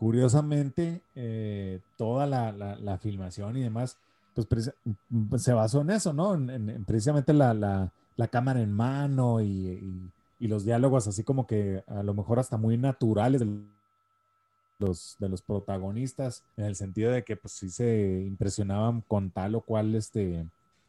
curiosamente, 0.04 1.02
eh, 1.16 1.80
toda 1.96 2.28
la, 2.28 2.98
filmación 2.98 3.56
y 3.56 3.62
demás, 3.62 3.96
pues 4.36 4.74
mm, 5.10 5.38
se 5.38 5.54
basó 5.54 5.80
en 5.80 5.92
eso, 5.92 6.12
¿no? 6.12 6.34
En, 6.34 6.50
en- 6.50 6.70
en 6.70 6.84
precisamente 6.84 7.32
la, 7.32 7.90
cámara 8.30 8.60
en 8.60 8.74
mano 8.74 9.42
y, 9.42 10.12
los 10.42 10.66
diálogos 10.66 11.08
así 11.08 11.24
como 11.24 11.48
que 11.48 11.86
a 11.88 12.04
lo 12.04 12.14
mejor 12.14 12.38
hasta 12.38 12.58
muy 12.58 12.78
naturales 12.78 13.40
de 13.40 13.48
los, 14.78 15.42
protagonistas, 15.42 16.44
en 16.58 16.66
el 16.66 16.76
sentido 16.76 17.14
de 17.14 17.24
que 17.24 17.38
pues 17.38 17.54
sí 17.54 17.70
se 17.70 18.26
impresionaban 18.28 19.00
con 19.08 19.30
tal 19.30 19.56
o 19.56 19.62
cual 19.62 19.96
este 19.96 20.42
eh, 20.42 20.46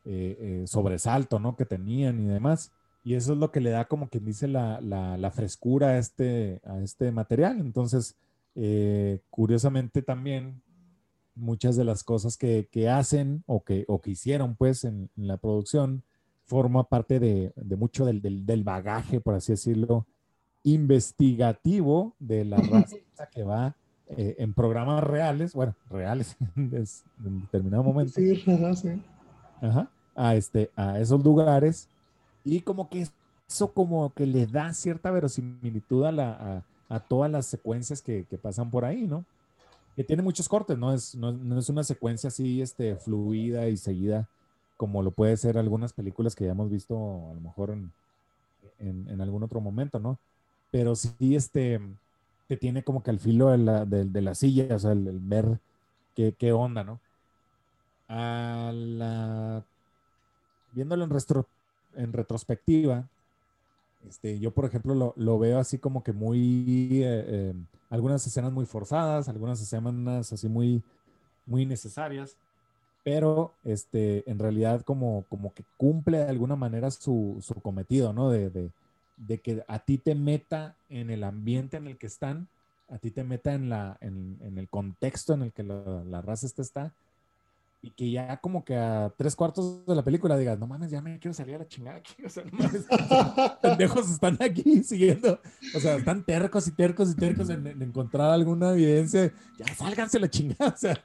eh, 0.06 0.64
sobresalto, 0.66 1.38
¿no? 1.38 1.54
Que 1.54 1.66
tenían 1.66 2.18
y 2.18 2.26
demás. 2.26 2.72
Y 3.04 3.14
eso 3.14 3.34
es 3.34 3.38
lo 3.38 3.52
que 3.52 3.60
le 3.60 3.70
da 3.70 3.84
como 3.84 4.08
quien 4.08 4.24
dice 4.24 4.48
la, 4.48 5.32
frescura 5.32 5.98
este, 5.98 6.60
a 6.64 6.80
este 6.80 7.12
material. 7.12 7.60
Entonces, 7.60 8.16
eh, 8.54 9.20
curiosamente 9.30 10.02
también, 10.02 10.62
muchas 11.36 11.76
de 11.76 11.84
las 11.84 12.04
cosas 12.04 12.36
que, 12.36 12.68
que 12.70 12.88
hacen 12.88 13.42
o 13.46 13.64
que, 13.64 13.84
o 13.88 14.00
que 14.00 14.10
hicieron 14.12 14.54
pues 14.56 14.84
en, 14.84 15.10
en 15.16 15.26
la 15.26 15.36
producción 15.36 16.04
forma 16.46 16.88
parte 16.88 17.18
de, 17.18 17.52
de 17.56 17.76
mucho 17.76 18.04
del, 18.04 18.22
del- 18.22 18.46
del 18.46 18.62
bagaje, 18.64 19.20
por 19.20 19.34
así 19.34 19.52
decirlo, 19.52 20.06
investigativo 20.62 22.14
de 22.18 22.44
la 22.44 22.56
raza 22.70 22.96
que 23.32 23.42
va 23.42 23.76
eh, 24.08 24.36
en 24.38 24.52
programas 24.54 25.02
reales, 25.02 25.54
bueno, 25.54 25.74
reales 25.90 26.36
es- 26.72 27.04
en 27.24 27.40
determinado 27.40 27.82
momento 27.82 28.12
Sí, 28.14 28.36
sí. 28.36 29.02
Ajá, 29.60 29.90
a, 30.14 30.36
este, 30.36 30.70
a 30.76 31.00
esos 31.00 31.24
lugares 31.24 31.88
y 32.44 32.60
como 32.60 32.88
que 32.90 33.06
eso 33.48 33.72
como 33.72 34.12
que 34.14 34.26
le 34.26 34.46
da 34.46 34.72
cierta 34.74 35.10
verosimilitud 35.10 36.04
a, 36.04 36.12
la, 36.12 36.32
a, 36.32 36.64
a 36.94 37.00
todas 37.00 37.30
las 37.30 37.46
secuencias 37.46 38.02
que, 38.02 38.26
que 38.26 38.38
pasan 38.38 38.70
por 38.70 38.84
ahí, 38.84 39.06
¿no? 39.06 39.26
Que 39.96 40.04
tiene 40.04 40.22
muchos 40.22 40.48
cortes, 40.48 40.78
¿no? 40.78 40.92
Es, 40.94 41.14
no, 41.16 41.32
no 41.32 41.58
es 41.58 41.68
una 41.70 41.84
secuencia 41.84 42.28
así 42.28 42.62
este, 42.62 42.96
fluida 42.96 43.68
y 43.68 43.76
seguida 43.76 44.28
como 44.76 45.02
lo 45.02 45.12
puede 45.12 45.36
ser 45.38 45.58
algunas 45.58 45.92
películas 45.94 46.34
que 46.34 46.46
ya 46.46 46.52
hemos 46.52 46.70
visto 46.70 46.96
a 47.30 47.34
lo 47.34 47.40
mejor 47.40 47.70
en, 47.70 47.94
en, 48.78 49.08
en 49.08 49.20
algún 49.20 49.42
otro 49.42 49.60
momento, 49.60 49.98
¿no? 50.00 50.20
Pero 50.70 50.94
sí, 50.96 51.36
este, 51.36 51.80
te 52.48 52.56
tiene 52.56 52.84
como 52.84 53.02
que 53.02 53.10
al 53.10 53.20
filo 53.20 53.50
de 53.50 53.58
la, 53.58 53.86
de, 53.86 54.04
de 54.06 54.22
la 54.22 54.34
silla, 54.34 54.76
o 54.76 54.78
sea, 54.78 54.92
el, 54.92 55.08
el 55.08 55.20
ver 55.20 55.60
qué, 56.14 56.34
qué 56.38 56.52
onda, 56.52 56.84
¿no? 56.84 57.02
a 58.08 58.70
la 58.72 59.64
viéndolo 60.70 61.04
en, 61.04 61.10
restro- 61.10 61.48
en 61.94 62.12
retrospectiva, 62.12 63.08
este, 64.08 64.38
yo 64.38 64.52
por 64.52 64.64
ejemplo 64.64 64.94
lo, 64.94 65.14
lo 65.16 65.38
veo 65.38 65.58
así 65.58 65.78
como 65.78 66.02
que 66.02 66.12
muy, 66.12 67.02
eh, 67.02 67.24
eh, 67.26 67.54
algunas 67.90 68.26
escenas 68.26 68.52
muy 68.52 68.66
forzadas, 68.66 69.28
algunas 69.28 69.60
escenas 69.60 70.32
así 70.32 70.48
muy, 70.48 70.82
muy 71.46 71.66
necesarias, 71.66 72.36
pero 73.02 73.52
este, 73.64 74.28
en 74.30 74.38
realidad 74.38 74.82
como, 74.82 75.24
como 75.28 75.52
que 75.52 75.64
cumple 75.76 76.18
de 76.18 76.28
alguna 76.28 76.56
manera 76.56 76.90
su, 76.90 77.38
su 77.40 77.54
cometido, 77.54 78.12
¿no? 78.12 78.30
De, 78.30 78.50
de, 78.50 78.70
de 79.16 79.38
que 79.38 79.64
a 79.68 79.78
ti 79.78 79.98
te 79.98 80.14
meta 80.14 80.76
en 80.88 81.10
el 81.10 81.24
ambiente 81.24 81.76
en 81.76 81.86
el 81.86 81.98
que 81.98 82.06
están, 82.06 82.48
a 82.88 82.98
ti 82.98 83.10
te 83.10 83.24
meta 83.24 83.54
en, 83.54 83.68
la, 83.68 83.96
en, 84.00 84.38
en 84.42 84.58
el 84.58 84.68
contexto 84.68 85.34
en 85.34 85.42
el 85.42 85.52
que 85.52 85.62
la, 85.62 86.02
la 86.04 86.22
raza 86.22 86.46
esta 86.46 86.62
está, 86.62 86.92
y 87.84 87.90
que 87.90 88.10
ya 88.10 88.38
como 88.40 88.64
que 88.64 88.74
a 88.76 89.12
tres 89.16 89.36
cuartos 89.36 89.84
de 89.84 89.94
la 89.94 90.02
película 90.02 90.38
digas, 90.38 90.58
no 90.58 90.66
mames, 90.66 90.90
ya 90.90 91.02
me 91.02 91.18
quiero 91.18 91.34
salir 91.34 91.56
a 91.56 91.58
la 91.58 91.68
chingada 91.68 91.98
aquí, 91.98 92.24
o 92.24 92.28
sea, 92.30 92.42
no 92.44 92.58
mames, 92.58 92.86
pendejos 93.62 94.10
están 94.10 94.38
aquí 94.40 94.82
siguiendo, 94.82 95.38
o 95.74 95.80
sea, 95.80 95.96
están 95.96 96.24
tercos 96.24 96.66
y 96.66 96.72
tercos 96.72 97.10
y 97.10 97.14
tercos 97.14 97.50
en, 97.50 97.66
en 97.66 97.82
encontrar 97.82 98.30
alguna 98.30 98.72
evidencia, 98.72 99.30
ya 99.58 99.66
sálganse 99.74 100.16
a 100.16 100.20
la 100.20 100.30
chingada, 100.30 100.70
o 100.72 100.76
sea, 100.78 100.98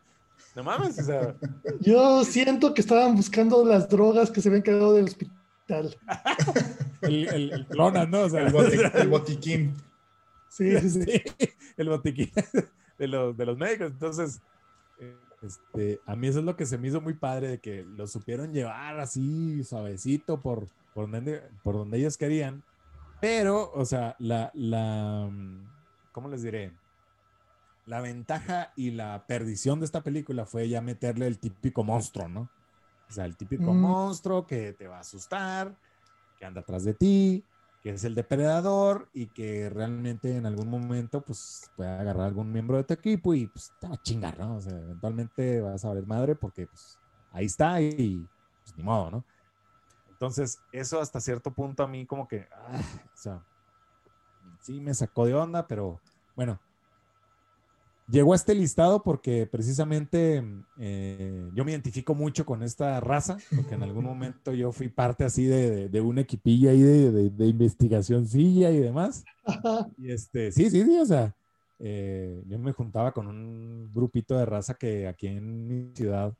no 0.55 0.63
mames, 0.63 0.97
o 0.99 1.03
sea, 1.03 1.35
Yo 1.81 2.23
siento 2.23 2.73
que 2.73 2.79
estaban 2.81 3.15
buscando 3.15 3.65
las 3.65 3.89
drogas 3.89 4.31
que 4.31 4.41
se 4.41 4.47
habían 4.49 4.63
quedado 4.63 4.93
del 4.93 5.05
hospital. 5.05 5.95
el, 7.01 7.27
el, 7.27 7.51
el 7.51 7.67
clonas, 7.67 8.07
¿no? 8.09 8.21
O 8.21 8.29
sea, 8.29 8.41
El, 8.41 8.53
boti- 8.53 8.91
el 9.01 9.07
botiquín. 9.09 9.73
Sí, 10.49 10.79
sí, 10.79 10.89
sí. 10.89 11.01
Sí, 11.03 11.21
el 11.77 11.89
botiquín 11.89 12.31
de 12.97 13.07
los, 13.07 13.37
de 13.37 13.45
los 13.45 13.57
médicos. 13.57 13.91
Entonces, 13.91 14.41
eh, 14.99 15.15
este, 15.41 16.01
a 16.05 16.15
mí 16.15 16.27
eso 16.27 16.39
es 16.39 16.45
lo 16.45 16.55
que 16.55 16.65
se 16.65 16.77
me 16.77 16.87
hizo 16.87 17.01
muy 17.01 17.13
padre, 17.13 17.47
de 17.47 17.59
que 17.59 17.83
lo 17.83 18.07
supieron 18.07 18.51
llevar 18.53 18.99
así 18.99 19.63
suavecito 19.63 20.41
por, 20.41 20.67
por, 20.93 21.09
donde, 21.09 21.41
por 21.63 21.75
donde 21.75 21.97
ellos 21.97 22.17
querían. 22.17 22.63
Pero, 23.21 23.71
o 23.73 23.85
sea, 23.85 24.15
la, 24.19 24.51
la, 24.53 25.29
mm, 25.31 26.11
¿cómo 26.11 26.29
les 26.29 26.41
diré? 26.43 26.73
La 27.85 28.01
ventaja 28.01 28.71
y 28.75 28.91
la 28.91 29.25
perdición 29.27 29.79
de 29.79 29.85
esta 29.85 30.03
película 30.03 30.45
fue 30.45 30.69
ya 30.69 30.81
meterle 30.81 31.27
el 31.27 31.39
típico 31.39 31.83
monstruo, 31.83 32.27
¿no? 32.27 32.49
O 33.09 33.11
sea, 33.11 33.25
el 33.25 33.35
típico 33.35 33.73
Mm. 33.73 33.81
monstruo 33.81 34.45
que 34.45 34.73
te 34.73 34.87
va 34.87 34.97
a 34.97 35.01
asustar, 35.01 35.75
que 36.37 36.45
anda 36.45 36.61
atrás 36.61 36.83
de 36.83 36.93
ti, 36.93 37.43
que 37.81 37.91
es 37.91 38.03
el 38.03 38.15
depredador 38.15 39.09
y 39.13 39.27
que 39.27 39.69
realmente 39.69 40.35
en 40.35 40.45
algún 40.45 40.69
momento 40.69 41.21
pues 41.21 41.71
puede 41.75 41.89
agarrar 41.89 42.27
algún 42.27 42.51
miembro 42.51 42.77
de 42.77 42.83
tu 42.83 42.93
equipo 42.93 43.33
y 43.33 43.47
pues 43.47 43.71
te 43.79 43.87
va 43.87 43.95
a 43.95 44.01
chingar, 44.01 44.37
¿no? 44.37 44.55
O 44.55 44.61
sea, 44.61 44.77
eventualmente 44.77 45.61
vas 45.61 45.85
a 45.85 45.93
ver 45.93 46.05
madre 46.05 46.35
porque 46.35 46.67
pues 46.67 46.99
ahí 47.31 47.45
está 47.45 47.81
y 47.81 48.27
pues 48.63 48.77
ni 48.77 48.83
modo, 48.83 49.11
¿no? 49.11 49.25
Entonces, 50.09 50.59
eso 50.73 50.99
hasta 50.99 51.21
cierto 51.21 51.53
punto 51.53 51.81
a 51.81 51.87
mí 51.87 52.05
como 52.05 52.27
que, 52.27 52.49
ah, 52.51 52.81
o 53.05 53.17
sea, 53.17 53.41
sí 54.59 54.81
me 54.81 54.93
sacó 54.93 55.25
de 55.25 55.33
onda, 55.33 55.65
pero 55.65 56.01
bueno, 56.35 56.59
llegó 58.09 58.33
a 58.33 58.35
este 58.35 58.55
listado 58.55 59.03
porque 59.03 59.47
precisamente 59.47 60.43
eh, 60.77 61.49
yo 61.53 61.65
me 61.65 61.71
identifico 61.71 62.15
mucho 62.15 62.45
con 62.45 62.63
esta 62.63 62.99
raza, 62.99 63.37
porque 63.55 63.75
en 63.75 63.83
algún 63.83 64.05
momento 64.05 64.53
yo 64.53 64.71
fui 64.71 64.89
parte 64.89 65.23
así 65.23 65.45
de, 65.45 65.69
de, 65.69 65.89
de 65.89 66.01
un 66.01 66.17
equipillo 66.17 66.69
ahí 66.69 66.81
de, 66.81 67.11
de, 67.11 67.29
de 67.29 67.45
investigación 67.47 68.27
silla 68.27 68.71
y 68.71 68.79
demás. 68.79 69.23
Y 69.97 70.11
este, 70.11 70.51
sí, 70.51 70.69
sí, 70.69 70.83
sí, 70.83 70.99
o 70.99 71.05
sea, 71.05 71.35
eh, 71.79 72.43
yo 72.47 72.59
me 72.59 72.73
juntaba 72.73 73.11
con 73.11 73.27
un 73.27 73.91
grupito 73.93 74.37
de 74.37 74.45
raza 74.45 74.73
que 74.73 75.07
aquí 75.07 75.27
en 75.27 75.67
mi 75.67 75.95
ciudad 75.95 76.33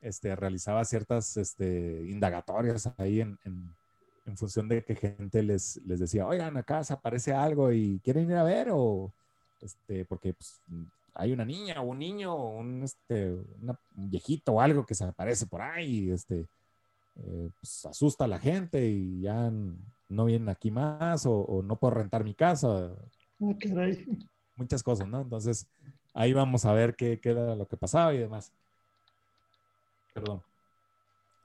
este, 0.00 0.34
realizaba 0.36 0.84
ciertas 0.84 1.36
este, 1.36 2.02
indagatorias 2.08 2.90
ahí 2.96 3.20
en, 3.20 3.38
en, 3.44 3.74
en 4.26 4.36
función 4.36 4.68
de 4.68 4.84
que 4.84 4.94
gente 4.94 5.42
les, 5.42 5.80
les 5.84 6.00
decía, 6.00 6.26
oigan, 6.26 6.56
acá 6.56 6.82
se 6.84 6.92
aparece 6.92 7.32
algo 7.32 7.72
y 7.72 8.00
quieren 8.02 8.30
ir 8.30 8.36
a 8.36 8.44
ver 8.44 8.68
o, 8.70 9.12
este, 9.60 10.04
porque 10.04 10.34
pues, 10.34 10.60
hay 11.16 11.32
una 11.32 11.44
niña 11.44 11.80
o 11.82 11.86
un 11.86 11.98
niño 11.98 12.34
o 12.34 12.58
un, 12.58 12.82
este, 12.84 13.32
una- 13.62 13.78
un 13.96 14.10
viejito 14.10 14.52
o 14.54 14.60
algo 14.60 14.84
que 14.86 14.94
se 14.94 15.04
aparece 15.04 15.46
por 15.46 15.62
ahí 15.62 16.10
este, 16.10 16.46
eh, 17.16 17.50
pues, 17.60 17.86
asusta 17.86 18.24
a 18.24 18.28
la 18.28 18.38
gente 18.38 18.86
y 18.88 19.22
ya 19.22 19.50
no 20.08 20.24
vienen 20.26 20.48
aquí 20.50 20.70
más 20.70 21.26
o, 21.26 21.32
o 21.40 21.62
no 21.62 21.76
puedo 21.78 21.94
rentar 21.94 22.24
mi 22.24 22.34
casa, 22.34 22.92
Ah, 23.40 23.52
caray. 23.60 24.06
muchas 24.56 24.82
cosas, 24.82 25.08
¿no? 25.08 25.20
Entonces 25.22 25.66
ahí 26.14 26.32
vamos 26.32 26.64
a 26.64 26.72
ver 26.72 26.96
qué, 26.96 27.20
qué 27.20 27.30
era 27.30 27.54
lo 27.56 27.66
que 27.66 27.76
pasaba 27.76 28.14
y 28.14 28.18
demás. 28.18 28.52
Perdón. 30.14 30.42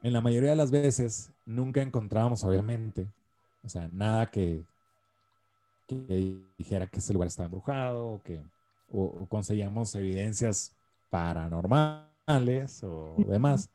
En 0.04 0.14
la 0.14 0.22
mayoría 0.22 0.52
de 0.52 0.56
las 0.56 0.72
veces 0.72 1.32
nunca 1.46 1.82
encontrábamos, 1.82 2.44
obviamente, 2.44 3.08
o 3.64 3.70
sea, 3.70 3.88
nada 3.94 4.30
que, 4.32 4.64
que 5.88 6.42
dijera 6.58 6.88
que 6.88 7.00
ese 7.00 7.14
lugar 7.14 7.28
estaba 7.28 7.46
embrujado 7.46 8.08
o 8.08 8.22
que 8.24 8.42
o, 8.92 9.04
o 9.04 9.28
conseguíamos 9.28 9.96
evidencias 9.96 10.76
paranormales 11.10 12.84
o 12.84 13.16
demás, 13.28 13.70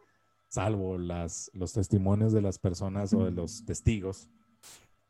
salvo 0.48 0.98
las, 0.98 1.50
los 1.54 1.72
testimonios 1.72 2.32
de 2.32 2.42
las 2.42 2.58
personas 2.58 3.12
o 3.12 3.24
de 3.24 3.30
los 3.30 3.64
testigos 3.64 4.28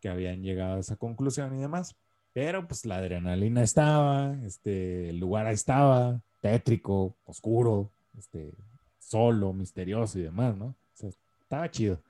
que 0.00 0.08
habían 0.08 0.42
llegado 0.42 0.76
a 0.76 0.80
esa 0.80 0.96
conclusión 0.96 1.54
y 1.56 1.60
demás. 1.60 1.96
Pero 2.32 2.66
pues 2.68 2.84
la 2.84 2.96
adrenalina 2.96 3.62
estaba, 3.62 4.36
este, 4.44 5.08
el 5.10 5.18
lugar 5.18 5.46
ahí 5.46 5.54
estaba, 5.54 6.20
tétrico, 6.40 7.16
oscuro, 7.24 7.92
este, 8.18 8.52
solo, 8.98 9.52
misterioso 9.52 10.18
y 10.18 10.22
demás, 10.22 10.56
¿no? 10.56 10.66
O 10.66 10.96
sea, 10.96 11.10
estaba 11.40 11.70
chido. 11.70 12.02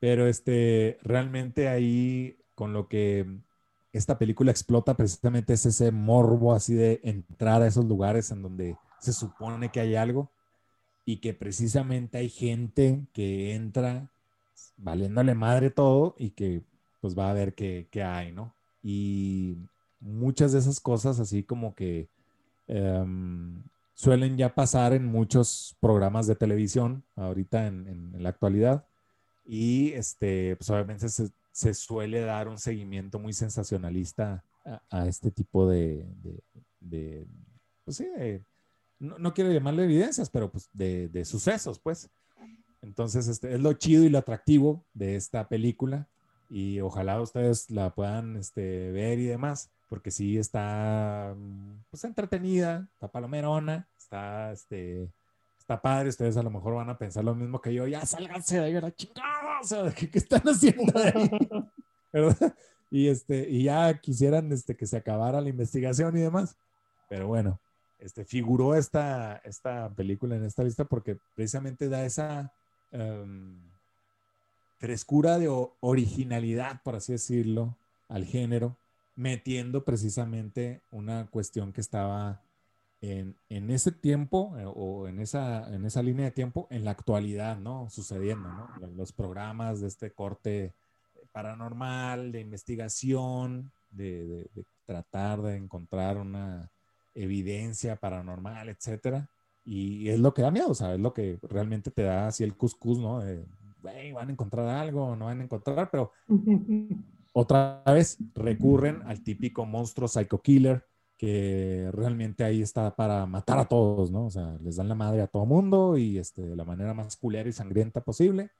Pero 0.00 0.26
este, 0.26 0.98
realmente 1.02 1.68
ahí 1.68 2.36
con 2.54 2.72
lo 2.72 2.88
que 2.88 3.26
esta 3.92 4.18
película 4.18 4.50
explota 4.50 4.96
precisamente 4.96 5.54
es 5.54 5.66
ese 5.66 5.90
morbo 5.92 6.54
así 6.54 6.74
de 6.74 7.00
entrar 7.04 7.62
a 7.62 7.66
esos 7.66 7.84
lugares 7.86 8.30
en 8.30 8.42
donde 8.42 8.76
se 9.00 9.12
supone 9.12 9.70
que 9.70 9.80
hay 9.80 9.94
algo 9.96 10.30
y 11.06 11.18
que 11.18 11.34
precisamente 11.34 12.18
hay 12.18 12.28
gente 12.28 13.06
que 13.12 13.54
entra 13.54 14.10
valiéndole 14.76 15.34
madre 15.34 15.70
todo 15.70 16.14
y 16.18 16.30
que 16.30 16.62
pues 17.00 17.16
va 17.18 17.30
a 17.30 17.34
ver 17.34 17.54
qué, 17.54 17.88
qué 17.90 18.02
hay, 18.02 18.32
¿no? 18.32 18.52
Y 18.82 19.56
muchas 20.00 20.52
de 20.52 20.58
esas 20.60 20.80
cosas 20.80 21.20
así 21.20 21.42
como 21.44 21.74
que 21.74 22.08
em, 22.68 23.62
suelen 23.94 24.36
ya 24.36 24.54
pasar 24.54 24.92
en 24.92 25.06
muchos 25.06 25.76
programas 25.80 26.26
de 26.26 26.36
televisión 26.36 27.02
ahorita 27.16 27.66
en, 27.66 27.88
en- 27.88 28.14
en 28.14 28.22
la 28.22 28.28
actualidad 28.30 28.84
y 29.46 29.92
este, 29.92 30.56
pues 30.56 30.70
obviamente 30.70 31.08
se, 31.08 31.28
se 31.58 31.74
suele 31.74 32.20
dar 32.20 32.46
un 32.46 32.56
seguimiento 32.56 33.18
muy 33.18 33.32
sensacionalista 33.32 34.44
a, 34.64 34.80
a 34.90 35.08
este 35.08 35.32
tipo 35.32 35.68
de, 35.68 36.06
de, 36.22 36.40
de- 36.78 37.26
pues 37.84 37.96
sí, 37.96 38.04
de- 38.16 38.44
no, 39.00 39.18
no 39.18 39.34
quiero 39.34 39.50
llamarle 39.50 39.82
evidencias, 39.82 40.30
pero 40.30 40.52
pues 40.52 40.68
de, 40.72 41.24
sucesos, 41.24 41.80
pues. 41.80 42.08
Entonces, 42.80 43.26
este, 43.26 43.54
es 43.54 43.60
lo 43.60 43.72
chido 43.72 44.04
y 44.04 44.08
lo 44.08 44.18
atractivo 44.18 44.84
de 44.94 45.16
esta 45.16 45.48
película 45.48 46.06
y 46.48 46.78
ojalá 46.78 47.20
ustedes 47.20 47.70
la 47.70 47.92
puedan 47.92 48.36
este, 48.36 48.92
ver 48.92 49.18
y 49.18 49.24
demás, 49.26 49.68
porque 49.88 50.12
sí 50.12 50.38
está 50.38 51.34
mm, 51.36 51.82
pues 51.90 52.04
entretenida, 52.04 52.88
está 52.92 53.08
palomerona, 53.08 53.88
está, 53.98 54.52
este, 54.52 55.08
está 55.58 55.82
padre, 55.82 56.08
ustedes 56.10 56.36
a 56.36 56.42
lo 56.44 56.50
mejor 56.50 56.74
van 56.76 56.88
a 56.88 56.98
pensar 56.98 57.24
lo 57.24 57.34
mismo 57.34 57.60
que 57.60 57.74
yo, 57.74 57.88
ya 57.88 58.06
sálganse 58.06 58.60
de 58.60 58.64
ahí 58.66 58.76
a 58.76 58.94
chingada, 58.94 59.47
o 59.60 59.64
sea, 59.64 59.92
¿qué, 59.92 60.10
qué 60.10 60.18
están 60.18 60.42
haciendo 60.42 60.92
ahí? 60.98 61.30
¿Verdad? 62.12 62.54
Y, 62.90 63.08
este, 63.08 63.48
y 63.48 63.64
ya 63.64 63.98
quisieran 64.00 64.50
este, 64.52 64.76
que 64.76 64.86
se 64.86 64.96
acabara 64.96 65.40
la 65.40 65.48
investigación 65.48 66.16
y 66.16 66.20
demás, 66.20 66.56
pero 67.08 67.26
bueno, 67.26 67.60
este, 67.98 68.24
figuró 68.24 68.74
esta, 68.74 69.36
esta 69.44 69.90
película 69.90 70.36
en 70.36 70.44
esta 70.44 70.64
lista 70.64 70.84
porque 70.84 71.18
precisamente 71.34 71.88
da 71.88 72.04
esa 72.04 72.52
em, 72.92 73.58
frescura 74.78 75.38
de 75.38 75.48
originalidad, 75.80 76.80
por 76.82 76.96
así 76.96 77.12
decirlo, 77.12 77.76
al 78.08 78.24
género, 78.24 78.76
metiendo 79.16 79.84
precisamente 79.84 80.80
una 80.90 81.26
cuestión 81.26 81.72
que 81.72 81.80
estaba 81.80 82.40
en, 83.00 83.36
en 83.48 83.70
ese 83.70 83.92
tiempo 83.92 84.56
eh, 84.58 84.64
o 84.66 85.06
en 85.08 85.20
esa, 85.20 85.72
en 85.74 85.84
esa 85.84 86.02
línea 86.02 86.26
de 86.26 86.32
tiempo, 86.32 86.66
en 86.70 86.84
la 86.84 86.90
actualidad, 86.92 87.58
¿no? 87.58 87.88
Sucediendo, 87.90 88.48
¿no? 88.50 88.68
Los- 88.96 89.12
programas 89.12 89.80
de 89.80 89.88
este 89.88 90.12
corte 90.12 90.74
paranormal, 91.32 92.32
de 92.32 92.40
investigación, 92.40 93.70
de, 93.90 94.26
de- 94.26 94.50
de 94.54 94.64
tratar 94.86 95.42
de 95.42 95.56
encontrar 95.56 96.16
una 96.18 96.70
evidencia 97.14 97.96
paranormal, 97.96 98.68
etcétera. 98.68 99.28
Y 99.64 100.08
es 100.08 100.18
lo 100.18 100.32
que 100.34 100.42
da 100.42 100.50
miedo, 100.50 100.74
¿sabes? 100.74 100.96
Es 100.96 101.00
lo 101.02 101.12
que 101.12 101.38
realmente 101.42 101.90
te 101.90 102.02
da 102.02 102.28
así 102.28 102.42
el 102.44 102.56
cuscús, 102.56 102.98
¿no? 102.98 103.20
De, 103.20 103.44
"Güey, 103.82 104.12
van 104.12 104.28
a 104.28 104.32
encontrar 104.32 104.66
algo, 104.68 105.14
no 105.14 105.26
van 105.26 105.40
a 105.40 105.44
encontrar, 105.44 105.90
pero 105.90 106.12
otra 107.32 107.82
vez 107.86 108.18
recurren 108.34 109.02
al 109.04 109.22
típico 109.22 109.66
monstruo 109.66 110.08
psycho 110.08 110.40
killer 110.40 110.84
que 111.18 111.90
realmente 111.92 112.44
ahí 112.44 112.62
está 112.62 112.96
para 112.96 113.26
matar 113.26 113.58
a 113.60 113.66
todos, 113.66 114.10
¿no? 114.12 114.26
O 114.26 114.30
sea, 114.30 114.58
les 114.62 114.76
dan 114.76 114.88
la 114.88 114.96
madre 114.96 115.22
a 115.22 115.28
todo 115.28 115.46
mundo 115.46 115.98
y 115.98 116.18
este, 116.18 116.42
de 116.42 116.56
la 116.56 116.64
manera 116.64 116.94
más 116.94 117.16
culera 117.18 117.48
y 117.50 117.52
sangrienta 117.52 118.02
posible. 118.02 118.50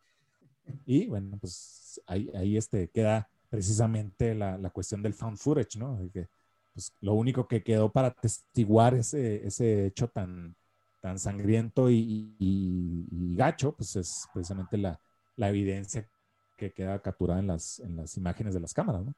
Y 0.86 1.06
bueno, 1.06 1.38
pues 1.40 2.00
ahí, 2.06 2.30
ahí 2.34 2.56
este, 2.56 2.88
queda 2.90 3.28
precisamente 3.50 4.34
la, 4.34 4.58
la 4.58 4.70
cuestión 4.70 5.02
del 5.02 5.14
found 5.14 5.38
footage, 5.38 5.78
¿no? 5.78 5.96
De 5.96 6.10
que, 6.10 6.28
pues, 6.74 6.94
lo 7.00 7.14
único 7.14 7.46
que 7.48 7.62
quedó 7.62 7.92
para 7.92 8.12
testiguar 8.12 8.94
ese, 8.94 9.46
ese 9.46 9.86
hecho 9.86 10.08
tan, 10.08 10.56
tan 11.00 11.18
sangriento 11.18 11.90
y, 11.90 12.34
y- 12.38 13.06
y 13.10 13.36
gacho, 13.36 13.74
pues 13.76 13.96
es 13.96 14.28
precisamente 14.32 14.78
la, 14.78 15.00
la 15.36 15.48
evidencia 15.50 16.08
que 16.56 16.72
queda 16.72 17.00
capturada 17.00 17.40
en 17.40 17.46
las, 17.48 17.78
en 17.80 17.96
las 17.96 18.16
imágenes 18.16 18.54
de 18.54 18.60
las 18.60 18.74
cámaras, 18.74 19.04
¿no? 19.06 19.14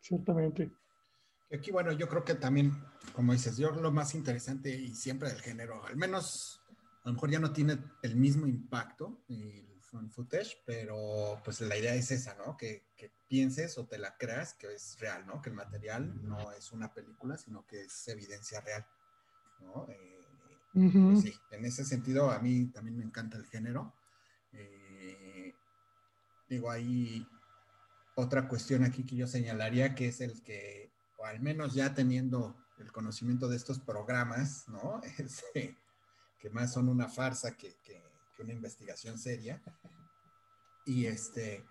Ciertamente. 0.00 0.70
Aquí, 1.52 1.70
bueno, 1.70 1.92
yo 1.92 2.08
creo 2.08 2.24
que 2.24 2.34
también, 2.34 2.72
como 3.12 3.32
dices, 3.32 3.56
yo 3.56 3.70
lo 3.70 3.92
más 3.92 4.14
interesante 4.14 4.70
y 4.70 4.94
siempre 4.94 5.28
del 5.28 5.40
género, 5.40 5.84
al 5.84 5.96
menos 5.96 6.60
a 7.04 7.08
lo 7.08 7.14
mejor 7.14 7.30
ya 7.30 7.38
no 7.38 7.52
tiene 7.52 7.78
el 8.02 8.16
mismo 8.16 8.46
impacto 8.48 9.22
el 9.28 9.80
found 9.82 10.10
footage, 10.10 10.60
pero 10.66 11.40
pues 11.44 11.60
la 11.60 11.76
idea 11.76 11.94
es 11.94 12.10
esa, 12.10 12.34
¿no? 12.34 12.56
Que, 12.56 12.88
que 12.96 13.12
pienses 13.28 13.78
o 13.78 13.86
te 13.86 13.96
la 13.96 14.16
creas 14.16 14.54
que 14.54 14.74
es 14.74 14.98
real, 14.98 15.24
¿no? 15.24 15.40
Que 15.40 15.50
el 15.50 15.54
material 15.54 16.20
no 16.26 16.50
es 16.50 16.72
una 16.72 16.92
película, 16.92 17.38
sino 17.38 17.64
que 17.64 17.82
es 17.82 18.08
evidencia 18.08 18.60
real, 18.60 18.84
¿no? 19.60 19.86
Eh, 19.88 20.16
pues 20.72 21.22
sí, 21.22 21.32
en 21.52 21.64
ese 21.64 21.84
sentido 21.84 22.30
a 22.30 22.38
mí 22.40 22.66
también 22.66 22.98
me 22.98 23.04
encanta 23.04 23.38
el 23.38 23.46
género. 23.46 23.94
Eh, 24.52 25.54
digo, 26.48 26.70
hay 26.70 27.26
otra 28.14 28.46
cuestión 28.46 28.84
aquí 28.84 29.04
que 29.04 29.16
yo 29.16 29.26
señalaría 29.26 29.94
que 29.94 30.08
es 30.08 30.20
el 30.20 30.42
que, 30.42 30.92
al 31.26 31.40
menos 31.40 31.74
ya 31.74 31.94
teniendo 31.94 32.56
el 32.78 32.92
conocimiento 32.92 33.48
de 33.48 33.56
estos 33.56 33.78
programas, 33.80 34.68
¿no? 34.68 35.00
Este, 35.18 35.76
que 36.38 36.50
más 36.50 36.72
son 36.72 36.88
una 36.88 37.08
farsa 37.08 37.56
que, 37.56 37.74
que- 37.82 38.02
que 38.36 38.42
una 38.42 38.52
investigación 38.52 39.18
seria. 39.18 39.62
Y 40.84 41.06
este, 41.06 41.64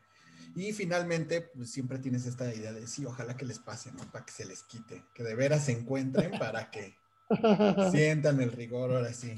y 0.55 0.73
finalmente, 0.73 1.41
pues 1.41 1.71
siempre 1.71 1.99
tienes 1.99 2.25
esta 2.25 2.53
idea 2.53 2.73
de 2.73 2.87
sí, 2.87 3.05
ojalá 3.05 3.37
que 3.37 3.45
les 3.45 3.59
pase, 3.59 3.91
¿no? 3.91 4.03
Para 4.11 4.25
que 4.25 4.33
se 4.33 4.45
les 4.45 4.63
quite, 4.63 5.05
que 5.13 5.23
de 5.23 5.35
veras 5.35 5.65
se 5.65 5.71
encuentren 5.73 6.31
para 6.39 6.71
que 6.71 6.95
sientan 7.91 8.41
el 8.41 8.51
rigor 8.51 8.91
ahora 8.93 9.13
sí. 9.13 9.35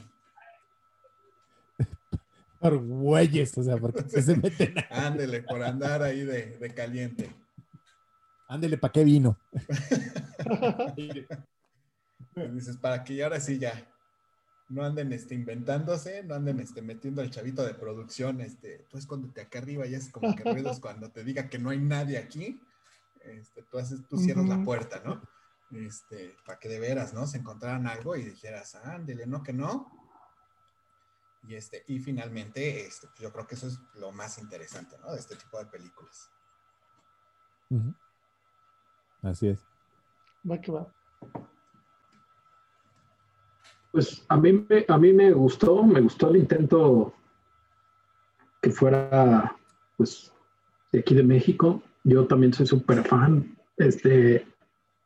Por 2.60 2.78
güeyes, 2.78 3.56
o 3.58 3.64
sea, 3.64 3.78
porque 3.78 4.04
se 4.22 4.36
meten. 4.36 4.74
Ándele, 4.90 5.44
por 5.44 5.62
andar 5.64 6.02
ahí 6.02 6.24
de, 6.24 6.58
de 6.58 6.74
caliente. 6.74 7.36
Ándele, 8.48 8.78
¿para 8.82 8.92
qué 8.92 9.04
vino? 9.04 9.38
Dices, 12.54 12.78
para 12.78 13.04
que 13.04 13.24
ahora 13.24 13.40
sí 13.40 13.60
ya 13.60 13.94
no 14.70 14.84
anden 14.84 15.14
este, 15.14 15.36
inventándose, 15.36 16.24
no 16.24 16.36
anden 16.36 16.60
este, 16.60 16.82
metiendo 16.82 17.22
al 17.22 17.30
chavito 17.30 17.66
de 17.66 17.74
producción, 17.74 18.42
este, 18.42 18.86
tú 18.90 18.98
escóndete 18.98 19.42
acá 19.42 19.60
arriba 19.60 19.86
y 19.88 19.96
es 19.96 20.10
como 20.10 20.36
que 20.36 20.44
ruidos 20.44 20.80
cuando 20.80 21.12
te 21.12 21.24
diga 21.24 21.50
que 21.50 21.60
no 21.60 21.70
hay 21.70 21.80
nadie 21.80 22.18
aquí, 22.18 22.62
este, 23.22 23.64
tú, 23.64 23.78
haces, 23.78 24.08
tú 24.08 24.18
cierras 24.18 24.48
la 24.48 24.56
Ujú. 24.56 24.66
puerta, 24.66 25.02
¿no? 25.04 25.22
Este, 25.72 26.38
para 26.46 26.60
que 26.60 26.70
de 26.70 26.80
veras, 26.80 27.14
¿no? 27.14 27.28
Se 27.28 27.38
encontraran 27.38 27.88
algo 27.88 28.16
y 28.16 28.24
dijeras, 28.24 28.76
ándele, 28.76 29.26
no, 29.26 29.44
que 29.44 29.54
no. 29.54 29.92
Y, 31.44 31.56
este, 31.56 31.84
y 31.88 32.00
finalmente, 32.00 32.86
este, 32.86 33.08
pues 33.08 33.20
yo 33.20 33.32
creo 33.32 33.48
que 33.48 33.56
eso 33.56 33.68
es 33.68 33.80
lo 33.96 34.12
más 34.12 34.38
interesante, 34.38 34.98
¿no? 35.00 35.14
De 35.14 35.20
este 35.20 35.36
tipo 35.36 35.58
de 35.60 35.66
películas. 35.66 36.30
Ujú. 37.70 37.94
Así 39.22 39.48
es. 39.48 39.60
Va 40.50 40.60
que 40.60 40.72
va. 40.72 40.88
Pues 43.92 44.24
a 44.28 44.38
mí, 44.38 44.54
me, 44.54 44.86
a 44.88 44.98
mí 44.98 45.14
me 45.14 45.32
gustó, 45.32 45.84
me 45.84 46.02
gustó 46.02 46.30
el 46.30 46.38
intento 46.38 47.14
que 48.62 48.70
fuera, 48.70 49.56
pues, 49.98 50.32
de 50.92 51.00
aquí 51.00 51.16
de 51.16 51.24
México. 51.24 51.82
Yo 52.04 52.28
también 52.28 52.54
soy 52.54 52.68
súper 52.68 53.04
fan 53.04 53.58
este, 53.78 54.46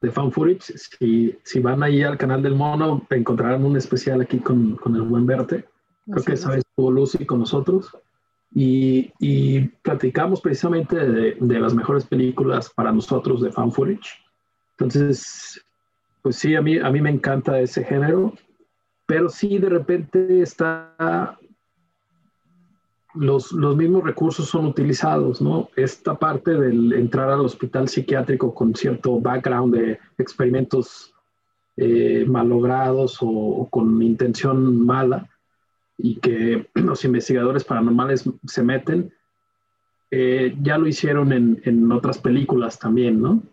de 0.01 0.11
Fan 0.11 0.31
Footage. 0.31 0.77
Si, 0.77 1.37
si 1.43 1.59
van 1.59 1.83
ahí 1.83 2.03
al 2.03 2.17
canal 2.17 2.43
del 2.43 2.55
mono, 2.55 3.05
encontrarán 3.09 3.63
un 3.65 3.77
especial 3.77 4.21
aquí 4.21 4.39
con, 4.39 4.75
con 4.75 4.95
el 4.95 5.03
buen 5.03 5.25
Verte. 5.25 5.65
Creo 6.09 6.23
que 6.25 6.33
Así 6.33 6.33
esa 6.33 6.49
es. 6.49 6.55
vez 6.55 6.63
estuvo 6.67 6.91
Lucy 6.91 7.25
con 7.25 7.39
nosotros. 7.39 7.95
Y, 8.53 9.11
y 9.19 9.61
platicamos 9.81 10.41
precisamente 10.41 10.97
de, 10.97 11.37
de 11.39 11.59
las 11.59 11.73
mejores 11.73 12.05
películas 12.05 12.69
para 12.69 12.91
nosotros 12.91 13.41
de 13.41 13.51
Fan 13.51 13.71
Footage. 13.71 14.09
Entonces, 14.77 15.63
pues 16.21 16.35
sí, 16.35 16.55
a 16.55 16.61
mí, 16.61 16.77
a 16.77 16.89
mí 16.89 17.01
me 17.01 17.11
encanta 17.11 17.59
ese 17.59 17.83
género 17.83 18.33
pero 19.11 19.27
sí 19.27 19.57
de 19.57 19.67
repente 19.67 20.41
está 20.41 21.37
los, 23.13 23.51
los 23.51 23.75
mismos 23.75 24.05
recursos 24.05 24.47
son 24.47 24.67
utilizados, 24.67 25.41
¿no? 25.41 25.67
Esta 25.75 26.15
parte 26.17 26.53
del 26.53 26.93
entrar 26.93 27.29
al 27.29 27.41
hospital 27.41 27.89
psiquiátrico 27.89 28.53
con 28.55 28.73
cierto 28.73 29.19
background 29.19 29.75
de 29.75 29.99
experimentos 30.17 31.13
eh, 31.75 32.23
malogrados 32.25 33.21
o, 33.21 33.27
o 33.27 33.69
con 33.69 34.01
intención 34.01 34.85
mala 34.85 35.29
y 36.01 36.15
que 36.15 36.69
los 36.75 37.05
investigadores 37.05 37.63
paranormales 37.63 38.29
se 38.45 38.63
meten, 38.63 39.13
eh, 40.09 40.55
ya 40.61 40.77
lo 40.77 40.87
hicieron 40.87 41.31
en, 41.31 41.61
en 41.63 41.91
otras 41.91 42.17
películas 42.17 42.77
también, 42.79 43.21
¿no? 43.21 43.43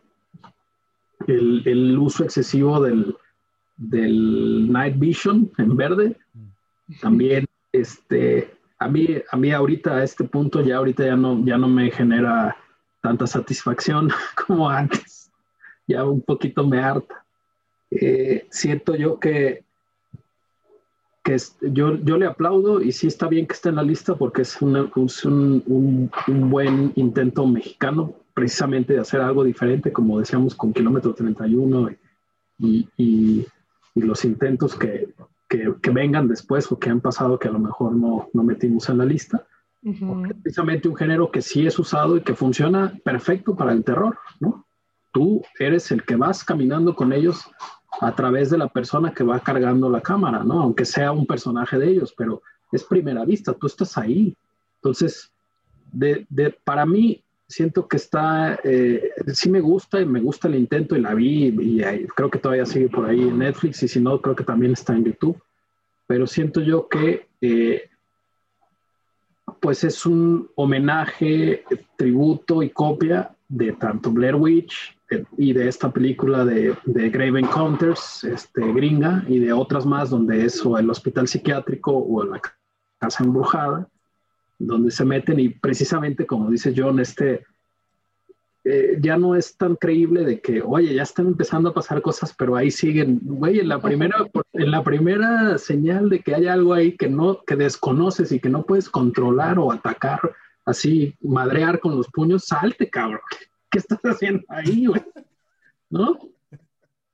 El, 1.27 1.63
el 1.67 1.99
uso 1.99 2.25
excesivo 2.25 2.81
del, 2.81 3.17
del 3.77 4.71
Night 4.71 4.99
Vision 4.99 5.51
en 5.59 5.77
verde. 5.77 6.17
También, 7.01 7.47
este, 7.73 8.59
a 8.79 8.89
mí, 8.89 9.09
a 9.31 9.37
mí 9.37 9.53
ahorita 9.53 9.97
a 9.97 10.05
este 10.05 10.25
punto 10.25 10.63
ya 10.63 10.77
ahorita 10.77 11.05
ya 11.05 11.17
no, 11.17 11.45
ya 11.45 11.59
no 11.59 11.69
me 11.69 11.91
genera 11.91 12.57
tanta 13.03 13.27
satisfacción 13.27 14.11
como 14.47 14.69
antes. 14.69 15.31
Ya 15.87 16.05
un 16.05 16.23
poquito 16.23 16.67
me 16.67 16.81
harta. 16.81 17.25
Eh, 17.91 18.47
siento 18.51 18.95
yo 18.97 19.19
que, 19.19 19.65
que 21.29 21.35
es- 21.35 21.59
yo, 21.61 21.97
yo 21.99 22.17
le 22.17 22.25
aplaudo 22.27 22.81
y 22.81 22.91
sí 22.91 23.07
está 23.07 23.29
bien 23.29 23.47
que 23.47 23.53
esté 23.53 23.69
en 23.69 23.75
la 23.77 23.83
lista 23.83 24.15
porque 24.17 24.41
es, 24.43 24.63
una- 24.63 24.91
es 24.97 25.25
un, 25.27 25.63
un- 25.67 26.11
un 26.27 26.51
buen 26.51 26.93
intento 26.97 27.47
mexicano 27.47 28.15
precisamente 28.33 28.95
de 28.95 29.01
hacer 29.01 29.21
algo 29.21 29.45
diferente, 29.45 29.93
como 29.93 30.19
decíamos 30.19 30.55
con 30.55 30.73
Kilómetro 30.73 31.13
31 31.13 31.91
y, 32.59 32.89
y- 32.97 33.47
y 33.95 34.01
los 34.01 34.25
intentos 34.25 34.75
que, 34.75 35.13
que- 35.51 35.75
que 35.83 35.91
vengan 35.91 36.29
después 36.29 36.73
o 36.73 36.79
que 36.79 36.89
han 36.89 37.01
pasado 37.03 37.39
que 37.39 37.49
a 37.49 37.53
lo 37.53 37.59
mejor 37.59 37.95
no, 37.95 38.29
no 38.33 38.43
metimos 38.43 38.89
en 38.89 38.97
la 38.99 39.05
lista. 39.05 39.45
Ujú. 39.83 40.25
Es 40.25 40.35
precisamente 40.43 40.89
un 40.89 40.97
género 40.97 41.31
que 41.31 41.43
sí 41.43 41.67
es 41.67 41.79
usado 41.79 42.17
y 42.17 42.23
que 42.23 42.35
funciona 42.35 42.99
perfecto 43.05 43.55
para 43.55 43.73
el 43.73 43.85
terror, 43.85 44.17
¿no? 44.41 44.65
Tú 45.13 45.43
eres 45.59 45.91
el 45.91 46.05
que 46.05 46.17
vas 46.17 46.43
caminando 46.43 46.95
con 46.95 47.13
ellos 47.13 47.51
a 48.01 48.15
través 48.15 48.51
de 48.51 48.59
la 48.59 48.69
persona 48.69 49.13
que 49.13 49.25
va 49.25 49.41
cargando 49.41 49.91
la 49.91 50.01
cámara, 50.01 50.45
¿no? 50.45 50.61
Aunque 50.63 50.85
sea 50.85 51.13
un 51.13 51.27
personaje 51.27 51.79
de 51.79 51.89
ellos, 51.89 52.15
pero 52.17 52.43
es 52.71 52.85
primera 52.85 53.25
vista, 53.25 53.55
tú 53.55 53.67
estás 53.67 53.97
ahí. 53.99 54.35
Entonces, 54.77 55.31
de, 55.93 56.27
de- 56.29 56.51
para 56.65 56.87
mí, 56.87 57.23
siento 57.49 57.89
que 57.89 57.97
está, 57.97 58.59
eh, 58.63 59.11
sí 59.33 59.51
me 59.51 59.61
gusta 59.61 60.01
y 60.01 60.07
me 60.07 60.21
gusta 60.21 60.49
el 60.49 60.55
intento 60.57 60.97
y 60.97 61.01
la 61.01 61.15
vi 61.15 61.47
y, 61.47 62.07
creo 62.15 62.31
que 62.31 62.39
todavía 62.39 62.67
sigue 62.67 62.89
por 62.89 63.07
ahí 63.09 63.21
en 63.23 63.39
Netflix 63.39 63.83
y 63.83 63.89
si 63.89 64.01
no, 64.01 64.21
creo 64.21 64.37
que 64.37 64.45
también 64.45 64.73
está 64.73 64.95
en 64.95 65.05
YouTube. 65.05 65.41
Pero 66.07 66.27
siento 66.27 66.61
yo 66.61 66.89
que 66.89 67.27
eh, 67.41 67.89
pues 69.61 69.83
es 69.85 70.05
un 70.07 70.49
homenaje, 70.55 71.65
tributo 71.97 72.63
y 72.63 72.71
copia 72.71 73.35
de 73.49 73.73
tanto 73.73 74.11
Blair 74.11 74.35
Witch 74.35 74.97
y 75.39 75.53
de 75.55 75.69
esta 75.69 75.91
película 75.91 76.45
de, 76.45 76.77
de 76.85 77.11
Grave 77.11 77.41
Encounters, 77.41 78.25
este, 78.25 78.73
gringa, 78.73 79.25
y 79.27 79.39
de 79.39 79.53
otras 79.53 79.87
más 79.87 80.11
donde 80.11 80.45
es 80.45 80.65
o 80.65 80.77
el 80.77 80.91
hospital 80.91 81.27
psiquiátrico 81.27 81.97
o 81.97 82.25
la 82.25 82.41
casa 82.99 83.25
embrujada, 83.25 83.89
donde 84.59 84.91
se 84.91 85.05
meten 85.05 85.41
y 85.41 85.49
precisamente 85.49 86.27
como 86.27 86.51
dice 86.51 86.75
John, 86.77 87.01
este, 87.01 87.47
eh, 88.65 88.99
ya 89.01 89.17
no 89.17 89.35
es 89.35 89.57
tan 89.57 89.77
creíble 89.77 90.25
de 90.25 90.41
que, 90.41 90.61
oye, 90.61 90.93
ya 90.93 91.03
están 91.03 91.29
empezando 91.29 91.71
a 91.71 91.75
pasar 91.75 92.03
cosas, 92.03 92.35
pero 92.37 92.55
ahí 92.55 92.71
siguen, 92.71 93.19
güey, 93.23 93.61
en 93.61 93.69
la 93.69 93.81
primera, 93.81 94.27
en 94.53 94.71
la 94.71 94.83
primera 94.83 95.57
señal 95.57 96.11
de 96.11 96.21
que 96.21 96.35
hay 96.35 96.49
algo 96.49 96.75
ahí 96.75 96.95
que 96.97 97.09
no, 97.09 97.43
que 97.47 97.57
desconoces 97.57 98.31
y 98.31 98.41
que 98.41 98.51
no 98.51 98.65
puedes 98.65 98.91
controlar 98.91 99.59
o 99.59 99.73
atacar, 99.73 100.21
así, 100.69 101.15
madrear 101.21 101.81
con 101.81 101.97
los 101.97 102.09
puños, 102.09 102.45
salte, 102.45 102.89
cabrón. 102.89 103.21
¿Qué 103.71 103.79
estás 103.79 104.01
haciendo 104.03 104.45
ahí, 104.49 104.87
güey? 104.87 105.03
¿No? 105.91 106.19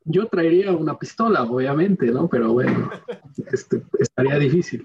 Yo 0.05 0.27
traería 0.27 0.73
una 0.73 0.99
pistola, 0.99 1.43
obviamente, 1.43 2.07
¿no? 2.07 2.29
Pero 2.29 2.53
bueno, 2.53 2.91
este, 3.51 3.83
estaría 3.99 4.39
difícil. 4.39 4.85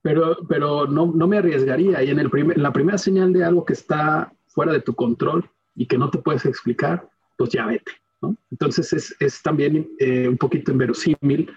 Pero, 0.00 0.38
pero 0.48 0.86
no, 0.86 1.06
no 1.06 1.26
me 1.26 1.38
arriesgaría. 1.38 2.02
Y 2.02 2.10
en 2.10 2.20
el 2.20 2.30
primer, 2.30 2.56
la 2.56 2.72
primera 2.72 2.96
señal 2.96 3.32
de 3.32 3.44
algo 3.44 3.64
que 3.64 3.72
está 3.72 4.32
fuera 4.46 4.72
de 4.72 4.80
tu 4.80 4.94
control 4.94 5.50
y 5.74 5.86
que 5.86 5.98
no 5.98 6.10
te 6.10 6.18
puedes 6.18 6.46
explicar, 6.46 7.08
pues 7.36 7.50
ya 7.50 7.66
vete, 7.66 7.92
¿no? 8.22 8.36
Entonces 8.50 8.92
es, 8.92 9.16
es 9.18 9.42
también 9.42 9.90
eh, 9.98 10.28
un 10.28 10.38
poquito 10.38 10.70
inverosímil 10.72 11.52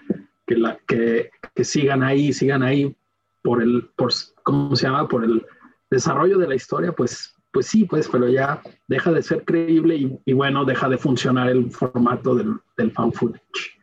que, 0.46 0.56
la, 0.56 0.78
que, 0.86 1.30
que 1.54 1.64
sigan 1.64 2.02
ahí, 2.02 2.32
sigan 2.32 2.62
ahí 2.62 2.94
por 3.42 3.62
el, 3.62 3.90
por, 3.96 4.12
¿cómo 4.42 4.74
se 4.76 4.86
llama? 4.86 5.08
Por 5.08 5.24
el 5.24 5.44
desarrollo 5.92 6.38
de 6.38 6.48
la 6.48 6.54
historia, 6.54 6.92
pues, 6.92 7.34
pues 7.52 7.66
sí, 7.66 7.84
pues, 7.84 8.08
pero 8.08 8.28
ya 8.28 8.62
deja 8.88 9.12
de 9.12 9.22
ser 9.22 9.44
creíble 9.44 9.96
y, 9.96 10.18
y 10.24 10.32
bueno, 10.32 10.64
deja 10.64 10.88
de 10.88 10.96
funcionar 10.96 11.50
el 11.50 11.70
formato 11.70 12.34
del, 12.34 12.54
del 12.76 12.90
fan 12.92 13.12
footage. 13.12 13.78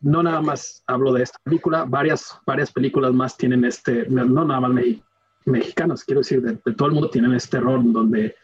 No 0.00 0.22
nada 0.22 0.42
más 0.42 0.84
hablo 0.86 1.14
de 1.14 1.22
esta 1.22 1.38
película, 1.42 1.84
varias, 1.84 2.38
varias 2.46 2.70
películas 2.70 3.14
más 3.14 3.36
tienen 3.36 3.64
este, 3.64 4.06
no, 4.10 4.24
no 4.26 4.44
nada 4.44 4.60
más 4.60 4.70
me, 4.72 5.02
mexicanas, 5.46 6.04
quiero 6.04 6.20
decir, 6.20 6.42
de, 6.42 6.58
de, 6.64 6.74
todo 6.74 6.88
el 6.88 6.94
mundo 6.94 7.08
tienen 7.08 7.32
este 7.32 7.56
error 7.56 7.80
donde 7.82 8.36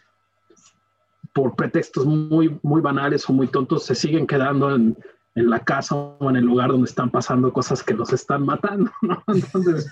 por 1.35 1.55
pretextos 1.55 2.07
muy, 2.07 2.59
muy 2.63 2.81
banales 2.81 3.29
o 3.29 3.35
muy 3.35 3.49
tontos 3.49 3.85
se 3.85 3.95
siguen 3.95 4.27
quedando 4.27 4.75
en, 4.75 4.97
en 5.35 5.51
la 5.51 5.61
casa 5.61 5.95
o 5.95 6.31
en 6.31 6.37
el 6.37 6.45
lugar 6.45 6.71
donde 6.71 6.89
están 6.89 7.11
pasando 7.11 7.53
cosas 7.53 7.83
que 7.83 7.95
los 7.95 8.13
están 8.13 8.45
matando, 8.45 8.91
¿no? 9.03 9.23
Entonces, 9.27 9.91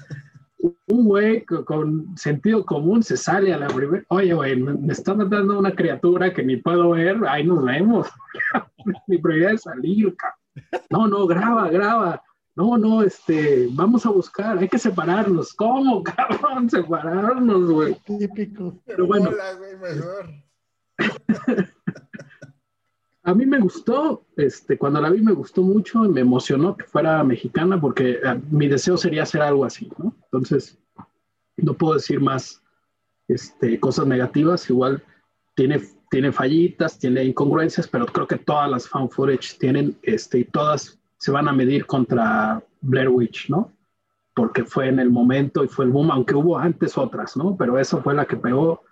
un 0.86 1.04
güey 1.04 1.44
con, 1.44 2.16
sentido 2.16 2.64
común 2.64 3.02
se 3.02 3.16
sale 3.16 3.52
a 3.52 3.58
la 3.58 3.68
primera, 3.68 4.04
oye, 4.08 4.34
güey, 4.34 4.56
me 4.56 4.92
está 4.92 5.14
matando 5.14 5.58
una 5.58 5.74
criatura 5.74 6.32
que 6.32 6.42
ni 6.42 6.56
puedo 6.56 6.90
ver, 6.90 7.18
ahí 7.28 7.44
nos 7.44 7.64
vemos. 7.64 8.08
Mi 9.06 9.18
prioridad 9.18 9.52
es 9.52 9.62
salir, 9.62 10.14
cabrón. 10.16 10.38
No, 10.90 11.06
no, 11.06 11.26
graba, 11.26 11.68
graba. 11.68 12.22
No, 12.56 12.76
no, 12.76 13.02
este, 13.02 13.68
vamos 13.70 14.04
a 14.04 14.10
buscar, 14.10 14.58
hay 14.58 14.68
que 14.68 14.78
separarnos. 14.78 15.54
¿Cómo, 15.54 16.02
cabrón? 16.04 16.68
Separarnos, 16.68 17.70
güey. 17.70 17.94
Típico. 18.04 18.82
Pero 18.84 19.06
bueno. 19.06 19.30
Hola, 19.30 19.54
güey, 19.54 19.76
mejor. 19.76 20.30
A 23.30 23.34
mí 23.34 23.46
me 23.46 23.60
gustó, 23.60 24.24
este, 24.36 24.76
cuando 24.76 25.00
la 25.00 25.08
vi 25.08 25.20
me 25.22 25.30
gustó 25.30 25.62
mucho 25.62 26.04
y 26.04 26.08
me 26.08 26.22
emocionó 26.22 26.76
que 26.76 26.84
fuera 26.84 27.22
mexicana 27.22 27.80
porque 27.80 28.18
eh, 28.24 28.40
mi 28.50 28.66
deseo 28.66 28.96
sería 28.96 29.22
hacer 29.22 29.40
algo 29.40 29.64
así, 29.64 29.88
¿no? 29.98 30.12
Entonces, 30.24 30.76
no 31.56 31.74
puedo 31.74 31.94
decir 31.94 32.20
más 32.20 32.60
este, 33.28 33.78
cosas 33.78 34.08
negativas, 34.08 34.68
igual 34.68 35.04
tiene, 35.54 35.80
tiene 36.10 36.32
fallitas, 36.32 36.98
tiene 36.98 37.22
incongruencias, 37.22 37.86
pero 37.86 38.04
creo 38.06 38.26
que 38.26 38.36
todas 38.36 38.68
las 38.68 38.88
fan 38.88 39.08
footage 39.08 39.56
tienen, 39.60 39.96
este, 40.02 40.40
y 40.40 40.44
todas 40.44 40.98
se 41.16 41.30
van 41.30 41.46
a 41.46 41.52
medir 41.52 41.86
contra 41.86 42.60
Blair 42.80 43.10
Witch, 43.10 43.48
¿no? 43.48 43.70
Porque 44.34 44.64
fue 44.64 44.88
en 44.88 44.98
el 44.98 45.10
momento 45.10 45.62
y 45.62 45.68
fue 45.68 45.84
el 45.84 45.92
boom, 45.92 46.10
aunque 46.10 46.34
hubo 46.34 46.58
antes 46.58 46.98
otras, 46.98 47.36
¿no? 47.36 47.56
Pero 47.56 47.78
esa 47.78 47.98
fue 47.98 48.12
la 48.12 48.24
que 48.24 48.36
pegó 48.36 48.82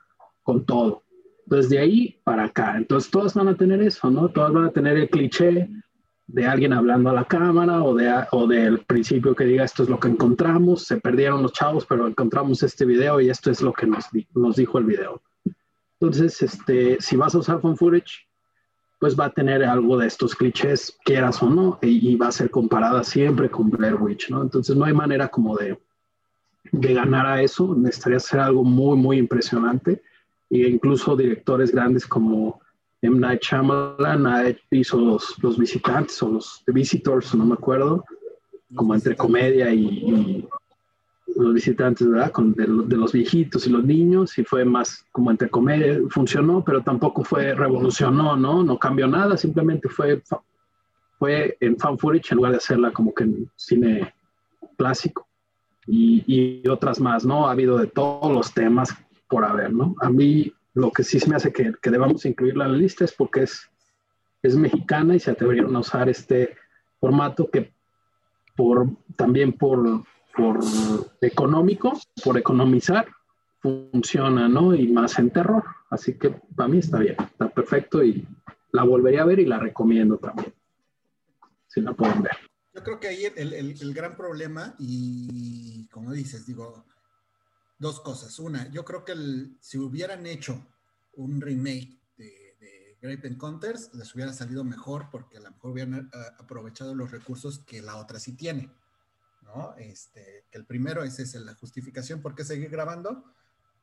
con 0.45 0.64
todo. 0.64 1.03
Entonces, 1.49 1.70
de 1.70 1.78
ahí 1.78 2.20
para 2.24 2.44
acá. 2.44 2.76
Entonces, 2.76 3.11
todas 3.11 3.32
van 3.32 3.49
a 3.49 3.57
tener 3.57 3.80
eso, 3.80 4.11
¿no? 4.11 4.28
Todas 4.28 4.53
van 4.53 4.66
a 4.66 4.70
tener 4.70 4.99
el 4.99 5.09
cliché 5.09 5.70
de 6.26 6.46
alguien 6.46 6.74
hablando 6.74 7.09
a 7.09 7.14
la 7.14 7.24
cámara 7.24 7.82
o, 7.82 7.94
de, 7.94 8.12
o 8.32 8.46
del 8.46 8.80
principio 8.80 9.34
que 9.34 9.44
diga 9.44 9.64
esto 9.64 9.82
es 9.82 9.88
lo 9.88 9.99
que 9.99 10.09
encontramos, 10.09 10.84
se 10.84 11.01
perdieron 11.01 11.42
los 11.42 11.55
chavos, 11.55 11.86
pero 11.86 12.07
encontramos 12.07 12.62
este 12.62 12.84
video 12.84 13.18
y 13.18 13.30
esto 13.30 13.51
es 13.51 13.62
lo 13.62 13.72
que 13.72 13.86
nos, 13.86 14.11
dijo 14.57 14.76
el 14.76 14.84
video. 14.84 15.22
Entonces, 15.99 16.42
este, 16.42 16.99
si 17.01 17.16
vas 17.16 17.34
a 17.34 17.38
usar 17.38 17.62
fan 17.62 17.78
footage, 17.78 18.28
pues 19.01 19.18
va 19.18 19.24
a 19.24 19.32
tener 19.32 19.64
algo 19.64 19.96
de 19.96 20.07
estos 20.07 20.34
clichés, 20.34 20.99
quieras 21.03 21.42
o 21.42 21.49
no, 21.49 21.78
y, 21.80 22.11
y 22.11 22.16
va 22.16 22.28
a 22.28 22.32
ser 22.32 22.51
comparada 22.51 23.03
siempre 23.05 23.49
con 23.49 23.70
Blair 23.70 23.94
Witch, 23.94 24.28
¿no? 24.28 24.42
Entonces, 24.42 24.76
no 24.76 24.84
hay 24.84 24.92
manera 24.92 25.28
como 25.28 25.57
de, 25.57 25.80
de 26.72 26.92
ganar 26.92 27.24
a 27.24 27.40
eso, 27.40 27.74
necesitaría 27.74 28.20
ser 28.20 28.40
algo 28.40 28.64
muy, 28.64 28.99
muy 28.99 29.16
impresionante 29.16 30.03
e 30.51 30.68
incluso 30.68 31.16
directores 31.16 31.72
grandes 31.72 32.07
como 32.07 32.61
M. 33.03 33.18
Night 33.18 33.42
Shyamalan 33.42 34.57
hizo 34.70 34.99
los, 34.99 35.36
los 35.42 35.59
visitantes 35.59 36.20
o 36.22 36.30
los 36.30 36.62
The 36.66 36.72
Visitors, 36.72 37.34
no 37.34 37.46
me 37.46 37.55
acuerdo, 37.55 38.05
como 38.74 38.94
entre 38.94 39.16
comedia 39.16 39.72
y, 39.72 39.86
y 39.86 40.49
los 41.36 41.55
visitantes, 41.55 42.09
¿verdad? 42.09 42.32
Con, 42.32 42.55
de, 42.55 42.66
de, 42.66 42.96
los 42.96 43.12
viejitos 43.12 43.66
y 43.66 43.70
los 43.70 43.84
niños, 43.84 44.36
y 44.38 44.44
fue 44.44 44.64
más 44.64 45.07
como 45.12 45.30
entre 45.30 45.49
comedia, 45.49 46.01
funcionó, 46.11 46.64
pero 46.64 46.82
tampoco 46.82 47.22
fue, 47.22 47.55
revolucionó, 47.55 48.36
¿no? 48.36 48.64
No 48.64 48.78
cambió 48.78 49.07
nada, 49.07 49.36
simplemente 49.36 49.88
fue, 49.88 50.22
fue 51.18 51.57
en 51.61 51.78
fan 51.78 51.99
footage 51.99 52.32
en 52.32 52.36
lugar 52.36 52.53
de 52.53 52.59
hacerla 52.59 52.90
como 52.90 53.14
que 53.14 53.24
en 53.24 53.51
cine 53.55 54.12
clásico. 54.76 55.26
Y, 55.86 56.24
y 56.26 56.68
otras 56.68 57.01
más, 57.01 57.24
¿no? 57.24 57.46
Ha 57.46 57.53
habido 57.53 57.78
de 57.78 57.86
todos 57.86 58.32
los 58.32 58.53
temas 58.53 58.94
por 59.29 59.45
haber, 59.45 59.72
¿no? 59.72 59.95
A 60.01 60.11
mí 60.11 60.53
lo 60.74 60.91
que 60.91 61.03
sí 61.03 61.20
se 61.20 61.29
me 61.29 61.37
hace 61.37 61.53
que, 61.53 61.72
que 61.81 61.91
debamos 61.91 62.24
incluirla 62.24 62.66
en 62.66 62.72
la 62.72 62.79
lista 62.79 63.05
es 63.05 63.12
porque 63.12 63.43
es, 63.43 63.68
es 64.43 64.57
mexicana 64.57 65.14
y 65.14 65.20
se 65.20 65.31
atrevieron 65.31 65.74
a 65.76 65.81
usar 65.81 66.09
este 66.09 66.57
formato 67.01 67.51
que 67.51 67.72
por, 68.57 68.89
también 69.16 69.53
por, 69.53 70.05
por 70.37 70.59
económico, 71.20 71.99
por 72.24 72.39
economizar, 72.39 73.07
funciona, 73.61 74.49
¿no? 74.49 74.74
Y 74.74 74.89
más 74.89 75.18
en 75.18 75.31
terror. 75.31 75.64
Así 75.91 76.14
que 76.14 76.31
para 76.57 76.68
mí 76.68 76.79
está 76.79 76.99
bien, 76.99 77.16
está 77.20 77.49
perfecto 77.49 78.03
y 78.03 78.26
la 78.72 78.85
volvería 78.85 79.22
a 79.22 79.26
ver 79.26 79.39
y 79.41 79.47
la 79.47 79.59
recomiendo 79.59 80.18
también, 80.18 80.53
si 81.66 81.81
la 81.81 81.93
pueden 81.93 82.22
ver. 82.22 82.37
Yo 82.74 82.83
creo 82.83 83.01
que 83.01 83.09
ahí 83.09 83.24
el, 83.24 83.55
el, 83.55 83.74
el 83.81 83.95
gran 83.95 84.16
problema 84.16 84.74
y 84.79 85.87
como 85.89 86.12
dices, 86.12 86.47
digo, 86.47 86.85
dos 87.79 88.01
cosas. 88.01 88.39
Una, 88.39 88.70
yo 88.70 88.85
creo 88.85 89.05
que 89.05 89.12
el, 89.12 89.57
si 89.61 89.79
hubieran 89.79 90.26
hecho 90.26 90.66
un 91.14 91.41
remake 91.41 92.01
de, 92.16 92.57
de 92.61 92.99
Grape 93.01 93.29
Encounters, 93.29 93.95
les 93.95 94.14
hubiera 94.14 94.33
salido 94.33 94.64
mejor 94.64 95.09
porque 95.11 95.39
a 95.39 95.41
lo 95.41 95.51
mejor 95.51 95.70
hubieran 95.70 96.11
uh, 96.12 96.43
aprovechado 96.43 96.95
los 96.95 97.11
recursos 97.11 97.61
que 97.61 97.81
la 97.83 97.97
otra 97.97 98.18
sí 98.18 98.33
tiene. 98.37 98.72
¿no? 99.43 99.74
Este, 99.79 100.45
que 100.51 100.59
el 100.59 100.66
primero 100.66 101.05
es 101.05 101.35
la 101.37 101.55
justificación 101.55 102.20
por 102.20 102.35
qué 102.35 102.45
seguir 102.45 102.68
grabando. 102.68 103.24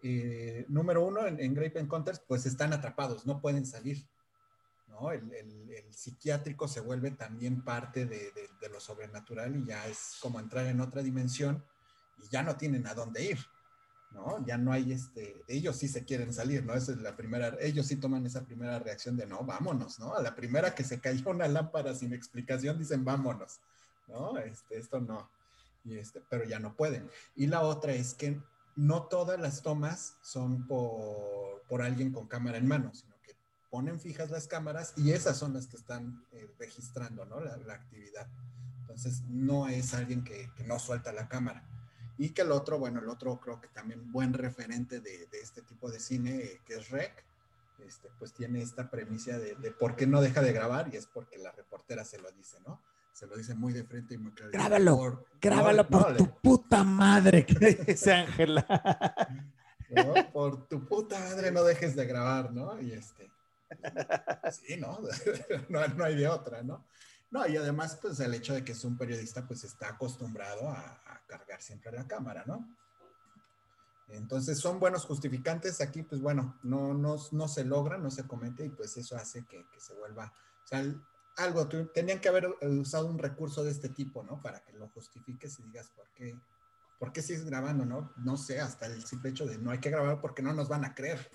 Eh, 0.04 0.66
número 0.70 1.04
uno, 1.04 1.26
en, 1.26 1.40
en 1.40 1.54
Grape 1.54 1.80
Encounters, 1.80 2.20
pues 2.20 2.46
están 2.46 2.74
atrapados, 2.74 3.26
no 3.26 3.42
pueden 3.42 3.66
salir. 3.66 4.08
¿no? 4.88 5.12
El, 5.12 5.34
el, 5.34 5.72
el 5.72 5.94
psiquiátrico 5.94 6.68
se 6.68 6.82
vuelve 6.82 7.12
también 7.12 7.64
parte 7.64 8.06
de, 8.06 8.32
de, 8.32 8.50
de 8.62 8.70
lo 8.70 8.80
sobrenatural 8.80 9.56
y 9.56 9.66
ya 9.66 9.88
es 9.88 10.18
como 10.22 10.40
entrar 10.40 10.68
en 10.68 10.80
otra 10.80 11.02
dimensión 11.02 11.66
y 12.24 12.30
ya 12.30 12.44
no 12.44 12.56
tienen 12.56 12.86
a 12.88 12.94
dónde 12.94 13.24
ir. 13.24 13.40
¿No? 14.16 14.44
Ya 14.46 14.58
no 14.58 14.72
hay 14.72 14.94
este, 14.94 15.44
ellos 15.48 15.76
sí 15.76 15.88
se 15.88 16.06
quieren 16.06 16.34
salir, 16.34 16.66
¿no? 16.66 16.74
Esa 16.74 16.94
es 16.94 17.00
la 17.00 17.16
primera, 17.16 17.56
ellos 17.60 17.86
sí 17.86 17.98
toman 17.98 18.26
esa 18.26 18.46
primera 18.46 18.80
reacción 18.80 19.18
de 19.18 19.28
no, 19.28 19.44
vámonos, 19.44 20.00
¿no? 20.00 20.16
A 20.16 20.22
la 20.22 20.36
primera 20.36 20.74
que 20.74 20.84
se 20.84 21.00
cayó 21.00 21.30
una 21.30 21.48
lámpara 21.48 21.94
sin 21.94 22.14
explicación 22.14 22.80
dicen 22.80 23.04
vámonos, 23.04 23.60
¿no? 24.08 24.38
Este, 24.38 24.78
esto 24.78 25.02
no, 25.02 25.30
y 25.84 25.98
este, 25.98 26.22
pero 26.30 26.46
ya 26.46 26.60
no 26.60 26.76
pueden. 26.76 27.10
Y 27.36 27.48
la 27.48 27.62
otra 27.62 27.94
es 27.94 28.14
que 28.14 28.42
no 28.78 29.04
todas 29.04 29.40
las 29.40 29.62
tomas 29.62 30.16
son 30.22 30.66
por, 30.66 31.64
por 31.68 31.82
alguien 31.82 32.12
con 32.12 32.28
cámara 32.28 32.58
en 32.58 32.68
mano, 32.68 32.94
sino 32.94 33.16
que 33.22 33.36
ponen 33.70 34.00
fijas 34.00 34.32
las 34.32 34.48
cámaras 34.48 34.94
y 34.96 35.12
esas 35.12 35.38
son 35.38 35.54
las 35.54 35.68
que 35.68 35.76
están 35.76 36.26
eh, 36.32 36.50
registrando 36.58 37.26
¿no? 37.26 37.42
la, 37.42 37.74
actividad. 37.74 38.28
Entonces, 38.80 39.24
no 39.28 39.68
es 39.68 39.94
alguien 39.94 40.24
que 40.24 40.50
no 40.66 40.80
suelta 40.80 41.12
la 41.12 41.28
cámara. 41.28 41.68
Y 42.18 42.30
que 42.30 42.44
el 42.44 42.52
otro, 42.52 42.80
bueno, 42.80 43.00
el 43.02 43.10
otro 43.10 43.40
creo 43.40 43.60
que 43.60 43.68
también 43.68 44.12
buen 44.12 44.34
referente 44.34 45.00
de, 45.02 45.28
de 45.28 45.40
este 45.42 45.62
tipo 45.62 45.90
de 45.92 46.00
cine, 46.00 46.36
eh, 46.38 46.62
que 46.66 46.76
es 46.76 46.90
Rec, 46.90 47.24
este, 47.86 48.10
pues 48.18 48.34
tiene 48.34 48.62
esta 48.62 48.90
premisa 48.90 49.38
de, 49.38 49.56
de, 49.56 49.72
por 49.72 49.96
qué 49.96 50.08
no 50.08 50.22
deja 50.22 50.42
de 50.42 50.54
grabar 50.54 50.90
y 50.94 50.98
es 50.98 51.08
porque 51.08 51.38
la 51.38 51.52
reportera 51.52 52.06
se 52.06 52.18
lo 52.20 52.32
dice, 52.32 52.58
¿no? 52.66 52.82
Se 53.12 53.28
lo 53.28 53.36
dice 53.38 53.54
muy 53.54 53.74
de 53.74 53.84
frente 53.84 54.14
y 54.14 54.18
muy 54.18 54.32
claro. 54.34 54.52
Grábalo, 54.52 54.96
Por- 54.98 55.26
grábalo 55.42 55.84
no, 55.84 55.90
por 55.90 56.12
no, 56.12 56.18
tu 56.18 56.24
le- 56.26 56.34
puta 56.42 56.84
madre, 56.84 57.46
que 57.46 57.76
dice 57.86 58.14
Ángela. 58.14 58.66
¿no? 59.90 60.14
Por 60.34 60.68
tu 60.68 60.86
puta 60.86 61.20
madre 61.20 61.52
no 61.52 61.64
dejes 61.64 61.96
de 61.96 62.06
grabar, 62.06 62.52
¿no? 62.54 62.80
Y 62.82 62.92
este, 62.94 63.30
sí, 64.52 64.78
¿no? 64.78 65.00
no, 65.70 65.88
no 65.88 66.04
hay 66.04 66.16
de 66.16 66.28
otra, 66.28 66.64
¿no? 66.64 66.86
No, 67.32 67.46
y 67.48 67.58
además, 67.58 67.98
pues 68.02 68.20
el 68.22 68.34
hecho 68.34 68.54
de 68.54 68.64
que 68.64 68.72
es 68.72 68.84
un 68.86 68.98
periodista, 68.98 69.46
pues 69.46 69.64
está 69.64 69.90
acostumbrado 69.90 70.70
a, 70.70 71.02
a 71.05 71.05
cargar 71.26 71.62
siempre 71.62 71.92
la 71.92 72.08
cámara, 72.08 72.44
¿no? 72.46 72.68
Entonces 74.10 74.60
son 74.60 74.80
buenos 74.80 75.06
justificantes. 75.06 75.82
Aquí, 75.82 76.04
pues 76.04 76.22
bueno, 76.22 76.60
no, 76.64 76.94
no, 76.94 77.16
no 77.32 77.48
se 77.48 77.66
logra, 77.66 77.98
no 77.98 78.12
se 78.12 78.28
comete 78.28 78.66
y 78.66 78.70
pues 78.70 78.98
eso 78.98 79.16
hace 79.16 79.46
que, 79.46 79.68
que 79.70 79.80
se 79.80 79.94
vuelva, 79.96 80.32
o 80.64 80.68
sea, 80.68 80.84
algo, 81.38 81.68
tenían 81.68 82.20
que 82.20 82.30
haber 82.30 82.56
eh, 82.62 82.68
usado 82.68 83.08
un 83.08 83.20
recurso 83.20 83.64
de 83.64 83.72
este 83.72 83.90
tipo, 83.90 84.24
¿no? 84.24 84.42
Para 84.42 84.64
que 84.64 84.74
lo 84.74 84.88
justifiques 84.90 85.60
y 85.60 85.64
digas 85.64 85.90
por 85.90 86.08
qué, 86.14 86.40
por 86.98 87.12
qué 87.12 87.22
sigues 87.22 87.46
grabando, 87.46 87.86
¿no? 87.86 88.14
No 88.18 88.38
sé, 88.38 88.60
hasta 88.62 88.86
el 88.86 89.04
simple 89.06 89.32
hecho 89.32 89.46
de 89.46 89.58
no 89.58 89.72
hay 89.72 89.80
que 89.80 89.90
grabar 89.90 90.22
porque 90.22 90.42
no 90.42 90.54
nos 90.54 90.70
van 90.70 90.86
a 90.86 90.96
creer. 90.96 91.30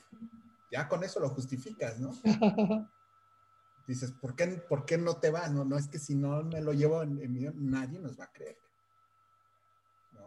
Ya 0.71 0.89
con 0.89 1.05
eso 1.05 1.21
lo 1.21 1.29
justificas, 1.29 1.99
¿no? 2.01 2.13
Dices, 3.87 4.13
¿por 4.13 4.37
qué, 4.37 4.47
por 4.47 4.87
qué 4.87 4.97
no 4.97 5.17
te 5.17 5.31
va? 5.31 5.49
No, 5.49 5.65
no 5.65 5.77
es 5.77 5.89
que 5.89 5.99
si 5.99 6.15
no 6.15 6.45
me 6.45 6.61
lo 6.61 6.73
llevo 6.73 7.03
en, 7.03 7.21
en 7.21 7.35
video, 7.35 7.53
nadie 7.57 7.99
nos 7.99 8.19
va 8.19 8.25
a 8.25 8.33
creer. 8.33 8.57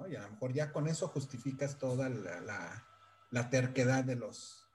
Y 0.10 0.16
a 0.16 0.22
lo 0.24 0.32
mejor 0.32 0.54
ya 0.54 0.72
con 0.72 0.88
eso 0.88 1.08
justificas 1.08 1.78
toda 1.78 2.10
la, 2.10 2.42
la- 3.32 3.50
terquedad 3.50 4.04
de 4.04 4.16
los, 4.16 4.70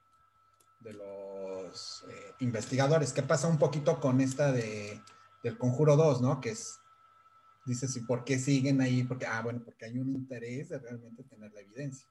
de 0.81 0.93
los 0.93 2.05
eh, 2.09 2.33
investigadores. 2.39 3.13
¿Qué 3.13 3.23
pasa 3.23 3.47
un 3.47 3.57
poquito 3.59 3.99
con 3.99 4.21
esta 4.21 4.51
de, 4.51 5.01
del 5.43 5.57
Conjuro 5.57 5.95
2, 5.95 6.21
¿no? 6.21 6.41
Que 6.41 6.51
es, 6.51 6.79
dices, 7.65 7.95
¿y 7.97 8.01
por 8.01 8.23
qué 8.25 8.39
siguen 8.39 8.81
ahí? 8.81 9.03
Porque, 9.03 9.25
ah, 9.27 9.41
bueno, 9.43 9.61
porque 9.65 9.85
hay 9.85 9.99
un 9.99 10.09
interés 10.11 10.69
de 10.69 10.79
realmente 10.79 11.23
tener 11.23 11.51
la 11.53 11.61
evidencia. 11.61 12.07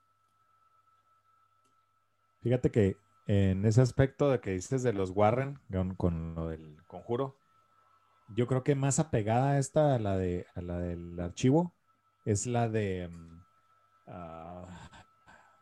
Fíjate 2.42 2.70
que 2.70 3.00
en 3.26 3.64
ese 3.66 3.80
aspecto 3.82 4.30
de 4.30 4.40
que 4.40 4.52
dices 4.52 4.82
de 4.82 4.92
los 4.92 5.10
Warren 5.10 5.58
con, 5.70 5.94
con 5.96 6.34
lo 6.34 6.48
del 6.48 6.76
conjuro, 6.86 7.38
yo 8.28 8.46
creo 8.46 8.64
que 8.64 8.74
más 8.74 8.98
apegada 9.00 9.52
a 9.52 9.58
esta, 9.58 9.94
a 9.96 9.98
la, 9.98 10.16
de, 10.18 10.46
a 10.54 10.62
la 10.62 10.78
del 10.80 11.18
archivo, 11.20 11.74
es 12.28 12.46
la 12.46 12.68
de 12.68 13.10
ah, 14.06 14.66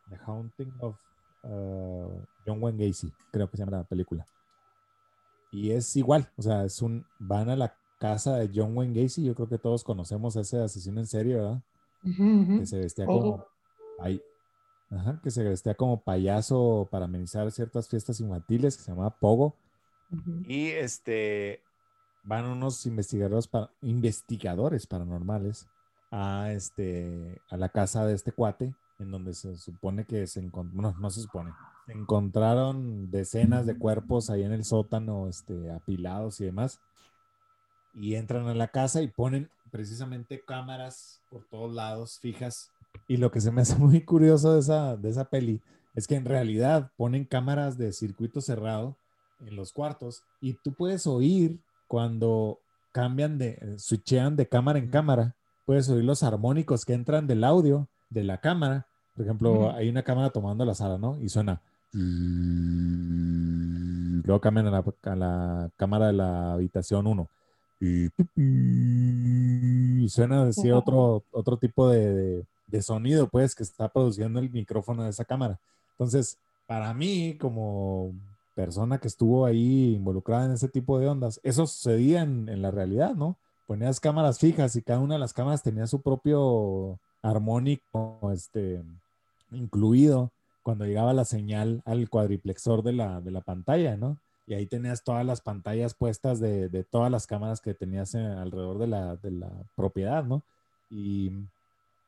The 0.09 0.19
Haunting 0.27 0.73
of 0.81 1.01
ah, 1.45 2.09
John 2.45 2.61
Wayne 2.63 2.87
Gacy, 2.87 3.13
creo 3.31 3.49
que 3.49 3.57
se 3.57 3.63
llama 3.63 3.79
la 3.79 3.85
película. 3.85 4.27
Y 5.53 5.71
es 5.71 5.95
igual, 5.95 6.29
o 6.37 6.43
sea, 6.43 6.65
es 6.65 6.83
un, 6.83 7.07
van 7.21 7.49
a 7.51 7.57
la 7.57 7.73
casa 8.01 8.37
de 8.37 8.51
John 8.53 8.77
Wayne 8.77 9.01
Gacy, 9.01 9.25
yo 9.25 9.35
creo 9.35 9.49
que 9.49 9.59
todos 9.59 9.85
conocemos 9.85 10.37
a 10.37 10.41
ese 10.41 10.59
asesino 10.59 10.99
en 11.01 11.07
serio, 11.07 11.37
¿verdad? 11.37 11.63
Que 12.59 12.67
se 12.67 12.79
vestía 12.79 13.07
como 13.07 13.47
ay, 14.01 14.21
ajá, 14.91 15.21
que 15.23 15.31
se 15.31 15.45
vestía 15.45 15.75
como 15.75 16.03
payaso 16.03 16.89
para 16.91 17.05
amenizar 17.05 17.51
ciertas 17.53 17.89
fiestas 17.89 18.21
infantiles 18.21 18.77
que 18.77 18.83
se 18.83 18.91
llamaba 18.91 19.17
Pogo 19.19 19.57
Ujú. 20.11 20.43
y 20.47 20.69
este 20.69 21.61
van 22.23 22.45
unos 22.45 22.85
investigadores 22.87 23.47
para, 23.49 23.71
investigadores 23.83 24.87
paranormales 24.87 25.67
a 26.17 26.53
este 26.53 27.41
a 27.51 27.57
la 27.57 27.69
casa 27.69 28.07
de 28.07 28.15
este 28.15 28.33
cuate 28.33 28.75
en 28.99 29.11
donde 29.11 29.35
se 29.35 29.57
supone 29.57 30.05
que 30.05 30.27
se 30.27 30.41
encontró 30.41 30.81
no, 30.81 30.95
no 30.99 31.11
se 31.11 31.23
supone 31.23 31.53
se 31.87 31.93
encontraron 31.93 33.11
decenas 33.11 33.67
de 33.67 33.77
cuerpos 33.77 34.31
ahí 34.31 34.43
en 34.43 34.53
el 34.53 34.65
sótano 34.65 35.29
este 35.29 35.71
apilados 35.71 36.41
y 36.41 36.47
demás 36.47 36.81
y 37.97 38.15
entran 38.15 38.47
a 38.47 38.55
la 38.55 38.69
casa 38.69 39.03
y 39.03 39.09
ponen 39.09 39.51
precisamente 39.71 40.43
cámaras 40.45 41.23
por 41.31 41.45
todos 41.45 41.75
lados 41.75 42.19
fijas. 42.21 42.71
Y 43.09 43.17
lo 43.17 43.31
que 43.31 43.41
se 43.41 43.51
me 43.51 43.63
hace 43.63 43.77
muy 43.79 44.03
curioso 44.03 44.55
de 44.55 44.61
esa, 44.61 44.97
de 44.97 45.11
esa 45.11 45.25
peli 45.25 45.61
es 45.95 46.07
que 46.07 46.15
en 46.15 46.27
realidad 46.27 46.93
ponen 46.97 47.25
cámaras 47.25 47.79
de 47.79 47.93
circuito 47.93 48.41
cerrado 48.41 48.97
en 49.41 49.57
los 49.57 49.73
cuartos 49.73 50.23
y 50.41 50.55
tú 50.55 50.73
puedes 50.73 51.07
oír 51.07 51.59
cuando 51.89 52.59
cambian 52.93 53.39
de, 53.39 53.75
switchean 53.79 54.37
de 54.37 54.49
cámara 54.49 54.79
en 54.79 54.89
cámara, 54.89 55.35
puedes 55.67 55.89
oír 55.91 56.05
los 56.05 56.23
armónicos 56.23 56.85
que 56.87 56.95
entran 56.95 57.27
del 57.27 57.45
audio 57.45 57.89
de 58.09 58.25
la 58.25 58.39
cámara. 58.41 58.87
Por 59.15 59.25
ejemplo, 59.25 59.53
Ujú. 59.53 59.71
hay 59.71 59.89
una 59.91 60.03
cámara 60.03 60.31
tomando 60.31 60.65
la 60.65 60.75
sala, 60.75 60.97
¿no? 60.97 61.19
Y 61.21 61.29
suena. 61.29 61.61
Luego 64.25 64.41
cambian 64.41 64.67
a 64.69 64.71
la, 64.71 64.85
a 65.03 65.17
la 65.17 65.71
cámara 65.77 66.07
de 66.09 66.13
la 66.15 66.53
habitación 66.53 67.07
1 67.07 67.29
y, 67.81 68.09
suena 70.09 70.45
así 70.49 70.71
otro, 70.71 71.23
otro 71.33 71.57
tipo 71.59 71.89
de, 71.91 72.15
de- 72.15 72.45
de 72.69 72.83
sonido, 72.83 73.29
pues, 73.29 73.55
que 73.55 73.63
está 73.63 73.89
produciendo 73.89 74.41
el 74.41 74.51
micrófono 74.51 75.05
de 75.05 75.11
esa 75.11 75.25
cámara. 75.25 75.57
Entonces, 75.93 76.37
para 76.67 76.93
mí, 76.95 77.37
como 77.41 78.13
persona 78.57 78.99
que 78.99 79.07
estuvo 79.07 79.47
ahí 79.47 79.95
involucrada 79.95 80.47
en 80.47 80.53
ese 80.53 80.67
tipo 80.69 80.99
de 80.99 81.07
ondas, 81.07 81.39
eso 81.45 81.65
sucedía 81.69 82.23
en, 82.23 82.49
en 82.49 82.63
la 82.63 82.73
realidad, 82.73 83.15
¿no? 83.15 83.37
Ponías 83.67 83.99
cámaras 84.01 84.39
fijas 84.39 84.77
y 84.77 84.83
cada 84.83 85.01
una 85.01 85.15
de 85.15 85.21
las 85.21 85.33
cámaras 85.33 85.63
tenía 85.63 85.87
su 85.87 86.01
propio 86.01 86.99
armónico, 87.23 88.31
este, 88.33 88.83
incluido 89.51 90.31
cuando 90.63 90.85
llegaba 90.85 91.13
la 91.13 91.25
señal 91.25 91.83
al 91.85 92.09
cuadriplexor 92.09 92.83
de 92.83 92.93
la, 92.93 93.21
de 93.21 93.31
la 93.31 93.41
pantalla, 93.41 93.97
¿no? 93.97 94.19
Y 94.47 94.55
ahí 94.55 94.67
tenías 94.67 95.03
todas 95.03 95.27
las 95.27 95.41
pantallas 95.41 95.95
puestas 95.95 96.39
de, 96.39 96.69
de 96.69 96.85
todas 96.85 97.11
las 97.11 97.27
cámaras 97.27 97.61
que 97.61 97.75
tenías 97.75 98.15
en- 98.15 98.27
alrededor 98.27 98.79
de 98.79 98.87
la, 98.87 99.17
de 99.17 99.31
la 99.33 99.51
propiedad, 99.75 100.25
¿no? 100.25 100.43
Y 100.91 101.33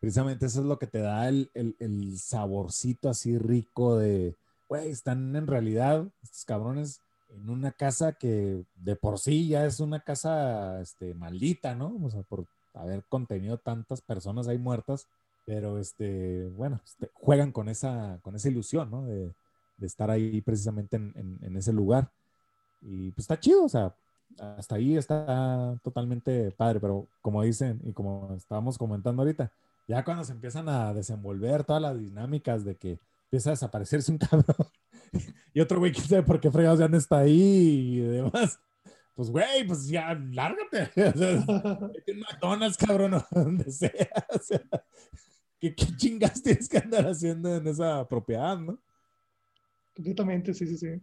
precisamente 0.01 0.47
eso 0.47 0.61
es 0.61 0.67
lo 0.67 0.79
que 0.79 0.87
te 0.87 1.01
da 1.01 1.29
el, 1.29 1.51
el- 1.55 1.75
el 1.81 2.19
saborcito 2.19 3.09
así 3.09 3.37
rico 3.39 3.97
de, 3.99 4.35
güey, 4.69 4.91
están 4.91 5.35
en 5.35 5.47
realidad 5.49 6.07
estos 6.23 6.45
cabrones 6.45 7.01
en 7.31 7.51
una 7.51 7.73
casa 7.73 8.13
que 8.15 8.65
de 8.77 8.97
por 8.97 9.19
sí 9.19 9.49
ya 9.49 9.65
es 9.67 9.81
una 9.81 10.01
casa 10.01 10.81
este, 10.81 11.15
maldita, 11.15 11.75
¿no? 11.75 11.97
O 12.03 12.11
sea, 12.11 12.23
por 12.23 12.47
haber 12.75 13.05
contenido 13.09 13.59
tantas 13.59 14.01
personas 14.01 14.49
ahí 14.49 14.59
muertas, 14.59 15.07
pero 15.45 15.79
este, 15.79 16.47
bueno, 16.57 16.81
este, 16.85 17.11
juegan 17.15 17.53
con 17.53 17.69
esa, 17.69 18.19
con 18.23 18.37
esa 18.37 18.49
ilusión, 18.49 18.91
¿no? 18.91 19.05
De, 19.07 19.33
de 19.79 19.87
estar 19.87 20.11
ahí 20.11 20.41
precisamente 20.43 20.97
en, 20.97 21.13
en- 21.17 21.39
en 21.43 21.57
ese 21.57 21.73
lugar. 21.73 22.11
Y 22.83 23.11
pues 23.13 23.25
está 23.25 23.39
chido, 23.41 23.65
o 23.65 23.69
sea, 23.69 23.95
hasta 24.39 24.77
ahí 24.77 24.97
está 24.97 25.79
totalmente 25.83 26.51
padre, 26.53 26.81
pero 26.81 27.07
como 27.23 27.43
dicen 27.43 27.81
y 27.85 27.93
como 27.93 28.35
estábamos 28.37 28.79
comentando 28.79 29.23
ahorita, 29.23 29.51
ya 29.89 30.05
cuando 30.05 30.25
se 30.25 30.33
empiezan 30.33 30.69
a 30.69 30.93
desenvolver 30.95 31.65
todas 31.65 31.83
las 31.83 31.99
dinámicas 31.99 32.65
de 32.65 32.77
que 32.77 33.01
empieza 33.25 33.51
a 33.51 33.53
desaparecerse 33.55 34.13
un 34.13 34.19
cabrón 34.19 34.67
y 35.55 35.61
otro 35.61 35.79
güey, 35.79 35.93
quién 35.93 36.07
sabe 36.07 36.23
por 36.23 36.41
qué 36.41 36.51
fregados 36.51 36.79
ya 36.79 36.89
no 36.89 36.97
está 36.97 37.19
ahí 37.19 37.97
y 37.97 38.01
demás. 38.01 38.61
Pues, 39.15 39.31
güey, 39.31 39.67
pues 39.67 39.89
ya, 39.89 40.15
lárgate. 40.15 40.91
O 41.15 41.19
sea, 41.19 41.45
un 42.07 42.21
McDonald's, 42.21 42.77
cabrón, 42.77 43.15
o 43.15 43.27
donde 43.33 43.71
sea. 43.73 43.91
O 44.29 44.39
sea, 44.39 44.63
¿qué, 45.59 45.75
qué 45.75 45.87
chingas 45.97 46.41
tienes 46.41 46.69
que 46.69 46.79
andar 46.79 47.05
haciendo 47.07 47.57
en 47.57 47.67
esa 47.67 48.07
propiedad, 48.07 48.57
no? 48.57 48.79
Completamente, 49.95 50.55
sí, 50.55 50.69
sí, 50.69 50.77
sí. 50.77 51.01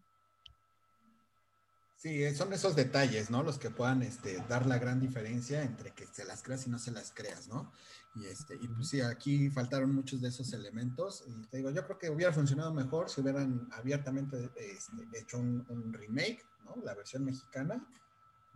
Sí, 1.97 2.35
son 2.35 2.53
esos 2.53 2.75
detalles, 2.75 3.29
¿no? 3.29 3.43
Los 3.43 3.59
que 3.59 3.69
puedan 3.69 4.01
este, 4.03 4.37
dar 4.47 4.65
la 4.65 4.77
gran 4.77 5.01
diferencia 5.01 5.63
entre 5.63 5.91
que 5.91 6.05
se 6.07 6.23
las 6.23 6.41
creas 6.43 6.67
y 6.67 6.69
no 6.69 6.79
se 6.79 6.91
las 6.91 7.11
creas, 7.11 7.49
¿no? 7.49 7.73
Y, 8.15 8.25
este, 8.27 8.55
y 8.55 8.67
pues 8.69 8.89
sí, 8.89 9.01
aquí 9.01 9.49
faltaron 9.49 9.93
muchos 9.93 10.21
de 10.21 10.29
esos 10.29 10.51
elementos. 10.53 11.23
Y 11.27 11.47
te 11.47 11.57
digo, 11.57 11.69
yo 11.71 11.83
creo 11.85 11.97
que 11.97 12.09
hubiera 12.09 12.31
funcionado 12.31 12.73
mejor 12.73 13.09
si 13.09 13.21
hubieran 13.21 13.67
abiertamente 13.73 14.51
este, 14.55 15.19
hecho 15.19 15.37
un, 15.37 15.65
un 15.69 15.93
remake, 15.93 16.45
¿no? 16.63 16.75
La 16.83 16.93
versión 16.93 17.25
mexicana 17.25 17.85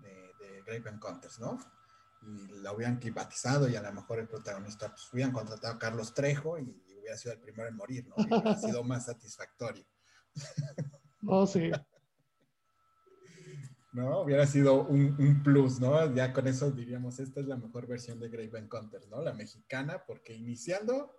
de, 0.01 0.11
de 0.39 0.61
Grave 0.63 0.89
Encounters, 0.91 1.39
¿no? 1.39 1.59
Y 2.21 2.47
la 2.61 2.71
hubieran 2.71 2.97
climatizado 2.97 3.67
y 3.67 3.75
a 3.75 3.81
lo 3.81 3.91
mejor 3.93 4.19
el 4.19 4.27
protagonista, 4.27 4.89
pues 4.89 5.11
hubieran 5.13 5.33
contratado 5.33 5.73
a 5.73 5.79
Carlos 5.79 6.13
Trejo 6.13 6.57
y, 6.57 6.83
y 6.87 6.97
hubiera 6.97 7.17
sido 7.17 7.33
el 7.33 7.39
primero 7.39 7.67
en 7.67 7.75
morir, 7.75 8.07
¿no? 8.07 8.15
Y 8.17 8.27
hubiera 8.27 8.57
sido 8.57 8.83
más 8.83 9.05
satisfactorio. 9.05 9.85
No, 11.21 11.45
sí. 11.47 11.69
¿No? 13.91 14.21
Hubiera 14.21 14.45
sido 14.45 14.83
un, 14.83 15.15
un 15.19 15.41
plus, 15.43 15.79
¿no? 15.79 16.13
Ya 16.13 16.31
con 16.33 16.47
eso 16.47 16.71
diríamos, 16.71 17.19
esta 17.19 17.39
es 17.39 17.47
la 17.47 17.57
mejor 17.57 17.87
versión 17.87 18.19
de 18.19 18.29
Grave 18.29 18.59
Encounters, 18.59 19.07
¿no? 19.09 19.21
La 19.21 19.33
mexicana, 19.33 20.03
porque 20.05 20.35
iniciando 20.35 21.15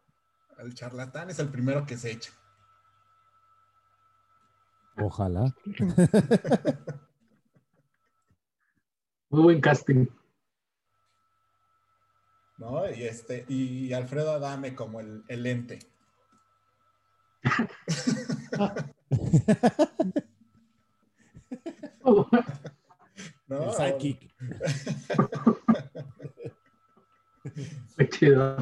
El 0.58 0.74
charlatán 0.74 1.30
es 1.30 1.38
el 1.38 1.48
primero 1.48 1.86
que 1.86 1.96
se 1.96 2.10
echa. 2.12 2.32
Ojalá. 4.96 5.54
Muy 9.30 9.42
buen 9.42 9.60
casting. 9.60 10.06
¿No? 12.58 12.90
Y 12.90 13.04
este, 13.04 13.46
y 13.48 13.92
Alfredo 13.94 14.32
Adame 14.32 14.74
como 14.74 15.00
el, 15.00 15.24
el 15.28 15.46
ente. 15.46 15.78
¿No? 23.48 23.64
El 23.64 23.72
sidekick. 23.72 24.34
Qué 27.96 28.08
chido. 28.08 28.56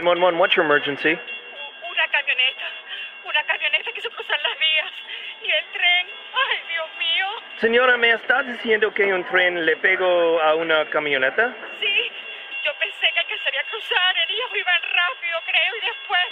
Nine 0.00 0.08
one 0.08 0.22
one. 0.22 0.38
What's 0.38 0.56
your 0.56 0.64
emergency? 0.64 1.12
Una 1.12 2.06
camioneta. 2.08 2.66
Una 3.28 3.42
camioneta 3.44 3.92
quiso 3.92 4.08
cruzar 4.08 4.40
las 4.40 4.56
vías. 4.56 4.92
Y 5.44 5.50
el 5.52 5.64
tren. 5.76 6.06
Ay, 6.32 6.56
Dios 6.72 6.88
mío. 6.96 7.26
Señora, 7.60 7.98
¿me 7.98 8.12
estás 8.12 8.46
diciendo 8.46 8.94
que 8.94 9.12
un 9.12 9.24
tren 9.24 9.66
le 9.66 9.76
pegó 9.76 10.40
a 10.40 10.54
una 10.54 10.88
camioneta? 10.88 11.54
Sí, 11.80 11.94
yo 12.64 12.72
pensé 12.80 13.12
que 13.12 13.20
alcanzaría 13.20 13.60
a 13.60 13.68
cruzar. 13.68 14.14
Ellos 14.30 14.48
iban 14.56 14.80
rápido, 14.88 15.36
creo. 15.44 15.72
Y 15.76 15.80
después. 15.84 16.28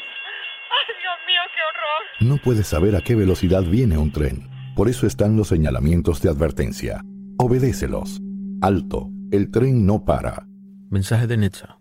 Ay, 0.73 0.95
Dios 1.03 1.19
mío, 1.27 1.41
qué 1.53 1.61
horror. 1.69 2.03
No 2.21 2.37
puedes 2.39 2.67
saber 2.67 2.97
a 2.97 3.03
qué 3.03 3.17
velocidad 3.17 3.65
viene 3.65 3.99
un 3.99 4.13
tren. 4.13 4.49
Por 4.77 4.89
eso 4.89 5.07
están 5.07 5.37
los 5.37 5.49
señalamientos 5.49 6.23
de 6.23 6.31
advertencia. 6.31 7.03
Obedécelos. 7.39 8.19
Alto. 8.63 9.11
El 9.31 9.51
tren 9.51 9.85
no 9.85 10.07
para. 10.07 10.47
Mensaje 10.91 11.27
de 11.27 11.37
Necha. 11.37 11.78